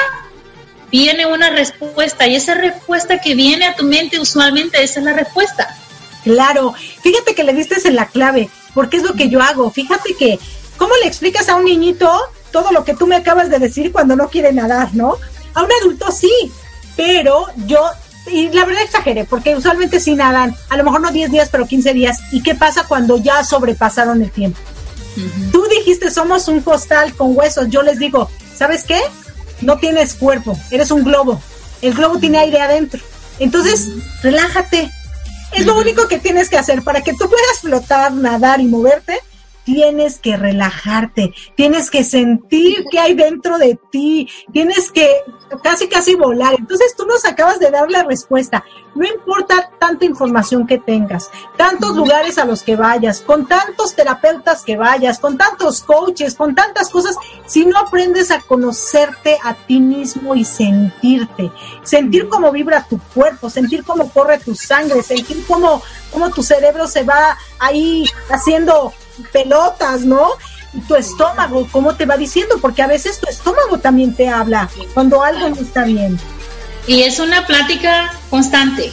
viene 0.91 1.26
una 1.26 1.51
respuesta 1.51 2.26
y 2.26 2.37
esa 2.37 2.55
respuesta 2.55 3.20
que 3.20 3.35
viene 3.35 3.66
a 3.66 3.76
tu 3.76 3.85
mente 3.85 4.18
usualmente 4.18 4.83
esa 4.83 5.01
es 5.01 5.07
la 5.07 5.12
respuesta. 5.12 5.76
Claro, 6.24 6.74
fíjate 7.03 7.35
que 7.35 7.45
le 7.45 7.53
diste 7.53 7.76
en 7.87 7.97
la 7.97 8.07
clave, 8.07 8.51
porque 8.74 8.99
es 8.99 9.03
lo 9.03 9.14
que 9.14 9.28
yo 9.28 9.41
hago. 9.41 9.70
Fíjate 9.70 10.14
que, 10.14 10.39
¿cómo 10.76 10.93
le 11.03 11.09
explicas 11.09 11.49
a 11.49 11.57
un 11.57 11.64
niñito 11.64 12.11
todo 12.51 12.72
lo 12.72 12.85
que 12.85 12.95
tú 12.95 13.07
me 13.07 13.16
acabas 13.16 13.49
de 13.49 13.59
decir 13.59 13.93
cuando 13.93 14.16
no 14.16 14.28
quiere 14.28 14.53
nadar, 14.53 14.89
no? 14.93 15.16
A 15.55 15.62
un 15.62 15.70
adulto 15.81 16.11
sí, 16.11 16.33
pero 16.97 17.47
yo 17.66 17.81
y 18.33 18.49
la 18.51 18.64
verdad 18.64 18.83
exageré, 18.83 19.24
porque 19.24 19.57
usualmente 19.57 20.01
sí 20.01 20.14
nadan, 20.14 20.57
a 20.68 20.76
lo 20.76 20.85
mejor 20.85 21.01
no 21.01 21.11
10 21.11 21.31
días, 21.31 21.49
pero 21.51 21.66
15 21.66 21.93
días. 21.93 22.18
¿Y 22.33 22.43
qué 22.43 22.55
pasa 22.55 22.85
cuando 22.85 23.18
ya 23.18 23.45
sobrepasaron 23.45 24.22
el 24.22 24.31
tiempo? 24.31 24.59
Tú 25.53 25.64
dijiste, 25.68 26.11
somos 26.11 26.49
un 26.49 26.61
costal 26.61 27.14
con 27.14 27.37
huesos. 27.37 27.68
Yo 27.68 27.83
les 27.83 27.99
digo, 27.99 28.31
¿sabes 28.55 28.85
qué? 28.85 29.01
No 29.61 29.78
tienes 29.78 30.14
cuerpo, 30.14 30.57
eres 30.70 30.91
un 30.91 31.05
globo. 31.05 31.41
El 31.83 31.95
globo 31.95 32.18
tiene 32.18 32.39
aire 32.39 32.61
adentro. 32.61 33.01
Entonces, 33.39 33.89
relájate. 34.22 34.91
Es 35.53 35.66
lo 35.66 35.76
único 35.76 36.07
que 36.07 36.18
tienes 36.18 36.49
que 36.49 36.57
hacer 36.57 36.83
para 36.83 37.03
que 37.03 37.12
tú 37.12 37.28
puedas 37.28 37.59
flotar, 37.61 38.12
nadar 38.12 38.61
y 38.61 38.66
moverte. 38.66 39.18
Tienes 39.73 40.18
que 40.18 40.37
relajarte, 40.37 41.33
tienes 41.55 41.93
que 41.93 42.03
sentir 42.03 42.85
qué 42.91 42.99
hay 42.99 43.14
dentro 43.14 43.57
de 43.57 43.79
ti, 43.93 44.29
tienes 44.53 44.91
que 44.91 45.09
casi 45.62 45.89
casi 45.89 46.16
volar. 46.16 46.55
Entonces 46.59 46.97
tú 46.97 47.07
nos 47.07 47.25
acabas 47.25 47.61
de 47.61 47.71
dar 47.71 47.89
la 47.89 48.03
respuesta. 48.03 48.64
No 48.97 49.07
importa 49.07 49.71
tanta 49.79 50.05
información 50.05 50.66
que 50.66 50.79
tengas, 50.79 51.31
tantos 51.57 51.95
lugares 51.95 52.37
a 52.39 52.45
los 52.45 52.64
que 52.64 52.75
vayas, 52.75 53.21
con 53.21 53.47
tantos 53.47 53.95
terapeutas 53.95 54.64
que 54.64 54.77
vayas, 54.77 55.21
con 55.21 55.39
tantos 55.39 55.83
coaches, 55.83 56.35
con 56.35 56.57
tantas 56.57 56.89
cosas, 56.91 57.14
si 57.47 57.64
no 57.64 57.79
aprendes 57.79 58.33
a 58.33 58.41
conocerte 58.41 59.39
a 59.45 59.55
ti 59.55 59.79
mismo 59.79 60.35
y 60.35 60.45
sentirte, 60.45 61.53
sentir 61.85 62.29
cómo 62.29 62.51
vibra 62.51 62.85
tu 62.89 62.99
cuerpo, 63.14 63.49
sentir 63.49 63.85
cómo 63.85 64.11
corre 64.11 64.39
tu 64.39 64.57
sangre, 64.57 65.01
sentir 65.05 65.47
cómo, 65.47 65.81
cómo 66.11 66.31
tu 66.31 66.43
cerebro 66.43 66.89
se 66.89 67.05
va 67.05 67.39
ahí 67.61 68.05
haciendo 68.29 68.93
pelotas, 69.33 70.03
¿no? 70.03 70.31
Tu 70.87 70.95
estómago, 70.95 71.66
¿cómo 71.73 71.97
te 71.97 72.07
va 72.07 72.16
diciendo? 72.16 72.59
Porque 72.61 72.83
a 72.83 72.87
veces 72.87 73.18
tu 73.18 73.29
estómago 73.29 73.79
también 73.79 74.14
te 74.14 74.29
habla 74.29 74.68
cuando 74.95 75.23
algo 75.23 75.49
no 75.49 75.61
está 75.61 75.85
bien. 75.85 76.18
Y 76.87 77.03
es 77.03 77.18
una 77.18 77.47
plática 77.47 78.12
constante. 78.31 78.93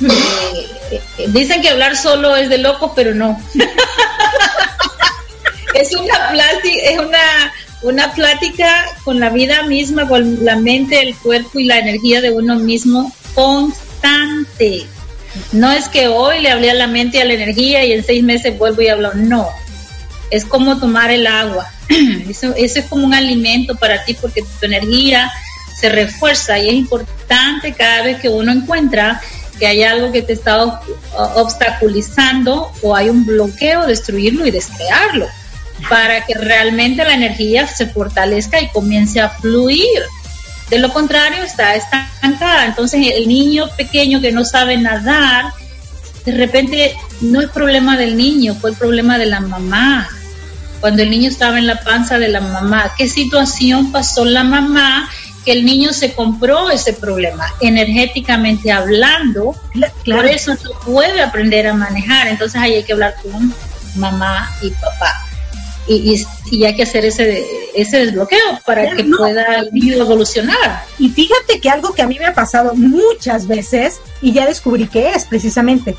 Eh, 0.00 1.00
dicen 1.28 1.62
que 1.62 1.70
hablar 1.70 1.96
solo 1.96 2.36
es 2.36 2.48
de 2.48 2.58
loco, 2.58 2.92
pero 2.94 3.14
no. 3.14 3.40
es 5.74 5.94
una 5.94 6.30
plática, 6.30 6.82
es 6.82 6.98
una, 6.98 7.52
una 7.82 8.12
plática 8.12 8.84
con 9.04 9.20
la 9.20 9.30
vida 9.30 9.62
misma, 9.64 10.06
con 10.06 10.44
la 10.44 10.56
mente, 10.56 11.00
el 11.00 11.16
cuerpo 11.16 11.58
y 11.58 11.64
la 11.64 11.78
energía 11.78 12.20
de 12.20 12.32
uno 12.32 12.56
mismo 12.56 13.12
constante. 13.34 14.86
No 15.52 15.70
es 15.70 15.88
que 15.88 16.08
hoy 16.08 16.40
le 16.40 16.50
hablé 16.50 16.70
a 16.70 16.74
la 16.74 16.86
mente 16.86 17.18
y 17.18 17.20
a 17.20 17.24
la 17.24 17.34
energía 17.34 17.84
y 17.84 17.92
en 17.92 18.04
seis 18.04 18.22
meses 18.22 18.56
vuelvo 18.58 18.82
y 18.82 18.88
hablo. 18.88 19.12
No, 19.14 19.48
es 20.30 20.44
como 20.44 20.78
tomar 20.78 21.10
el 21.10 21.26
agua. 21.26 21.70
Eso, 22.28 22.54
es 22.56 22.78
como 22.88 23.06
un 23.06 23.14
alimento 23.14 23.76
para 23.76 24.04
ti 24.04 24.14
porque 24.14 24.42
tu 24.42 24.66
energía 24.66 25.30
se 25.78 25.88
refuerza 25.88 26.58
y 26.58 26.68
es 26.68 26.74
importante 26.74 27.74
cada 27.74 28.02
vez 28.02 28.20
que 28.20 28.28
uno 28.28 28.52
encuentra 28.52 29.20
que 29.58 29.66
hay 29.66 29.82
algo 29.82 30.12
que 30.12 30.22
te 30.22 30.32
está 30.32 30.80
obstaculizando 31.34 32.72
o 32.82 32.94
hay 32.94 33.08
un 33.08 33.24
bloqueo, 33.24 33.86
destruirlo 33.86 34.46
y 34.46 34.50
descrearlo 34.50 35.26
para 35.88 36.24
que 36.24 36.34
realmente 36.34 37.04
la 37.04 37.14
energía 37.14 37.66
se 37.66 37.86
fortalezca 37.86 38.60
y 38.60 38.68
comience 38.68 39.20
a 39.20 39.30
fluir. 39.30 40.02
De 40.70 40.78
lo 40.78 40.92
contrario, 40.92 41.44
está 41.44 41.76
estancada. 41.76 42.66
Entonces, 42.66 43.06
el 43.14 43.28
niño 43.28 43.68
pequeño 43.76 44.20
que 44.20 44.32
no 44.32 44.44
sabe 44.44 44.76
nadar, 44.76 45.52
de 46.26 46.32
repente 46.32 46.96
no 47.20 47.40
es 47.40 47.48
problema 47.50 47.96
del 47.96 48.16
niño, 48.16 48.56
fue 48.56 48.70
el 48.70 48.76
problema 48.76 49.16
de 49.16 49.26
la 49.26 49.40
mamá. 49.40 50.08
Cuando 50.80 51.02
el 51.02 51.10
niño 51.10 51.30
estaba 51.30 51.58
en 51.58 51.68
la 51.68 51.80
panza 51.80 52.18
de 52.18 52.28
la 52.28 52.40
mamá, 52.40 52.92
¿qué 52.98 53.08
situación 53.08 53.92
pasó 53.92 54.24
la 54.24 54.42
mamá 54.42 55.08
que 55.44 55.52
el 55.52 55.64
niño 55.64 55.92
se 55.92 56.12
compró 56.14 56.68
ese 56.70 56.92
problema? 56.92 57.46
Energéticamente 57.60 58.72
hablando, 58.72 59.54
por 60.04 60.26
eso 60.26 60.54
no 60.54 60.70
puede 60.84 61.22
aprender 61.22 61.68
a 61.68 61.74
manejar. 61.74 62.26
Entonces 62.26 62.60
ahí 62.60 62.74
hay 62.74 62.82
que 62.82 62.92
hablar 62.92 63.14
con 63.22 63.54
mamá 63.94 64.50
y 64.60 64.70
papá. 64.70 65.12
Y, 65.88 66.20
y, 66.50 66.64
hay 66.64 66.74
que 66.74 66.82
hacer 66.82 67.04
ese, 67.04 67.46
ese 67.76 67.98
desbloqueo 67.98 68.58
para 68.64 68.96
que 68.96 69.04
pueda 69.04 69.60
el 69.60 69.72
niño 69.72 69.94
evolucionar. 69.98 70.84
Y 70.98 71.10
fíjate 71.10 71.60
que 71.60 71.70
algo 71.70 71.94
que 71.94 72.02
a 72.02 72.08
mí 72.08 72.18
me 72.18 72.26
ha 72.26 72.34
pasado 72.34 72.74
muchas 72.74 73.46
veces, 73.46 74.00
y 74.20 74.32
ya 74.32 74.46
descubrí 74.46 74.88
que 74.88 75.10
es 75.10 75.24
precisamente, 75.24 75.94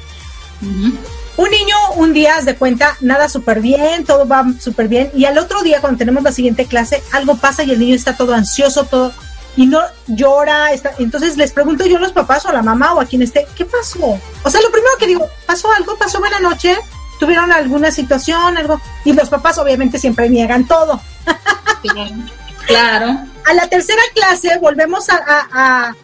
un 0.62 1.51
niño 1.51 1.76
un 1.95 2.14
día, 2.14 2.36
haz 2.36 2.45
de 2.45 2.55
cuenta, 2.55 2.97
nada 3.01 3.30
súper 3.30 3.62
bien, 3.62 4.05
todo 4.05 4.28
va 4.28 4.45
súper 4.60 4.88
bien, 4.88 5.12
y 5.16 5.26
al 5.26 5.38
otro 5.38 5.62
día, 5.62 5.82
cuando 5.82 5.97
tenemos 5.97 6.24
la 6.24 6.32
siguiente 6.32 6.66
clase, 6.66 7.03
algo 7.12 7.38
pasa 7.38 7.64
y 7.64 7.72
el 7.72 7.80
niño 7.80 7.95
está 7.95 8.18
todo 8.18 8.34
ansioso, 8.34 8.86
todo, 8.86 9.14
y 9.55 9.66
no 9.66 9.82
llora. 10.08 10.72
Está, 10.72 10.93
entonces 10.99 11.36
les 11.36 11.51
pregunto 11.51 11.86
yo 11.86 11.97
a 11.97 11.99
los 11.99 12.14
papás 12.14 12.45
o 12.45 12.49
a 12.49 12.53
la 12.53 12.62
mamá 12.62 12.93
o 12.93 13.01
a 13.01 13.05
quien 13.05 13.22
esté, 13.24 13.45
¿qué 13.55 13.66
pasó? 13.66 14.20
O 14.43 14.49
sea, 14.49 14.62
lo 14.62 14.72
primero 14.72 14.93
que 14.97 15.08
digo, 15.08 15.28
¿pasó 15.45 15.70
algo? 15.72 15.97
¿Pasó 15.97 16.20
buena 16.20 16.39
noche? 16.39 16.78
¿Tuvieron 17.20 17.51
alguna 17.51 17.91
situación? 17.91 18.58
algo 18.58 18.80
Y 19.03 19.14
los 19.14 19.30
papás 19.30 19.58
obviamente 19.58 19.97
siempre 19.97 20.30
niegan 20.30 20.68
todo. 20.68 21.01
claro. 22.68 23.18
A 23.47 23.53
la 23.53 23.66
tercera 23.70 24.01
clase 24.14 24.58
volvemos 24.60 25.08
a, 25.10 25.16
a 25.16 25.47
a 25.49 25.95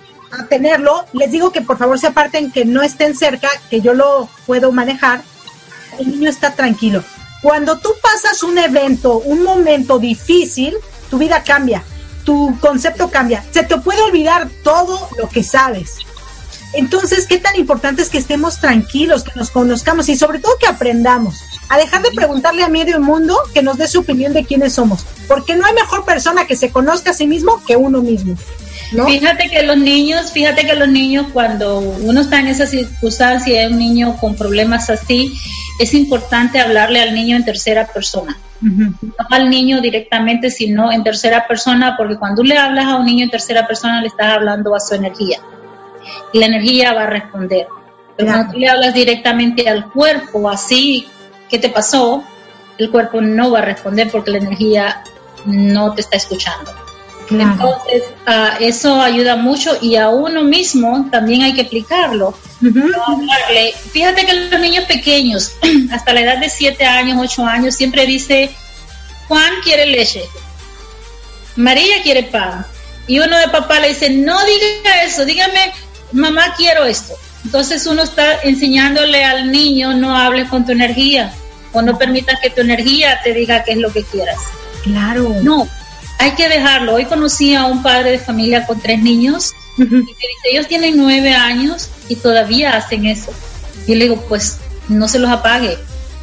tenerlo, 0.50 1.06
les 1.14 1.32
digo 1.32 1.52
que 1.52 1.62
por 1.62 1.78
favor 1.78 2.00
se 2.00 2.08
aparten, 2.08 2.52
que 2.52 2.66
no 2.66 2.82
estén 2.82 3.16
cerca, 3.16 3.50
que 3.70 3.82
yo 3.82 3.94
lo 3.94 4.30
puedo 4.46 4.72
manejar. 4.72 5.22
El 6.00 6.12
niño 6.12 6.30
está 6.30 6.56
tranquilo. 6.56 7.04
Cuando 7.42 7.78
tú 7.78 7.90
pasas 8.02 8.42
un 8.44 8.58
evento, 8.58 9.20
un 9.20 9.44
momento 9.44 10.00
difícil, 10.00 10.76
tu 11.10 11.18
vida 11.18 11.44
cambia, 11.44 11.84
tu 12.24 12.58
concepto 12.60 13.10
cambia. 13.12 13.44
Se 13.52 13.64
te 13.64 13.78
puede 13.78 14.02
olvidar 14.02 14.50
todo 14.64 15.10
lo 15.18 15.28
que 15.30 15.44
sabes. 15.44 15.98
Entonces, 16.74 17.28
¿qué 17.28 17.38
tan 17.38 17.56
importante 17.56 18.02
es 18.02 18.10
que 18.10 18.18
estemos 18.18 18.60
tranquilos, 18.60 19.24
que 19.24 19.32
nos 19.36 19.52
conozcamos 19.52 20.10
y 20.10 20.18
sobre 20.18 20.40
todo 20.40 20.58
que 20.58 20.66
aprendamos 20.66 21.44
a 21.70 21.78
dejar 21.78 22.02
de 22.02 22.12
preguntarle 22.12 22.64
a 22.64 22.70
medio 22.70 23.00
mundo 23.00 23.38
que 23.54 23.62
nos 23.62 23.78
dé 23.78 23.88
su 23.88 24.00
opinión 24.00 24.34
de 24.34 24.44
quiénes 24.44 24.74
somos? 24.74 25.06
Porque 25.28 25.56
no 25.56 25.66
hay 25.66 25.74
mejor 25.74 26.04
persona 26.04 26.48
que 26.48 26.56
se 26.56 26.72
conozca 26.72 27.12
a 27.12 27.14
sí 27.14 27.28
mismo 27.28 27.62
que 27.66 27.76
uno 27.76 28.02
mismo. 28.02 28.36
Fíjate 29.08 29.50
que 29.50 29.64
los 29.64 29.78
niños, 29.78 30.32
fíjate 30.32 30.66
que 30.66 30.76
los 30.76 30.88
niños 30.88 31.28
cuando 31.34 31.80
uno 31.80 32.22
está 32.22 32.40
en 32.40 32.48
esa 32.48 32.66
circunstancia, 32.66 33.68
un 33.68 33.78
niño 33.78 34.18
con 34.18 34.36
problemas 34.36 34.90
así, 34.90 35.34
es 35.80 35.94
importante 35.94 36.60
hablarle 36.60 37.02
al 37.02 37.14
niño 37.14 37.36
en 37.36 37.46
tercera 37.46 37.88
persona. 37.88 38.38
No 38.62 38.96
al 39.30 39.50
niño 39.50 39.82
directamente, 39.82 40.50
sino 40.50 40.92
en 40.92 41.04
tercera 41.04 41.48
persona, 41.48 41.96
porque 41.98 42.18
cuando 42.18 42.44
le 42.44 42.58
hablas 42.58 42.86
a 42.86 42.96
un 42.96 43.06
niño 43.06 43.26
en 43.26 43.32
tercera 43.32 43.68
persona, 43.68 44.00
le 44.00 44.08
estás 44.08 44.28
hablando 44.28 44.74
a 44.76 44.80
su 44.80 44.96
energía. 44.96 45.40
Y 46.32 46.40
la 46.40 46.46
energía 46.46 46.94
va 46.94 47.04
a 47.04 47.08
responder. 47.08 47.68
Pero 48.16 48.30
cuando 48.30 48.54
tú 48.54 48.60
le 48.60 48.70
hablas 48.70 48.94
directamente 48.94 49.68
al 49.68 49.90
cuerpo, 49.92 50.50
así, 50.50 51.08
¿qué 51.50 51.58
te 51.58 51.70
pasó? 51.70 52.24
El 52.78 52.90
cuerpo 52.90 53.22
no 53.22 53.52
va 53.52 53.60
a 53.60 53.64
responder 53.64 54.10
porque 54.12 54.32
la 54.32 54.38
energía 54.38 55.04
no 55.46 55.94
te 55.94 56.02
está 56.02 56.18
escuchando. 56.18 56.83
Entonces, 57.30 58.04
ah, 58.26 58.58
eso 58.60 59.02
ayuda 59.02 59.36
mucho 59.36 59.78
y 59.82 59.96
a 59.96 60.10
uno 60.10 60.44
mismo 60.44 61.08
también 61.12 61.44
hay 61.44 61.54
que 61.54 61.62
aplicarlo. 61.62 62.38
Fíjate 63.92 64.26
que 64.26 64.34
los 64.34 64.60
niños 64.60 64.86
pequeños, 64.86 65.54
hasta 65.92 66.14
la 66.14 66.22
edad 66.22 66.38
de 66.38 66.50
7 66.50 66.86
años, 66.86 67.18
8 67.20 67.46
años, 67.46 67.76
siempre 67.76 68.06
dice, 68.06 68.52
Juan 69.28 69.52
quiere 69.64 69.86
leche, 69.86 70.24
María 71.56 72.02
quiere 72.04 72.24
pan. 72.24 72.66
Y 73.08 73.20
uno 73.20 73.38
de 73.38 73.50
papá 73.50 73.80
le 73.80 73.90
dice, 73.90 74.10
no 74.10 74.38
diga 74.46 75.04
eso, 75.04 75.26
dígame, 75.26 75.74
mamá 76.14 76.54
quiero 76.56 76.86
esto. 76.86 77.14
Entonces 77.44 77.86
uno 77.86 78.04
está 78.04 78.42
enseñándole 78.44 79.24
al 79.26 79.52
niño, 79.52 79.94
no 79.94 80.18
hables 80.18 80.48
con 80.50 80.66
tu 80.66 80.72
energía 80.72 81.34
o 81.74 81.82
no 81.82 81.98
permitas 81.98 82.40
que 82.42 82.50
tu 82.50 82.62
energía 82.62 83.20
te 83.24 83.34
diga 83.34 83.64
qué 83.64 83.74
es 83.74 83.78
lo 83.78 83.92
que 83.92 84.04
quieras. 84.04 84.38
Claro. 84.84 85.36
No, 85.42 85.68
hay 86.20 86.32
que 86.32 86.50
dejarlo. 86.50 86.96
Hoy 86.96 87.06
conocí 87.06 87.56
a 87.56 87.66
un 87.66 87.84
padre 87.84 88.12
de 88.12 88.20
familia 88.20 88.66
con 88.66 88.80
tres 88.80 89.02
niños 89.02 89.54
y 89.78 89.84
me 89.84 90.00
dice, 90.00 90.18
ellos 90.52 90.68
tienen 90.68 90.98
nueve 90.98 91.34
años 91.34 91.90
y 92.10 92.16
todavía 92.16 92.76
hacen 92.78 93.06
eso. 93.06 93.32
Y 93.88 93.96
le 93.96 94.06
digo, 94.06 94.24
pues 94.28 94.58
no 94.88 95.08
se 95.08 95.20
los 95.20 95.30
apague. 95.32 95.78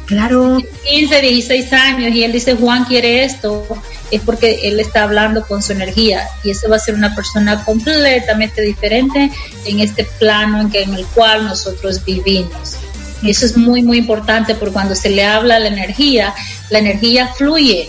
Claro. 0.05 0.57
15, 0.89 1.21
16 1.21 1.73
años 1.73 2.13
y 2.13 2.23
él 2.23 2.33
dice, 2.33 2.55
Juan 2.55 2.83
quiere 2.83 3.23
esto, 3.23 3.65
es 4.09 4.21
porque 4.21 4.59
él 4.63 4.79
está 4.79 5.03
hablando 5.03 5.45
con 5.47 5.63
su 5.63 5.71
energía 5.71 6.27
y 6.43 6.51
eso 6.51 6.67
va 6.69 6.75
a 6.75 6.79
ser 6.79 6.95
una 6.95 7.15
persona 7.15 7.63
completamente 7.63 8.61
diferente 8.61 9.31
en 9.65 9.79
este 9.79 10.03
plano 10.03 10.59
en, 10.59 10.69
que, 10.69 10.83
en 10.83 10.95
el 10.95 11.05
cual 11.05 11.45
nosotros 11.45 12.03
vivimos. 12.03 12.77
Y 13.21 13.29
eso 13.29 13.45
es 13.45 13.55
muy, 13.55 13.83
muy 13.83 13.99
importante 13.99 14.55
porque 14.55 14.73
cuando 14.73 14.95
se 14.95 15.11
le 15.11 15.23
habla 15.23 15.57
a 15.57 15.59
la 15.59 15.67
energía, 15.67 16.33
la 16.69 16.79
energía 16.79 17.27
fluye, 17.27 17.87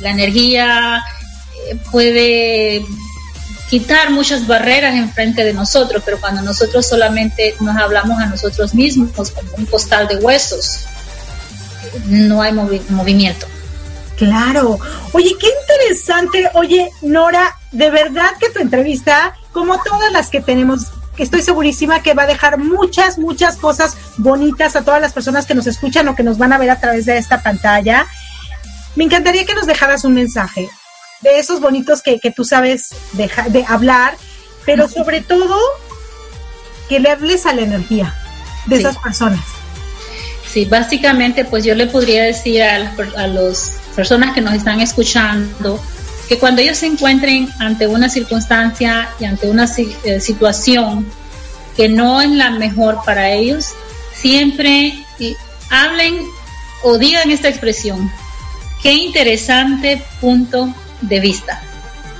la 0.00 0.10
energía 0.10 1.02
puede 1.90 2.84
quitar 3.72 4.10
muchas 4.10 4.46
barreras 4.46 4.94
enfrente 4.94 5.44
de 5.44 5.54
nosotros, 5.54 6.02
pero 6.04 6.20
cuando 6.20 6.42
nosotros 6.42 6.86
solamente 6.86 7.54
nos 7.60 7.74
hablamos 7.76 8.20
a 8.20 8.26
nosotros 8.26 8.74
mismos 8.74 9.30
como 9.30 9.50
un 9.56 9.64
costal 9.64 10.06
de 10.08 10.16
huesos, 10.16 10.80
no 12.06 12.42
hay 12.42 12.52
movimiento. 12.52 13.46
Claro. 14.18 14.78
Oye, 15.12 15.34
qué 15.40 15.46
interesante. 15.62 16.50
Oye, 16.52 16.90
Nora, 17.00 17.56
de 17.70 17.90
verdad 17.90 18.32
que 18.38 18.50
tu 18.50 18.60
entrevista, 18.60 19.34
como 19.52 19.82
todas 19.82 20.12
las 20.12 20.28
que 20.28 20.42
tenemos, 20.42 20.88
estoy 21.16 21.40
segurísima 21.40 22.02
que 22.02 22.12
va 22.12 22.24
a 22.24 22.26
dejar 22.26 22.58
muchas, 22.58 23.18
muchas 23.18 23.56
cosas 23.56 23.96
bonitas 24.18 24.76
a 24.76 24.82
todas 24.82 25.00
las 25.00 25.14
personas 25.14 25.46
que 25.46 25.54
nos 25.54 25.66
escuchan 25.66 26.06
o 26.08 26.14
que 26.14 26.22
nos 26.22 26.36
van 26.36 26.52
a 26.52 26.58
ver 26.58 26.68
a 26.68 26.78
través 26.78 27.06
de 27.06 27.16
esta 27.16 27.42
pantalla. 27.42 28.06
Me 28.96 29.04
encantaría 29.04 29.46
que 29.46 29.54
nos 29.54 29.66
dejaras 29.66 30.04
un 30.04 30.12
mensaje 30.12 30.68
de 31.22 31.38
esos 31.38 31.60
bonitos 31.60 32.02
que, 32.02 32.18
tú 32.34 32.44
sabes 32.44 32.90
de 33.12 33.64
hablar, 33.66 34.16
pero 34.64 34.88
sobre 34.88 35.20
todo 35.20 35.56
que 36.88 37.00
le 37.00 37.10
hables 37.10 37.46
a 37.46 37.54
la 37.54 37.62
energía 37.62 38.14
de 38.66 38.76
esas 38.76 38.98
personas. 38.98 39.40
Sí, 40.52 40.66
básicamente, 40.66 41.44
pues 41.44 41.64
yo 41.64 41.74
le 41.74 41.86
podría 41.86 42.24
decir 42.24 42.62
a 42.62 42.78
las 42.78 42.98
a 42.98 43.94
personas 43.94 44.34
que 44.34 44.40
nos 44.40 44.54
están 44.54 44.80
escuchando 44.80 45.82
que 46.28 46.38
cuando 46.38 46.60
ellos 46.60 46.78
se 46.78 46.86
encuentren 46.86 47.48
ante 47.58 47.86
una 47.86 48.08
circunstancia 48.08 49.08
y 49.18 49.24
ante 49.24 49.48
una 49.48 49.64
eh, 50.04 50.20
situación 50.20 51.06
que 51.76 51.88
no 51.88 52.20
es 52.20 52.30
la 52.30 52.50
mejor 52.50 52.98
para 53.04 53.30
ellos, 53.30 53.68
siempre 54.14 54.94
hablen 55.70 56.22
o 56.82 56.98
digan 56.98 57.30
esta 57.30 57.48
expresión, 57.48 58.10
qué 58.82 58.92
interesante 58.92 60.02
punto 60.20 60.74
de 61.02 61.20
vista, 61.20 61.62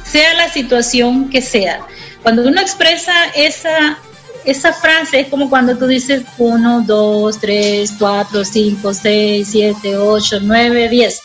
sea 0.05 0.35
la 0.35 0.49
situación 0.51 1.30
que 1.30 1.41
sea. 1.41 1.80
Cuando 2.22 2.47
uno 2.47 2.61
expresa 2.61 3.12
esa, 3.35 3.99
esa 4.45 4.72
frase, 4.72 5.20
es 5.20 5.28
como 5.28 5.49
cuando 5.49 5.76
tú 5.76 5.87
dices 5.87 6.22
1, 6.39 6.85
2, 6.87 7.41
3, 7.41 7.95
4, 7.99 8.45
5, 8.45 8.95
6, 8.95 9.49
7, 9.51 9.97
8, 9.97 10.39
9, 10.43 10.89
10. 10.89 11.20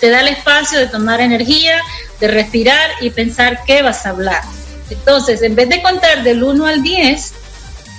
Te 0.00 0.10
da 0.10 0.20
el 0.20 0.28
espacio 0.28 0.78
de 0.78 0.88
tomar 0.88 1.20
energía, 1.20 1.80
de 2.20 2.28
respirar 2.28 2.90
y 3.00 3.10
pensar 3.10 3.60
qué 3.66 3.82
vas 3.82 4.04
a 4.04 4.10
hablar. 4.10 4.42
Entonces, 4.90 5.42
en 5.42 5.54
vez 5.54 5.68
de 5.68 5.80
contar 5.80 6.22
del 6.22 6.42
1 6.42 6.66
al 6.66 6.82
10, 6.82 7.32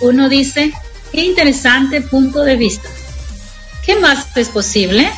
uno 0.01 0.29
dice, 0.29 0.73
qué 1.11 1.21
interesante 1.21 2.01
punto 2.01 2.43
de 2.43 2.55
vista. 2.55 2.89
¿Qué 3.85 3.95
más 3.95 4.25
es 4.35 4.49
posible? 4.49 5.09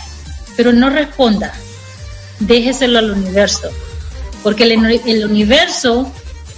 Pero 0.56 0.74
no 0.74 0.90
responda. 0.90 1.54
Déjeselo 2.40 3.00
al 3.00 3.12
universo. 3.12 3.72
Porque 4.46 4.66
el, 4.66 5.26
universo 5.26 6.14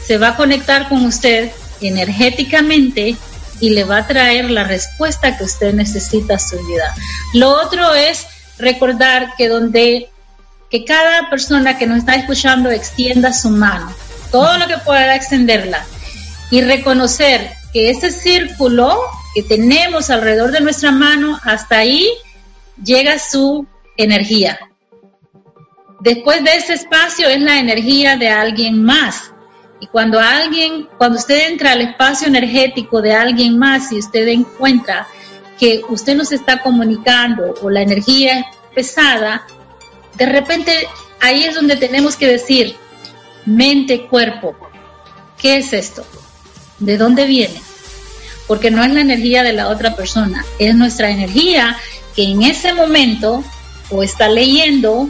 se 0.05 0.17
va 0.17 0.27
a 0.27 0.35
conectar 0.35 0.89
con 0.89 1.05
usted 1.05 1.53
energéticamente 1.79 3.15
y 3.61 3.69
le 3.69 3.85
va 3.85 3.99
a 3.99 4.07
traer 4.07 4.51
la 4.51 4.65
respuesta 4.65 5.37
que 5.37 5.45
usted 5.45 5.73
necesita 5.73 6.35
a 6.35 6.39
su 6.39 6.57
vida. 6.67 6.93
Lo 7.33 7.49
otro 7.49 7.95
es 7.95 8.27
recordar 8.57 9.35
que 9.37 9.47
donde 9.47 10.09
que 10.69 10.83
cada 10.83 11.29
persona 11.29 11.77
que 11.77 11.87
nos 11.87 11.99
está 11.99 12.15
escuchando 12.15 12.69
extienda 12.71 13.31
su 13.31 13.51
mano, 13.51 13.95
todo 14.33 14.57
lo 14.57 14.67
que 14.67 14.79
pueda 14.79 15.15
extenderla 15.15 15.85
y 16.51 16.59
reconocer 16.59 17.51
que 17.71 17.89
ese 17.89 18.11
círculo 18.11 18.99
que 19.33 19.43
tenemos 19.43 20.09
alrededor 20.09 20.51
de 20.51 20.59
nuestra 20.59 20.91
mano, 20.91 21.39
hasta 21.41 21.77
ahí 21.77 22.05
llega 22.83 23.17
su 23.17 23.65
energía. 23.95 24.59
Después 26.07 26.41
de 26.41 26.55
ese 26.55 26.75
espacio 26.75 27.27
es 27.27 27.41
la 27.41 27.59
energía 27.59 28.15
de 28.15 28.29
alguien 28.29 28.81
más. 28.81 29.33
Y 29.81 29.87
cuando 29.87 30.21
alguien, 30.21 30.87
cuando 30.97 31.17
usted 31.17 31.49
entra 31.49 31.73
al 31.73 31.81
espacio 31.81 32.29
energético 32.29 33.01
de 33.01 33.11
alguien 33.11 33.59
más 33.59 33.91
y 33.91 33.99
usted 33.99 34.25
encuentra 34.29 35.05
que 35.59 35.81
usted 35.89 36.15
nos 36.15 36.31
está 36.31 36.61
comunicando 36.61 37.55
o 37.61 37.69
la 37.69 37.81
energía 37.81 38.39
es 38.39 38.45
pesada, 38.73 39.45
de 40.15 40.25
repente 40.27 40.87
ahí 41.19 41.43
es 41.43 41.55
donde 41.55 41.75
tenemos 41.75 42.15
que 42.15 42.27
decir, 42.27 42.77
mente, 43.45 44.07
cuerpo, 44.07 44.55
¿qué 45.37 45.57
es 45.57 45.73
esto? 45.73 46.05
¿De 46.79 46.97
dónde 46.97 47.25
viene? 47.25 47.61
Porque 48.47 48.71
no 48.71 48.81
es 48.81 48.93
la 48.93 49.01
energía 49.01 49.43
de 49.43 49.51
la 49.51 49.67
otra 49.67 49.93
persona, 49.93 50.45
es 50.57 50.73
nuestra 50.73 51.09
energía 51.09 51.75
que 52.15 52.23
en 52.23 52.43
ese 52.43 52.71
momento 52.71 53.43
o 53.89 54.03
está 54.03 54.29
leyendo 54.29 55.09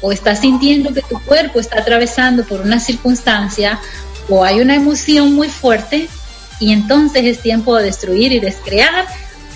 o 0.00 0.12
está 0.12 0.36
sintiendo 0.36 0.92
que 0.92 1.02
tu 1.02 1.20
cuerpo 1.22 1.60
está 1.60 1.80
atravesando 1.80 2.44
por 2.44 2.60
una 2.60 2.80
circunstancia 2.80 3.80
o 4.28 4.44
hay 4.44 4.60
una 4.60 4.74
emoción 4.74 5.34
muy 5.34 5.48
fuerte 5.48 6.08
y 6.60 6.72
entonces 6.72 7.24
es 7.24 7.40
tiempo 7.40 7.76
de 7.76 7.84
destruir 7.84 8.32
y 8.32 8.40
descrear 8.40 9.06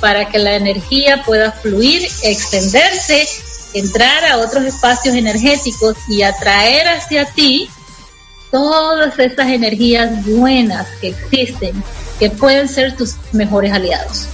para 0.01 0.28
que 0.28 0.38
la 0.38 0.55
energía 0.55 1.22
pueda 1.24 1.53
fluir, 1.53 2.09
extenderse, 2.22 3.28
entrar 3.74 4.24
a 4.24 4.38
otros 4.38 4.64
espacios 4.64 5.14
energéticos 5.14 5.97
y 6.09 6.22
atraer 6.22 6.88
hacia 6.88 7.26
ti 7.26 7.68
todas 8.51 9.18
esas 9.18 9.49
energías 9.49 10.24
buenas 10.26 10.86
que 11.01 11.09
existen, 11.09 11.82
que 12.18 12.30
pueden 12.30 12.68
ser 12.68 12.97
tus 12.97 13.16
mejores 13.32 13.72
aliados. 13.72 14.26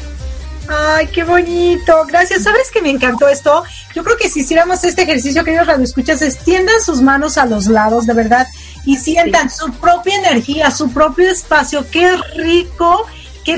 Ay, 0.69 1.07
qué 1.09 1.25
bonito. 1.25 2.05
Gracias. 2.07 2.43
¿Sabes 2.43 2.71
que 2.71 2.83
me 2.83 2.91
encantó 2.91 3.29
esto? 3.29 3.65
Yo 3.95 4.03
creo 4.05 4.17
que 4.17 4.29
si 4.29 4.41
hiciéramos 4.41 4.83
este 4.85 5.03
ejercicio, 5.03 5.45
queridos 5.45 5.67
radioescuchas, 5.67 6.23
extiendan 6.23 6.81
sus 6.81 7.01
manos 7.01 7.39
a 7.39 7.47
los 7.47 7.67
lados, 7.67 8.07
de 8.07 8.15
verdad, 8.15 8.47
y 8.85 8.97
sientan 8.97 9.51
su 9.51 9.73
propia 9.73 10.17
energía, 10.17 10.71
su 10.71 10.93
propio 10.93 11.31
espacio. 11.31 11.87
Qué 11.91 12.17
rico. 12.37 13.07
Qué 13.45 13.57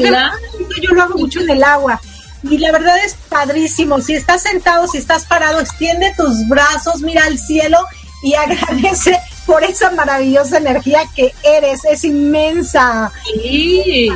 Yo 0.82 0.94
lo 0.94 1.02
hago 1.02 1.18
mucho 1.18 1.40
en 1.40 1.50
el 1.50 1.64
agua. 1.64 2.00
Y 2.42 2.59
la 2.59 2.72
verdad 2.72 2.96
es 3.04 3.14
padrísimo. 3.28 4.00
Si 4.00 4.14
estás 4.14 4.42
sentado, 4.42 4.86
si 4.86 4.98
estás 4.98 5.24
parado, 5.24 5.61
extiende 5.61 6.14
tus 6.16 6.46
brazos, 6.46 7.00
mira 7.00 7.24
al 7.24 7.38
cielo 7.38 7.78
y 8.22 8.34
agradece 8.34 9.18
por 9.46 9.64
esa 9.64 9.90
maravillosa 9.90 10.59
energía 10.59 11.00
que 11.16 11.32
eres. 11.42 11.84
Es 11.84 12.04
inmensa. 12.04 13.11
Sí. 13.24 14.11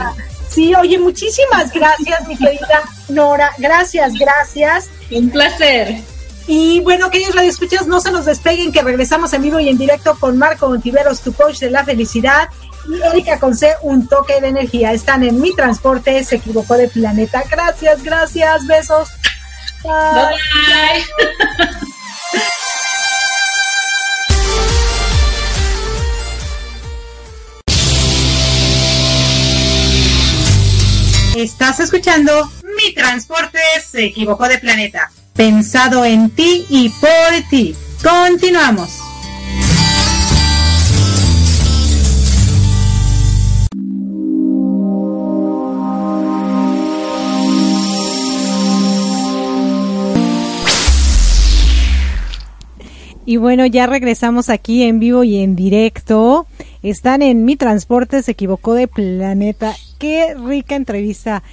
Sí, 0.52 0.74
oye, 0.74 0.98
muchísimas 0.98 1.72
gracias, 1.72 2.28
mi 2.28 2.36
querida 2.36 2.82
Nora. 3.08 3.52
Gracias, 3.58 4.12
gracias. 4.14 4.88
Un 5.10 5.30
placer. 5.30 6.02
Y 6.46 6.80
bueno, 6.80 7.08
queridos 7.10 7.34
radioescuchas, 7.34 7.86
no 7.86 8.00
se 8.00 8.10
nos 8.10 8.24
despeguen, 8.24 8.72
que 8.72 8.82
regresamos 8.82 9.32
en 9.32 9.42
vivo 9.42 9.60
y 9.60 9.68
en 9.68 9.78
directo 9.78 10.16
con 10.18 10.36
Marco 10.36 10.68
Montiveros, 10.68 11.20
tu 11.20 11.32
coach 11.32 11.60
de 11.60 11.70
la 11.70 11.84
felicidad, 11.84 12.48
y 12.88 13.00
Erika 13.00 13.38
Conce, 13.38 13.74
un 13.82 14.08
toque 14.08 14.40
de 14.40 14.48
energía. 14.48 14.92
Están 14.92 15.22
en 15.22 15.40
mi 15.40 15.54
transporte, 15.54 16.22
se 16.24 16.36
equivocó 16.36 16.74
de 16.74 16.88
planeta. 16.88 17.44
Gracias, 17.48 18.02
gracias, 18.02 18.66
besos. 18.66 19.08
bye. 19.84 19.92
bye. 21.58 21.82
Estás 31.62 31.78
escuchando 31.78 32.50
Mi 32.76 32.92
Transporte 32.92 33.60
se 33.88 34.06
equivocó 34.06 34.48
de 34.48 34.58
planeta. 34.58 35.12
Pensado 35.32 36.04
en 36.04 36.28
ti 36.30 36.66
y 36.68 36.88
por 36.88 37.08
ti. 37.50 37.76
Continuamos. 38.02 38.98
Y 53.24 53.36
bueno, 53.36 53.66
ya 53.66 53.86
regresamos 53.86 54.50
aquí 54.50 54.82
en 54.82 54.98
vivo 54.98 55.22
y 55.22 55.38
en 55.38 55.54
directo. 55.54 56.48
Están 56.82 57.22
en 57.22 57.44
Mi 57.44 57.54
Transporte, 57.54 58.20
se 58.24 58.32
equivocó 58.32 58.74
de 58.74 58.88
planeta. 58.88 59.76
Qué 60.02 60.34
rica 60.34 60.74
entrevista. 60.74 61.44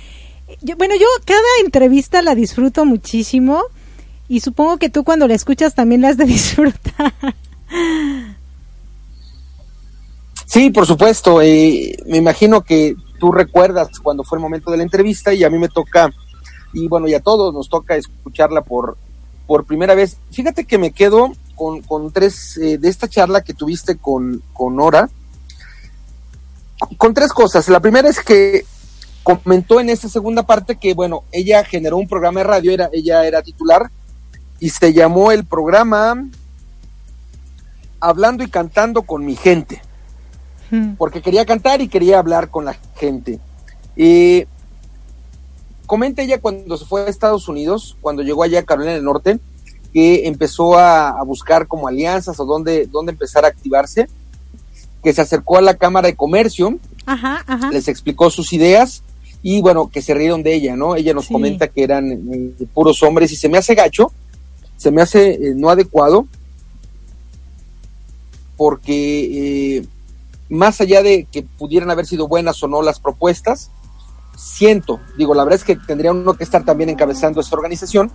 bueno, 0.76 0.96
yo 0.96 1.06
cada 1.24 1.40
entrevista 1.64 2.24
la 2.24 2.34
disfruto 2.34 2.84
muchísimo 2.84 3.62
y 4.28 4.40
supongo 4.40 4.78
que 4.78 4.90
tú 4.90 5.04
cuando 5.04 5.28
la 5.28 5.36
escuchas 5.36 5.76
también 5.76 6.02
la 6.02 6.08
has 6.08 6.18
de 6.18 6.26
disfrutar. 6.26 7.14
Sí, 10.48 10.72
por 10.72 10.88
supuesto. 10.88 11.44
Eh, 11.44 11.96
me 12.08 12.18
imagino 12.18 12.62
que 12.62 12.96
tú 13.20 13.32
recuerdas 13.32 14.00
cuando 14.02 14.24
fue 14.24 14.40
el 14.40 14.42
momento 14.42 14.72
de 14.72 14.78
la 14.78 14.84
entrevista 14.84 15.32
y 15.32 15.44
a 15.44 15.50
mí 15.52 15.60
me 15.60 15.70
toca, 15.70 16.10
y 16.74 16.88
bueno, 16.88 17.08
y 17.08 17.14
a 17.14 17.20
todos 17.20 17.54
nos 17.54 17.70
toca 17.70 17.98
escucharla 17.98 18.62
por, 18.62 18.98
por 19.46 19.66
primera 19.66 19.94
vez. 19.94 20.18
Fíjate 20.32 20.66
que 20.66 20.80
me 20.80 20.90
quedo 20.90 21.34
con, 21.54 21.84
con 21.84 22.12
tres, 22.12 22.58
eh, 22.58 22.80
de 22.80 22.90
esta 22.90 23.08
charla 23.08 23.44
que 23.44 23.54
tuviste 23.54 23.98
con, 23.98 24.42
con 24.54 24.76
Nora, 24.76 25.08
con 26.98 27.14
tres 27.14 27.32
cosas. 27.34 27.68
La 27.70 27.80
primera 27.80 28.10
es 28.10 28.20
que 28.20 28.66
comentó 29.24 29.80
en 29.80 29.90
esa 29.90 30.10
segunda 30.10 30.44
parte 30.44 30.78
que, 30.78 30.94
bueno, 30.94 31.24
ella 31.32 31.64
generó 31.64 31.98
un 31.98 32.08
programa 32.08 32.40
de 32.40 32.46
radio, 32.46 32.72
era, 32.72 32.90
ella 32.92 33.26
era 33.26 33.42
titular, 33.42 33.92
y 34.60 34.70
se 34.70 34.94
llamó 34.94 35.32
el 35.32 35.46
programa 35.46 36.28
Hablando 38.00 38.44
y 38.44 38.50
Cantando 38.50 39.04
con 39.04 39.26
mi 39.26 39.36
gente, 39.36 39.82
hmm. 40.72 40.94
porque 40.94 41.22
quería 41.22 41.46
cantar 41.46 41.82
y 41.82 41.90
quería 41.90 42.20
hablar 42.20 42.50
con 42.50 42.66
la 42.66 42.78
gente. 42.96 43.40
y 43.96 44.46
comenta 45.86 46.22
ella 46.22 46.40
cuando 46.40 46.78
se 46.78 46.86
fue 46.86 47.02
a 47.02 47.08
Estados 47.08 47.48
Unidos, 47.48 47.98
cuando 48.00 48.22
llegó 48.22 48.44
allá 48.44 48.60
a 48.60 48.64
Carolina 48.64 48.94
del 48.94 49.04
Norte, 49.04 49.40
que 49.92 50.28
empezó 50.28 50.78
a, 50.78 51.22
buscar 51.24 51.68
como 51.68 51.88
alianzas 51.88 52.40
o 52.40 52.46
dónde, 52.46 52.86
dónde 52.86 53.12
empezar 53.12 53.44
a 53.44 53.48
activarse 53.48 54.08
que 55.04 55.14
se 55.14 55.22
acercó 55.22 55.58
a 55.58 55.62
la 55.62 55.76
Cámara 55.76 56.08
de 56.08 56.16
Comercio, 56.16 56.78
les 57.72 57.88
explicó 57.88 58.30
sus 58.30 58.54
ideas 58.54 59.04
y 59.42 59.62
bueno, 59.62 59.90
que 59.90 60.02
se 60.02 60.14
rieron 60.14 60.44
de 60.44 60.54
ella, 60.54 60.76
¿no? 60.76 60.96
Ella 60.96 61.14
nos 61.14 61.28
comenta 61.28 61.70
que 61.70 61.84
eran 61.84 62.12
eh, 62.12 62.66
puros 62.74 63.02
hombres 63.04 63.32
y 63.32 63.36
se 63.36 63.48
me 63.48 63.58
hace 63.58 63.74
gacho, 63.74 64.12
se 64.76 64.92
me 64.92 65.02
hace 65.02 65.32
eh, 65.32 65.54
no 65.56 65.70
adecuado, 65.70 66.28
porque 68.58 69.78
eh, 69.78 69.86
más 70.50 70.82
allá 70.82 71.02
de 71.02 71.26
que 71.32 71.44
pudieran 71.44 71.90
haber 71.90 72.06
sido 72.06 72.28
buenas 72.28 72.62
o 72.64 72.68
no 72.68 72.82
las 72.82 73.00
propuestas, 73.00 73.72
siento, 74.38 75.00
digo, 75.18 75.34
la 75.34 75.46
verdad 75.46 75.60
es 75.60 75.66
que 75.66 75.78
tendría 75.78 76.12
uno 76.12 76.34
que 76.34 76.44
estar 76.44 76.66
también 76.66 76.90
encabezando 76.90 77.40
esta 77.40 77.56
organización, 77.56 78.12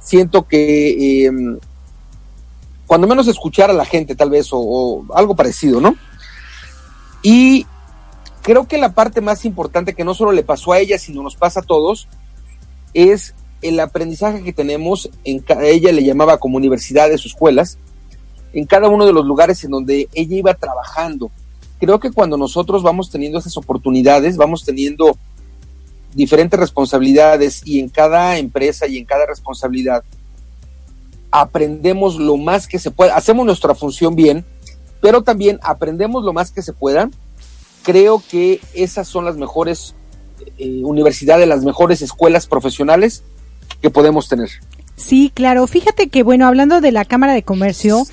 siento 0.00 0.46
que 0.46 1.30
cuando 2.86 3.06
menos 3.06 3.28
escuchar 3.28 3.70
a 3.70 3.74
la 3.74 3.84
gente 3.84 4.14
tal 4.14 4.30
vez 4.30 4.52
o, 4.52 4.58
o, 4.58 5.14
algo 5.14 5.36
parecido, 5.36 5.80
¿no? 5.80 5.94
Y 7.22 7.66
creo 8.42 8.66
que 8.66 8.78
la 8.78 8.94
parte 8.94 9.20
más 9.20 9.44
importante 9.44 9.94
que 9.94 10.04
no 10.04 10.14
solo 10.14 10.32
le 10.32 10.42
pasó 10.42 10.72
a 10.72 10.78
ella, 10.78 10.98
sino 10.98 11.22
nos 11.22 11.36
pasa 11.36 11.60
a 11.60 11.64
todos, 11.64 12.08
es 12.94 13.34
el 13.62 13.80
aprendizaje 13.80 14.42
que 14.42 14.52
tenemos, 14.52 15.10
en 15.24 15.44
ella 15.62 15.92
le 15.92 16.04
llamaba 16.04 16.38
como 16.38 16.56
universidades 16.56 17.24
o 17.24 17.28
escuelas, 17.28 17.78
en 18.52 18.66
cada 18.66 18.88
uno 18.88 19.04
de 19.04 19.12
los 19.12 19.26
lugares 19.26 19.62
en 19.64 19.72
donde 19.72 20.08
ella 20.14 20.36
iba 20.36 20.54
trabajando. 20.54 21.30
Creo 21.80 22.00
que 22.00 22.10
cuando 22.10 22.36
nosotros 22.36 22.82
vamos 22.82 23.10
teniendo 23.10 23.38
esas 23.38 23.56
oportunidades, 23.56 24.36
vamos 24.36 24.64
teniendo 24.64 25.16
diferentes 26.14 26.58
responsabilidades 26.58 27.62
y 27.64 27.80
en 27.80 27.88
cada 27.88 28.38
empresa 28.38 28.86
y 28.86 28.98
en 28.98 29.04
cada 29.04 29.26
responsabilidad 29.26 30.02
aprendemos 31.30 32.16
lo 32.18 32.36
más 32.36 32.66
que 32.66 32.78
se 32.78 32.90
pueda, 32.90 33.14
hacemos 33.14 33.44
nuestra 33.44 33.74
función 33.74 34.16
bien, 34.16 34.44
pero 35.00 35.22
también 35.22 35.58
aprendemos 35.62 36.24
lo 36.24 36.32
más 36.32 36.50
que 36.50 36.62
se 36.62 36.72
pueda. 36.72 37.10
Creo 37.82 38.22
que 38.30 38.60
esas 38.74 39.08
son 39.08 39.24
las 39.24 39.36
mejores 39.36 39.94
eh, 40.58 40.82
universidades, 40.84 41.48
las 41.48 41.64
mejores 41.64 42.02
escuelas 42.02 42.46
profesionales 42.46 43.22
que 43.80 43.90
podemos 43.90 44.28
tener. 44.28 44.50
Sí, 44.98 45.30
claro. 45.32 45.66
Fíjate 45.66 46.08
que, 46.08 46.22
bueno, 46.22 46.46
hablando 46.46 46.80
de 46.80 46.92
la 46.92 47.04
Cámara 47.04 47.32
de 47.32 47.44
Comercio, 47.44 48.04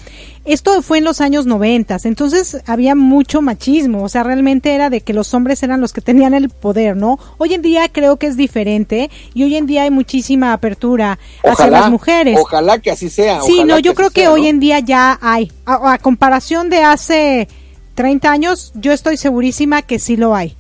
esto 0.46 0.84
fue 0.84 1.00
en 1.00 1.04
los 1.04 1.22
años 1.22 1.48
noventas, 1.48 2.06
entonces 2.06 2.62
había 2.68 2.94
mucho 2.94 3.42
machismo, 3.42 4.04
o 4.04 4.10
sea, 4.10 4.22
realmente 4.22 4.76
era 4.76 4.92
de 4.92 5.02
que 5.02 5.12
los 5.12 5.34
hombres 5.34 5.64
eran 5.64 5.82
los 5.82 5.92
que 5.92 6.02
tenían 6.02 6.36
el 6.36 6.50
poder, 6.50 6.96
¿no? 6.96 7.18
Hoy 7.40 7.56
en 7.56 7.64
día 7.64 7.90
creo 7.92 8.18
que 8.18 8.28
es 8.28 8.38
diferente 8.38 9.10
y 9.34 9.44
hoy 9.44 9.56
en 9.56 9.66
día 9.66 9.84
hay 9.84 9.92
muchísima 9.92 10.54
apertura 10.54 11.18
hacia 11.44 11.72
las 11.72 11.90
mujeres. 11.90 12.38
Ojalá 12.40 12.78
que 12.78 12.92
así 12.92 13.10
sea. 13.10 13.42
Sí, 13.42 13.64
no, 13.64 13.80
yo 13.80 13.94
que 13.94 13.96
creo 13.96 14.10
que 14.12 14.22
sea, 14.22 14.32
hoy 14.32 14.46
en 14.48 14.60
día 14.60 14.80
ya 14.80 15.18
hay. 15.20 15.52
A, 15.66 15.94
a 15.94 15.98
comparación 15.98 16.70
de 16.70 16.84
hace 16.84 17.48
30 17.96 18.32
años, 18.32 18.72
yo 18.76 18.92
estoy 18.92 19.18
segurísima 19.18 19.82
que 19.82 19.98
sí 19.98 20.16
lo 20.16 20.36
hay. 20.36 20.56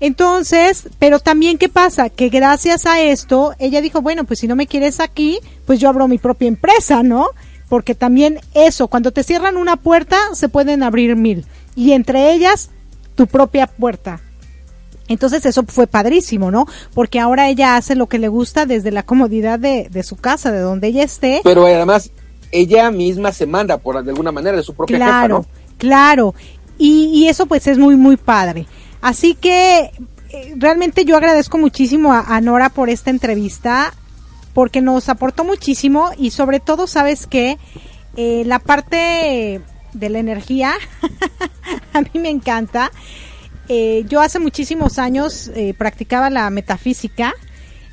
Entonces, 0.00 0.88
pero 0.98 1.18
también 1.18 1.58
qué 1.58 1.68
pasa, 1.68 2.08
que 2.08 2.28
gracias 2.28 2.86
a 2.86 3.00
esto, 3.00 3.54
ella 3.58 3.80
dijo, 3.80 4.00
bueno, 4.00 4.24
pues 4.24 4.38
si 4.38 4.46
no 4.46 4.54
me 4.54 4.66
quieres 4.66 5.00
aquí, 5.00 5.40
pues 5.66 5.80
yo 5.80 5.88
abro 5.88 6.06
mi 6.06 6.18
propia 6.18 6.48
empresa, 6.48 7.02
¿no? 7.02 7.28
Porque 7.68 7.94
también 7.94 8.40
eso, 8.54 8.88
cuando 8.88 9.10
te 9.10 9.24
cierran 9.24 9.56
una 9.56 9.76
puerta, 9.76 10.16
se 10.34 10.48
pueden 10.48 10.82
abrir 10.82 11.16
mil. 11.16 11.46
Y 11.74 11.92
entre 11.92 12.32
ellas, 12.32 12.70
tu 13.14 13.26
propia 13.26 13.66
puerta. 13.66 14.20
Entonces 15.08 15.44
eso 15.46 15.64
fue 15.66 15.86
padrísimo, 15.86 16.50
¿no? 16.50 16.66
Porque 16.94 17.18
ahora 17.18 17.48
ella 17.48 17.76
hace 17.76 17.94
lo 17.94 18.06
que 18.06 18.18
le 18.18 18.28
gusta 18.28 18.66
desde 18.66 18.90
la 18.90 19.02
comodidad 19.02 19.58
de, 19.58 19.88
de 19.90 20.02
su 20.02 20.16
casa, 20.16 20.52
de 20.52 20.60
donde 20.60 20.88
ella 20.88 21.02
esté. 21.02 21.40
Pero 21.42 21.66
además, 21.66 22.10
ella 22.52 22.90
misma 22.90 23.32
se 23.32 23.46
manda, 23.46 23.78
por 23.78 24.02
de 24.04 24.10
alguna 24.10 24.32
manera, 24.32 24.56
de 24.56 24.62
su 24.62 24.74
propia 24.74 24.96
claro, 24.96 25.38
jefa, 25.38 25.48
¿no? 25.48 25.76
Claro, 25.78 26.34
y, 26.78 27.10
y 27.12 27.28
eso 27.28 27.46
pues 27.46 27.66
es 27.66 27.78
muy, 27.78 27.96
muy 27.96 28.16
padre. 28.16 28.66
Así 29.00 29.34
que 29.34 29.90
eh, 30.30 30.54
realmente 30.56 31.04
yo 31.04 31.16
agradezco 31.16 31.58
muchísimo 31.58 32.12
a, 32.12 32.20
a, 32.20 32.40
Nora 32.40 32.68
por 32.68 32.90
esta 32.90 33.10
entrevista, 33.10 33.92
porque 34.54 34.80
nos 34.80 35.08
aportó 35.08 35.44
muchísimo 35.44 36.10
y 36.16 36.30
sobre 36.30 36.60
todo, 36.60 36.86
sabes 36.86 37.26
que 37.26 37.58
eh, 38.16 38.42
la 38.44 38.58
parte 38.58 39.60
de 39.92 40.08
la 40.08 40.18
energía, 40.18 40.74
a 41.92 42.00
mí 42.00 42.10
me 42.14 42.30
encanta. 42.30 42.90
Eh, 43.68 44.04
yo 44.08 44.20
hace 44.20 44.38
muchísimos 44.38 44.98
años 44.98 45.50
eh, 45.54 45.74
practicaba 45.76 46.30
la 46.30 46.48
metafísica. 46.50 47.34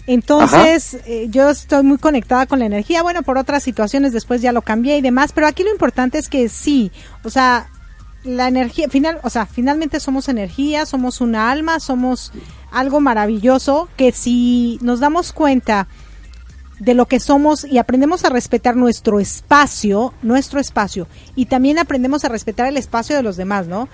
Entonces, 0.07 0.99
eh, 1.05 1.27
yo 1.29 1.49
estoy 1.49 1.83
muy 1.83 1.97
conectada 1.97 2.45
con 2.45 2.59
la 2.59 2.65
energía. 2.65 3.01
Bueno, 3.01 3.23
por 3.23 3.37
otras 3.37 3.63
situaciones 3.63 4.13
después 4.13 4.41
ya 4.41 4.51
lo 4.51 4.61
cambié 4.61 4.97
y 4.97 5.01
demás, 5.01 5.31
pero 5.33 5.47
aquí 5.47 5.63
lo 5.63 5.71
importante 5.71 6.19
es 6.19 6.29
que 6.29 6.47
sí, 6.47 6.91
o 7.23 7.29
sea, 7.29 7.69
la 8.25 8.47
energía, 8.47 8.89
final, 8.89 9.19
o 9.23 9.29
sea, 9.29 9.45
finalmente 9.45 9.99
somos 9.99 10.27
energía, 10.27 10.85
somos 10.85 11.21
una 11.21 11.51
alma, 11.51 11.79
somos 11.79 12.31
algo 12.71 12.99
maravilloso 12.99 13.87
que 13.95 14.11
si 14.11 14.79
nos 14.81 14.99
damos 14.99 15.31
cuenta 15.31 15.87
de 16.79 16.93
lo 16.93 17.07
que 17.07 17.19
somos 17.19 17.63
y 17.63 17.77
aprendemos 17.77 18.25
a 18.25 18.29
respetar 18.29 18.75
nuestro 18.75 19.19
espacio, 19.19 20.13
nuestro 20.21 20.59
espacio, 20.59 21.07
y 21.35 21.45
también 21.45 21.79
aprendemos 21.79 22.25
a 22.25 22.29
respetar 22.29 22.67
el 22.67 22.77
espacio 22.77 23.15
de 23.15 23.23
los 23.23 23.37
demás, 23.37 23.67
¿no? 23.67 23.87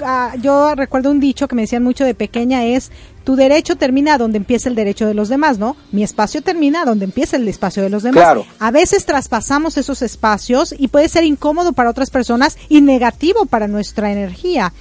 Uh, 0.00 0.40
yo 0.40 0.74
recuerdo 0.74 1.10
un 1.10 1.20
dicho 1.20 1.48
que 1.48 1.54
me 1.54 1.62
decían 1.62 1.82
mucho 1.82 2.04
de 2.04 2.14
pequeña 2.14 2.64
es 2.64 2.90
tu 3.24 3.36
derecho 3.36 3.76
termina 3.76 4.16
donde 4.16 4.38
empieza 4.38 4.68
el 4.68 4.74
derecho 4.74 5.06
de 5.06 5.12
los 5.12 5.28
demás, 5.28 5.58
¿no? 5.58 5.76
Mi 5.92 6.02
espacio 6.02 6.40
termina 6.40 6.84
donde 6.84 7.04
empieza 7.04 7.36
el 7.36 7.46
espacio 7.46 7.82
de 7.82 7.90
los 7.90 8.02
demás. 8.02 8.22
Claro. 8.22 8.46
A 8.58 8.70
veces 8.70 9.04
traspasamos 9.04 9.76
esos 9.76 10.00
espacios 10.02 10.74
y 10.78 10.88
puede 10.88 11.08
ser 11.08 11.24
incómodo 11.24 11.72
para 11.72 11.90
otras 11.90 12.10
personas 12.10 12.56
y 12.68 12.80
negativo 12.80 13.44
para 13.44 13.68
nuestra 13.68 14.12
energía. 14.12 14.72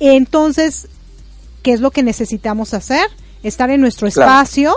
Entonces, 0.00 0.88
¿qué 1.62 1.72
es 1.72 1.80
lo 1.80 1.90
que 1.90 2.02
necesitamos 2.02 2.72
hacer? 2.74 3.06
Estar 3.42 3.68
en 3.70 3.82
nuestro 3.82 4.08
claro. 4.08 4.30
espacio 4.30 4.74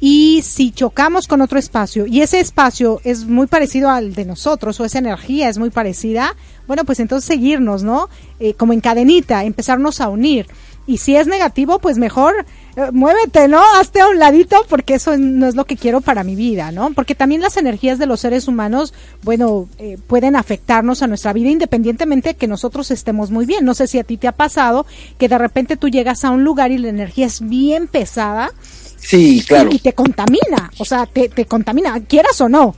y 0.00 0.42
si 0.42 0.70
chocamos 0.70 1.26
con 1.26 1.40
otro 1.40 1.58
espacio 1.58 2.06
y 2.06 2.20
ese 2.22 2.40
espacio 2.40 3.00
es 3.04 3.24
muy 3.26 3.46
parecido 3.46 3.90
al 3.90 4.14
de 4.14 4.24
nosotros 4.24 4.78
o 4.78 4.84
esa 4.84 4.98
energía 4.98 5.48
es 5.48 5.58
muy 5.58 5.70
parecida, 5.70 6.36
bueno, 6.66 6.84
pues 6.84 7.00
entonces 7.00 7.26
seguirnos, 7.26 7.82
¿no? 7.82 8.08
Eh, 8.38 8.54
como 8.54 8.72
en 8.72 8.80
cadenita, 8.80 9.44
empezarnos 9.44 10.00
a 10.00 10.08
unir. 10.08 10.46
Y 10.86 10.98
si 10.98 11.16
es 11.16 11.26
negativo, 11.26 11.80
pues 11.80 11.98
mejor 11.98 12.46
eh, 12.76 12.90
muévete, 12.92 13.46
¿no? 13.46 13.60
Hazte 13.78 14.00
a 14.00 14.08
un 14.08 14.18
ladito 14.18 14.64
porque 14.70 14.94
eso 14.94 15.18
no 15.18 15.46
es 15.46 15.54
lo 15.54 15.66
que 15.66 15.76
quiero 15.76 16.00
para 16.00 16.24
mi 16.24 16.34
vida, 16.34 16.72
¿no? 16.72 16.92
Porque 16.92 17.14
también 17.14 17.42
las 17.42 17.56
energías 17.56 17.98
de 17.98 18.06
los 18.06 18.20
seres 18.20 18.48
humanos, 18.48 18.94
bueno, 19.22 19.68
eh, 19.78 19.98
pueden 20.06 20.36
afectarnos 20.36 21.02
a 21.02 21.06
nuestra 21.06 21.34
vida 21.34 21.50
independientemente 21.50 22.30
de 22.30 22.36
que 22.36 22.46
nosotros 22.46 22.90
estemos 22.90 23.30
muy 23.30 23.44
bien. 23.44 23.66
No 23.66 23.74
sé 23.74 23.86
si 23.86 23.98
a 23.98 24.04
ti 24.04 24.16
te 24.16 24.28
ha 24.28 24.32
pasado 24.32 24.86
que 25.18 25.28
de 25.28 25.36
repente 25.36 25.76
tú 25.76 25.88
llegas 25.88 26.24
a 26.24 26.30
un 26.30 26.44
lugar 26.44 26.70
y 26.70 26.78
la 26.78 26.88
energía 26.88 27.26
es 27.26 27.40
bien 27.40 27.86
pesada. 27.86 28.52
Sí, 28.98 29.44
claro. 29.46 29.70
Y, 29.72 29.76
y 29.76 29.78
te 29.78 29.92
contamina, 29.92 30.70
o 30.78 30.84
sea, 30.84 31.06
te, 31.06 31.28
te 31.28 31.46
contamina, 31.46 32.00
quieras 32.00 32.40
o 32.40 32.48
no. 32.48 32.74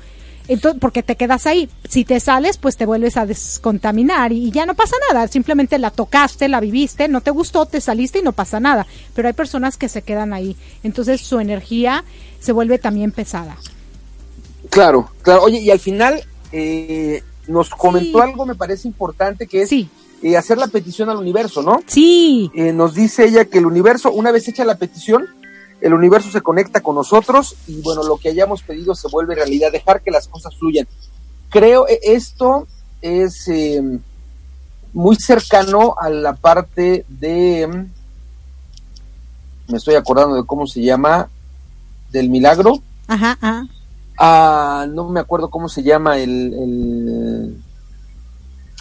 Entonces, 0.48 0.80
porque 0.80 1.04
te 1.04 1.14
quedas 1.14 1.46
ahí. 1.46 1.68
Si 1.88 2.04
te 2.04 2.18
sales, 2.18 2.58
pues 2.58 2.76
te 2.76 2.84
vuelves 2.84 3.16
a 3.16 3.24
descontaminar 3.24 4.32
y, 4.32 4.48
y, 4.48 4.50
ya 4.50 4.66
no 4.66 4.74
pasa 4.74 4.96
nada. 5.08 5.28
Simplemente 5.28 5.78
la 5.78 5.92
tocaste, 5.92 6.48
la 6.48 6.58
viviste, 6.58 7.06
no 7.06 7.20
te 7.20 7.30
gustó, 7.30 7.66
te 7.66 7.80
saliste 7.80 8.18
y 8.18 8.22
no 8.22 8.32
pasa 8.32 8.58
nada. 8.58 8.84
Pero 9.14 9.28
hay 9.28 9.34
personas 9.34 9.76
que 9.76 9.88
se 9.88 10.02
quedan 10.02 10.32
ahí. 10.32 10.56
Entonces 10.82 11.20
su 11.20 11.38
energía 11.38 12.04
se 12.40 12.50
vuelve 12.50 12.78
también 12.78 13.12
pesada. 13.12 13.56
Claro, 14.70 15.10
claro. 15.22 15.42
Oye, 15.44 15.60
y 15.60 15.70
al 15.70 15.78
final 15.78 16.20
eh, 16.50 17.22
nos 17.46 17.70
comentó 17.70 18.18
sí. 18.18 18.24
algo, 18.24 18.44
me 18.44 18.54
parece 18.56 18.88
importante, 18.88 19.46
que 19.46 19.62
es 19.62 19.68
sí. 19.68 19.88
eh, 20.22 20.36
hacer 20.36 20.58
la 20.58 20.66
petición 20.66 21.10
al 21.10 21.18
universo, 21.18 21.62
¿no? 21.62 21.80
Sí. 21.86 22.50
Eh, 22.54 22.72
nos 22.72 22.94
dice 22.94 23.24
ella 23.24 23.44
que 23.44 23.58
el 23.58 23.66
universo, 23.66 24.10
una 24.10 24.32
vez 24.32 24.48
hecha 24.48 24.64
la 24.64 24.78
petición, 24.78 25.28
el 25.80 25.94
universo 25.94 26.30
se 26.30 26.42
conecta 26.42 26.80
con 26.80 26.94
nosotros 26.94 27.56
y 27.66 27.80
bueno, 27.80 28.02
lo 28.02 28.18
que 28.18 28.28
hayamos 28.28 28.62
pedido 28.62 28.94
se 28.94 29.08
vuelve 29.08 29.34
realidad, 29.34 29.72
dejar 29.72 30.02
que 30.02 30.10
las 30.10 30.28
cosas 30.28 30.54
fluyan. 30.56 30.86
Creo 31.48 31.88
e, 31.88 31.98
esto 32.02 32.66
es 33.00 33.48
eh, 33.48 33.82
muy 34.92 35.16
cercano 35.16 35.94
a 35.98 36.10
la 36.10 36.34
parte 36.34 37.04
de, 37.08 37.66
me 39.68 39.76
estoy 39.76 39.94
acordando 39.94 40.36
de 40.36 40.44
cómo 40.44 40.66
se 40.66 40.82
llama, 40.82 41.28
del 42.10 42.28
milagro. 42.28 42.82
Ajá, 43.08 43.38
ajá. 43.40 43.66
Ah, 44.18 44.86
no 44.88 45.08
me 45.08 45.20
acuerdo 45.20 45.48
cómo 45.48 45.68
se 45.68 45.82
llama 45.82 46.18
el, 46.18 46.52
el... 46.52 47.62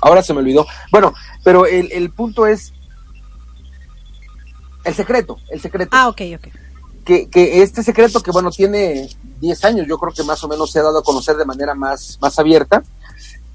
ahora 0.01 0.21
se 0.21 0.33
me 0.33 0.39
olvidó. 0.39 0.65
Bueno, 0.91 1.13
pero 1.45 1.65
el, 1.65 1.91
el 1.93 2.11
punto 2.11 2.45
es 2.45 2.73
el 4.83 4.93
secreto, 4.93 5.37
el 5.49 5.61
secreto. 5.61 5.91
Ah, 5.93 6.09
ok, 6.09 6.21
ok 6.35 6.47
que, 7.09 7.27
que, 7.27 7.63
este 7.63 7.81
secreto 7.81 8.21
que 8.21 8.29
bueno 8.29 8.51
tiene 8.51 9.09
10 9.41 9.65
años, 9.65 9.87
yo 9.87 9.97
creo 9.97 10.13
que 10.13 10.23
más 10.23 10.43
o 10.43 10.47
menos 10.47 10.71
se 10.71 10.77
ha 10.77 10.83
dado 10.83 10.99
a 10.99 11.03
conocer 11.03 11.37
de 11.37 11.45
manera 11.45 11.73
más, 11.73 12.19
más 12.21 12.37
abierta, 12.37 12.83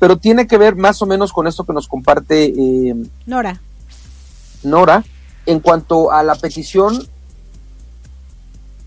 pero 0.01 0.17
tiene 0.17 0.49
que 0.49 0.59
ver 0.59 0.75
más 0.75 1.01
o 1.03 1.07
menos 1.07 1.33
con 1.33 1.47
esto 1.47 1.63
que 1.63 1.73
nos 1.73 1.87
comparte 1.87 2.47
eh, 2.47 2.97
Nora. 3.27 3.61
Nora, 4.65 5.05
en 5.47 5.61
cuanto 5.61 6.11
a 6.11 6.25
la 6.25 6.35
petición 6.35 7.07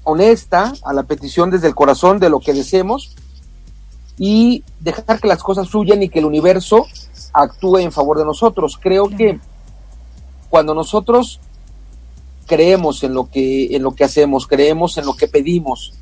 honesta, 0.03 0.73
a 0.83 0.91
la 0.91 1.03
petición 1.03 1.49
desde 1.49 1.67
el 1.67 1.75
corazón 1.75 2.19
de 2.19 2.29
lo 2.29 2.41
que 2.41 2.53
deseemos 2.53 3.15
y 4.17 4.65
dejar 4.81 5.21
que 5.21 5.29
las 5.29 5.41
cosas 5.41 5.69
fluyan 5.69 6.03
y 6.03 6.09
que 6.09 6.19
el 6.19 6.25
universo 6.25 6.85
actúe 7.31 7.77
en 7.77 7.93
favor 7.93 8.17
de 8.17 8.25
nosotros. 8.25 8.77
Creo 8.81 9.07
que 9.07 9.39
cuando 10.49 10.73
nosotros 10.73 11.39
creemos 12.47 13.03
en 13.03 13.13
lo 13.13 13.29
que 13.29 13.75
en 13.75 13.83
lo 13.83 13.93
que 13.93 14.03
hacemos, 14.03 14.47
creemos 14.47 14.97
en 14.97 15.05
lo 15.05 15.15
que 15.15 15.27
pedimos, 15.27 15.93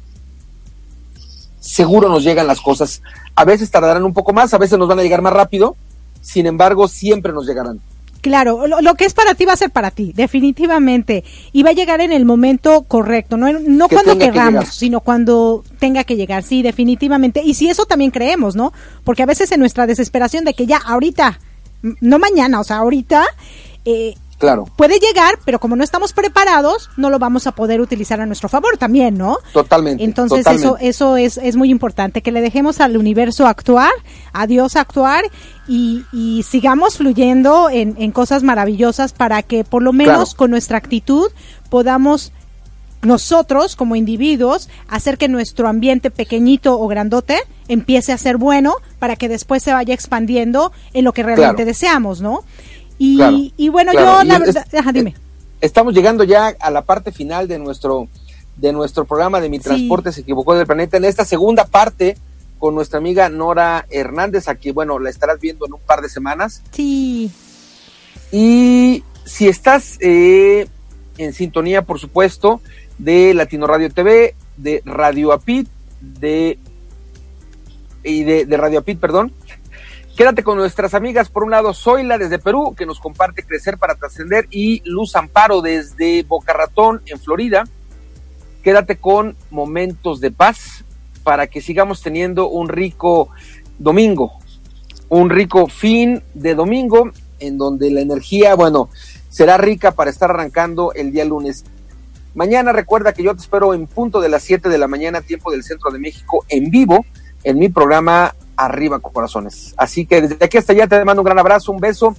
seguro 1.59 2.07
nos 2.09 2.23
llegan 2.23 2.47
las 2.47 2.61
cosas. 2.61 3.01
A 3.35 3.43
veces 3.43 3.69
tardarán 3.71 4.05
un 4.05 4.13
poco 4.13 4.31
más, 4.31 4.53
a 4.53 4.57
veces 4.57 4.77
nos 4.79 4.87
van 4.87 4.99
a 4.99 5.03
llegar 5.03 5.21
más 5.21 5.33
rápido, 5.33 5.75
sin 6.21 6.45
embargo, 6.45 6.87
siempre 6.87 7.33
nos 7.33 7.45
llegarán. 7.45 7.81
Claro, 8.21 8.65
lo, 8.65 8.81
lo 8.81 8.95
que 8.95 9.05
es 9.05 9.13
para 9.13 9.35
ti 9.35 9.45
va 9.45 9.53
a 9.53 9.57
ser 9.57 9.69
para 9.69 9.91
ti, 9.91 10.11
definitivamente. 10.15 11.23
Y 11.51 11.61
va 11.61 11.69
a 11.69 11.73
llegar 11.73 12.01
en 12.01 12.11
el 12.11 12.25
momento 12.25 12.81
correcto, 12.87 13.37
no, 13.37 13.51
no 13.51 13.87
Que 13.87 13.95
cuando 13.95 14.13
que 14.13 14.25
querramos, 14.25 14.51
llegar. 14.63 14.67
sino 14.67 14.99
cuando 15.01 15.63
tenga 15.77 16.03
que 16.05 16.15
llegar, 16.15 16.41
sí, 16.41 16.63
definitivamente. 16.63 17.43
Y 17.43 17.53
si 17.53 17.69
eso 17.69 17.85
también 17.85 18.09
creemos, 18.09 18.55
¿no? 18.55 18.73
Porque 19.03 19.21
a 19.21 19.27
veces 19.27 19.51
en 19.51 19.59
nuestra 19.59 19.85
desesperación 19.85 20.43
de 20.43 20.55
que 20.55 20.65
ya 20.65 20.77
ahorita, 20.77 21.39
no 22.01 22.17
mañana, 22.17 22.59
o 22.59 22.63
sea, 22.63 22.77
ahorita, 22.77 23.25
eh, 23.85 24.15
Claro, 24.37 24.65
puede 24.75 24.99
llegar, 24.99 25.39
pero 25.45 25.59
como 25.59 25.75
no 25.77 25.83
estamos 25.83 26.11
preparados, 26.11 26.89
no 26.97 27.09
lo 27.09 27.19
vamos 27.19 27.47
a 27.47 27.53
poder 27.53 27.79
utilizar 27.79 28.19
a 28.19 28.25
nuestro 28.25 28.49
favor 28.49 28.77
también, 28.77 29.17
¿no? 29.17 29.37
totalmente. 29.53 30.03
Entonces 30.03 30.39
totalmente. 30.39 30.67
eso 30.67 30.77
eso 30.77 31.17
es, 31.17 31.37
es 31.37 31.55
muy 31.55 31.69
importante, 31.71 32.21
que 32.21 32.31
le 32.33 32.41
dejemos 32.41 32.81
al 32.81 32.97
universo 32.97 33.47
actuar, 33.47 33.91
a 34.33 34.45
Dios 34.45 34.75
actuar 34.75 35.23
y, 35.69 36.03
y 36.11 36.43
sigamos 36.43 36.97
fluyendo 36.97 37.69
en, 37.69 37.95
en 37.97 38.11
cosas 38.11 38.43
maravillosas 38.43 39.13
para 39.13 39.41
que 39.41 39.63
por 39.63 39.81
lo 39.81 39.93
menos 39.93 40.15
Claro. 40.31 40.37
con 40.37 40.51
nuestra 40.51 40.77
actitud 40.77 41.29
podamos 41.69 42.33
nosotros 43.01 43.75
como 43.75 43.95
individuos 43.95 44.67
hacer 44.87 45.17
que 45.17 45.27
nuestro 45.27 45.67
ambiente 45.67 46.09
pequeñito 46.09 46.79
o 46.79 46.87
grandote 46.87 47.37
empiece 47.67 48.11
a 48.11 48.17
ser 48.17 48.37
bueno 48.37 48.75
para 48.99 49.15
que 49.15 49.29
después 49.29 49.61
se 49.61 49.73
vaya 49.73 49.93
expandiendo 49.93 50.71
en 50.93 51.05
lo 51.05 51.13
que 51.13 51.21
realmente 51.23 51.55
Claro. 51.57 51.67
deseamos, 51.67 52.21
¿no? 52.21 52.43
Y, 52.97 53.17
Claro, 53.17 53.37
y 53.57 53.69
bueno, 53.69 53.91
claro. 53.91 54.17
yo 54.19 54.23
la 54.23 54.35
es- 54.35 54.39
verdad, 54.53 54.65
ajá, 54.79 54.91
dime. 54.91 55.15
Estamos 55.61 55.93
llegando 55.93 56.23
ya 56.23 56.47
a 56.59 56.69
la 56.71 56.83
parte 56.83 57.11
final 57.11 57.47
de 57.47 57.59
nuestro 57.59 58.07
de 58.57 58.71
nuestro 58.71 59.03
programa 59.03 59.41
de 59.41 59.49
Mi 59.49 59.57
Sí. 59.57 59.63
Transporte 59.63 60.13
se 60.13 60.21
equivocó 60.21 60.55
del 60.55 60.65
planeta. 60.65 60.95
En 60.95 61.03
esta 61.03 61.25
segunda 61.25 61.65
parte 61.65 62.17
con 62.57 62.73
nuestra 62.73 62.99
amiga 62.99 63.27
Nora 63.27 63.85
Hernández, 63.89 64.47
aquí, 64.47 64.71
bueno, 64.71 64.97
la 64.97 65.09
estarás 65.09 65.41
viendo 65.41 65.65
en 65.65 65.73
un 65.73 65.79
par 65.81 66.01
de 66.01 66.07
semanas. 66.07 66.61
Sí. 66.71 67.29
Y 68.31 69.03
si 69.25 69.47
estás 69.49 69.97
eh, 69.99 70.67
en 71.17 71.33
sintonía, 71.33 71.81
por 71.81 71.99
supuesto, 71.99 72.61
de 72.97 73.33
Latino 73.33 73.67
Radio 73.67 73.91
TV, 73.91 74.35
de 74.55 74.81
Radio 74.85 75.33
Apit, 75.33 75.67
de 76.01 76.57
y 78.03 78.23
de, 78.23 78.45
de 78.45 78.57
Radio 78.57 78.79
Apit, 78.79 78.99
perdón. 78.99 79.33
Quédate 80.15 80.43
con 80.43 80.57
nuestras 80.57 80.93
amigas, 80.93 81.27
por 81.27 81.43
un 81.43 81.51
lado, 81.51 81.73
Zoila 81.73 82.17
desde 82.17 82.39
Perú, 82.39 82.73
que 82.73 82.85
nos 82.85 83.01
comparte 83.01 83.43
Crecer 83.43 83.77
para 83.77 83.95
Trascender, 83.95 84.47
y 84.49 84.81
Luz 84.85 85.13
Amparo 85.17 85.61
desde 85.61 86.23
Boca 86.23 86.53
Ratón, 86.53 87.01
en 87.05 87.19
Florida. 87.19 87.65
Quédate 88.63 88.95
con 88.95 89.35
Momentos 89.51 90.21
de 90.21 90.31
Paz 90.31 90.85
para 91.23 91.47
que 91.47 91.59
sigamos 91.59 92.01
teniendo 92.01 92.47
un 92.47 92.69
rico 92.69 93.27
domingo, 93.77 94.39
un 95.09 95.29
rico 95.29 95.67
fin 95.67 96.23
de 96.33 96.55
domingo, 96.55 97.11
en 97.39 97.57
donde 97.57 97.91
la 97.91 97.99
energía, 97.99 98.55
bueno, 98.55 98.87
será 99.27 99.57
rica 99.57 99.91
para 99.91 100.11
estar 100.11 100.29
arrancando 100.29 100.93
el 100.93 101.11
día 101.11 101.25
lunes. 101.25 101.65
Mañana 102.35 102.71
recuerda 102.71 103.11
que 103.11 103.23
yo 103.23 103.35
te 103.35 103.41
espero 103.41 103.73
en 103.73 103.85
punto 103.85 104.21
de 104.21 104.29
las 104.29 104.43
7 104.43 104.69
de 104.69 104.77
la 104.77 104.87
mañana, 104.87 105.19
tiempo 105.19 105.51
del 105.51 105.65
centro 105.65 105.91
de 105.91 105.99
México, 105.99 106.45
en 106.47 106.69
vivo, 106.69 107.05
en 107.43 107.59
mi 107.59 107.67
programa 107.67 108.33
Arriba 108.57 108.99
Corazones. 108.99 109.73
Así 109.77 110.05
que 110.05 110.21
desde 110.21 110.43
aquí 110.43 110.57
hasta 110.57 110.73
allá 110.73 110.87
te 110.87 111.03
mando 111.05 111.21
un 111.21 111.25
gran 111.25 111.39
abrazo, 111.39 111.71
un 111.71 111.79
beso, 111.79 112.15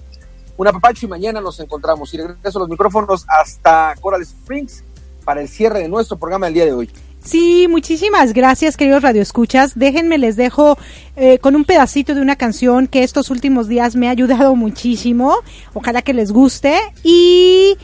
un 0.56 0.68
apapacho 0.68 1.06
y 1.06 1.08
mañana 1.08 1.40
nos 1.40 1.60
encontramos. 1.60 2.12
Y 2.14 2.18
regreso 2.18 2.58
a 2.58 2.60
los 2.60 2.68
micrófonos 2.68 3.26
hasta 3.28 3.94
Coral 4.00 4.22
Springs 4.22 4.84
para 5.24 5.40
el 5.40 5.48
cierre 5.48 5.80
de 5.80 5.88
nuestro 5.88 6.16
programa 6.16 6.46
del 6.46 6.54
día 6.54 6.64
de 6.64 6.72
hoy. 6.72 6.90
Sí, 7.26 7.66
muchísimas 7.68 8.32
gracias, 8.32 8.76
queridos 8.76 9.02
radioescuchas. 9.02 9.76
Déjenme, 9.76 10.16
les 10.16 10.36
dejo 10.36 10.78
eh, 11.16 11.40
con 11.40 11.56
un 11.56 11.64
pedacito 11.64 12.14
de 12.14 12.20
una 12.20 12.36
canción 12.36 12.86
que 12.86 13.02
estos 13.02 13.30
últimos 13.30 13.66
días 13.66 13.96
me 13.96 14.06
ha 14.06 14.12
ayudado 14.12 14.54
muchísimo. 14.54 15.34
Ojalá 15.74 16.02
que 16.02 16.14
les 16.14 16.30
guste. 16.30 16.78
Y 17.02 17.76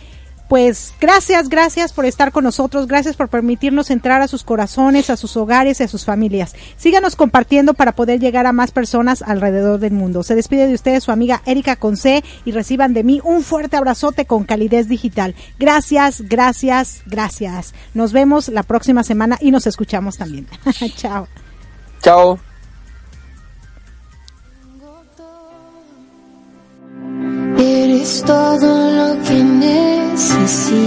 pues 0.53 0.93
gracias, 1.01 1.49
gracias 1.49 1.95
por 1.95 2.05
estar 2.05 2.31
con 2.31 2.45
nosotros. 2.45 2.87
Gracias 2.87 3.17
por 3.17 3.31
permitirnos 3.31 3.91
entrar 3.91 4.21
a 4.21 4.29
sus 4.29 4.45
corazones, 4.45 5.09
a 5.09 5.17
sus 5.17 5.35
hogares 5.39 5.81
y 5.81 5.85
a 5.85 5.89
sus 5.89 6.05
familias. 6.05 6.55
Síganos 6.77 7.17
compartiendo 7.17 7.73
para 7.73 7.93
poder 7.93 8.21
llegar 8.21 8.45
a 8.45 8.53
más 8.53 8.71
personas 8.71 9.23
alrededor 9.23 9.81
del 9.81 9.93
mundo. 9.93 10.23
Se 10.23 10.35
despide 10.35 10.67
de 10.67 10.75
ustedes 10.75 11.05
su 11.05 11.11
amiga 11.11 11.41
Erika 11.47 11.77
Conce 11.77 12.23
y 12.45 12.53
reciban 12.53 12.93
de 12.93 13.03
mí 13.03 13.19
un 13.25 13.43
fuerte 13.43 13.79
abrazote 13.79 14.27
con 14.27 14.45
calidez 14.45 14.89
digital. 14.89 15.35
Gracias, 15.59 16.21
gracias, 16.21 17.01
gracias. 17.07 17.73
Nos 17.95 18.13
vemos 18.13 18.49
la 18.49 18.63
próxima 18.63 19.05
semana 19.05 19.39
y 19.41 19.53
nos 19.53 19.67
escuchamos 19.67 20.19
también. 20.19 20.47
Chao. 20.97 21.29
Chao. 22.03 22.52
Eres 28.03 28.21
todo 28.25 28.91
lo 28.91 29.23
que 29.23 29.45
necesito. 29.45 30.83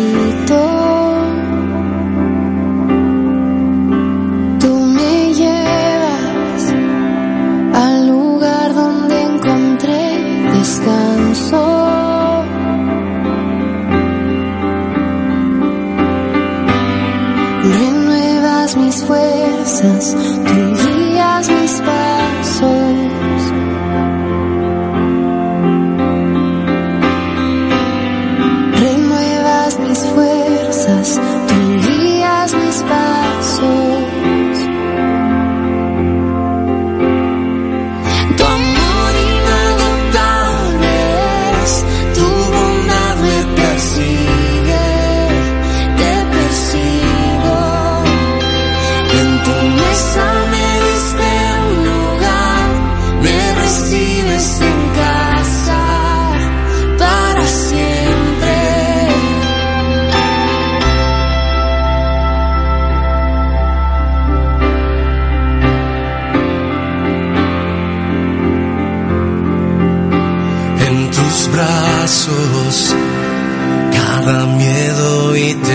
Miedo 75.35 75.69
y 75.69 75.74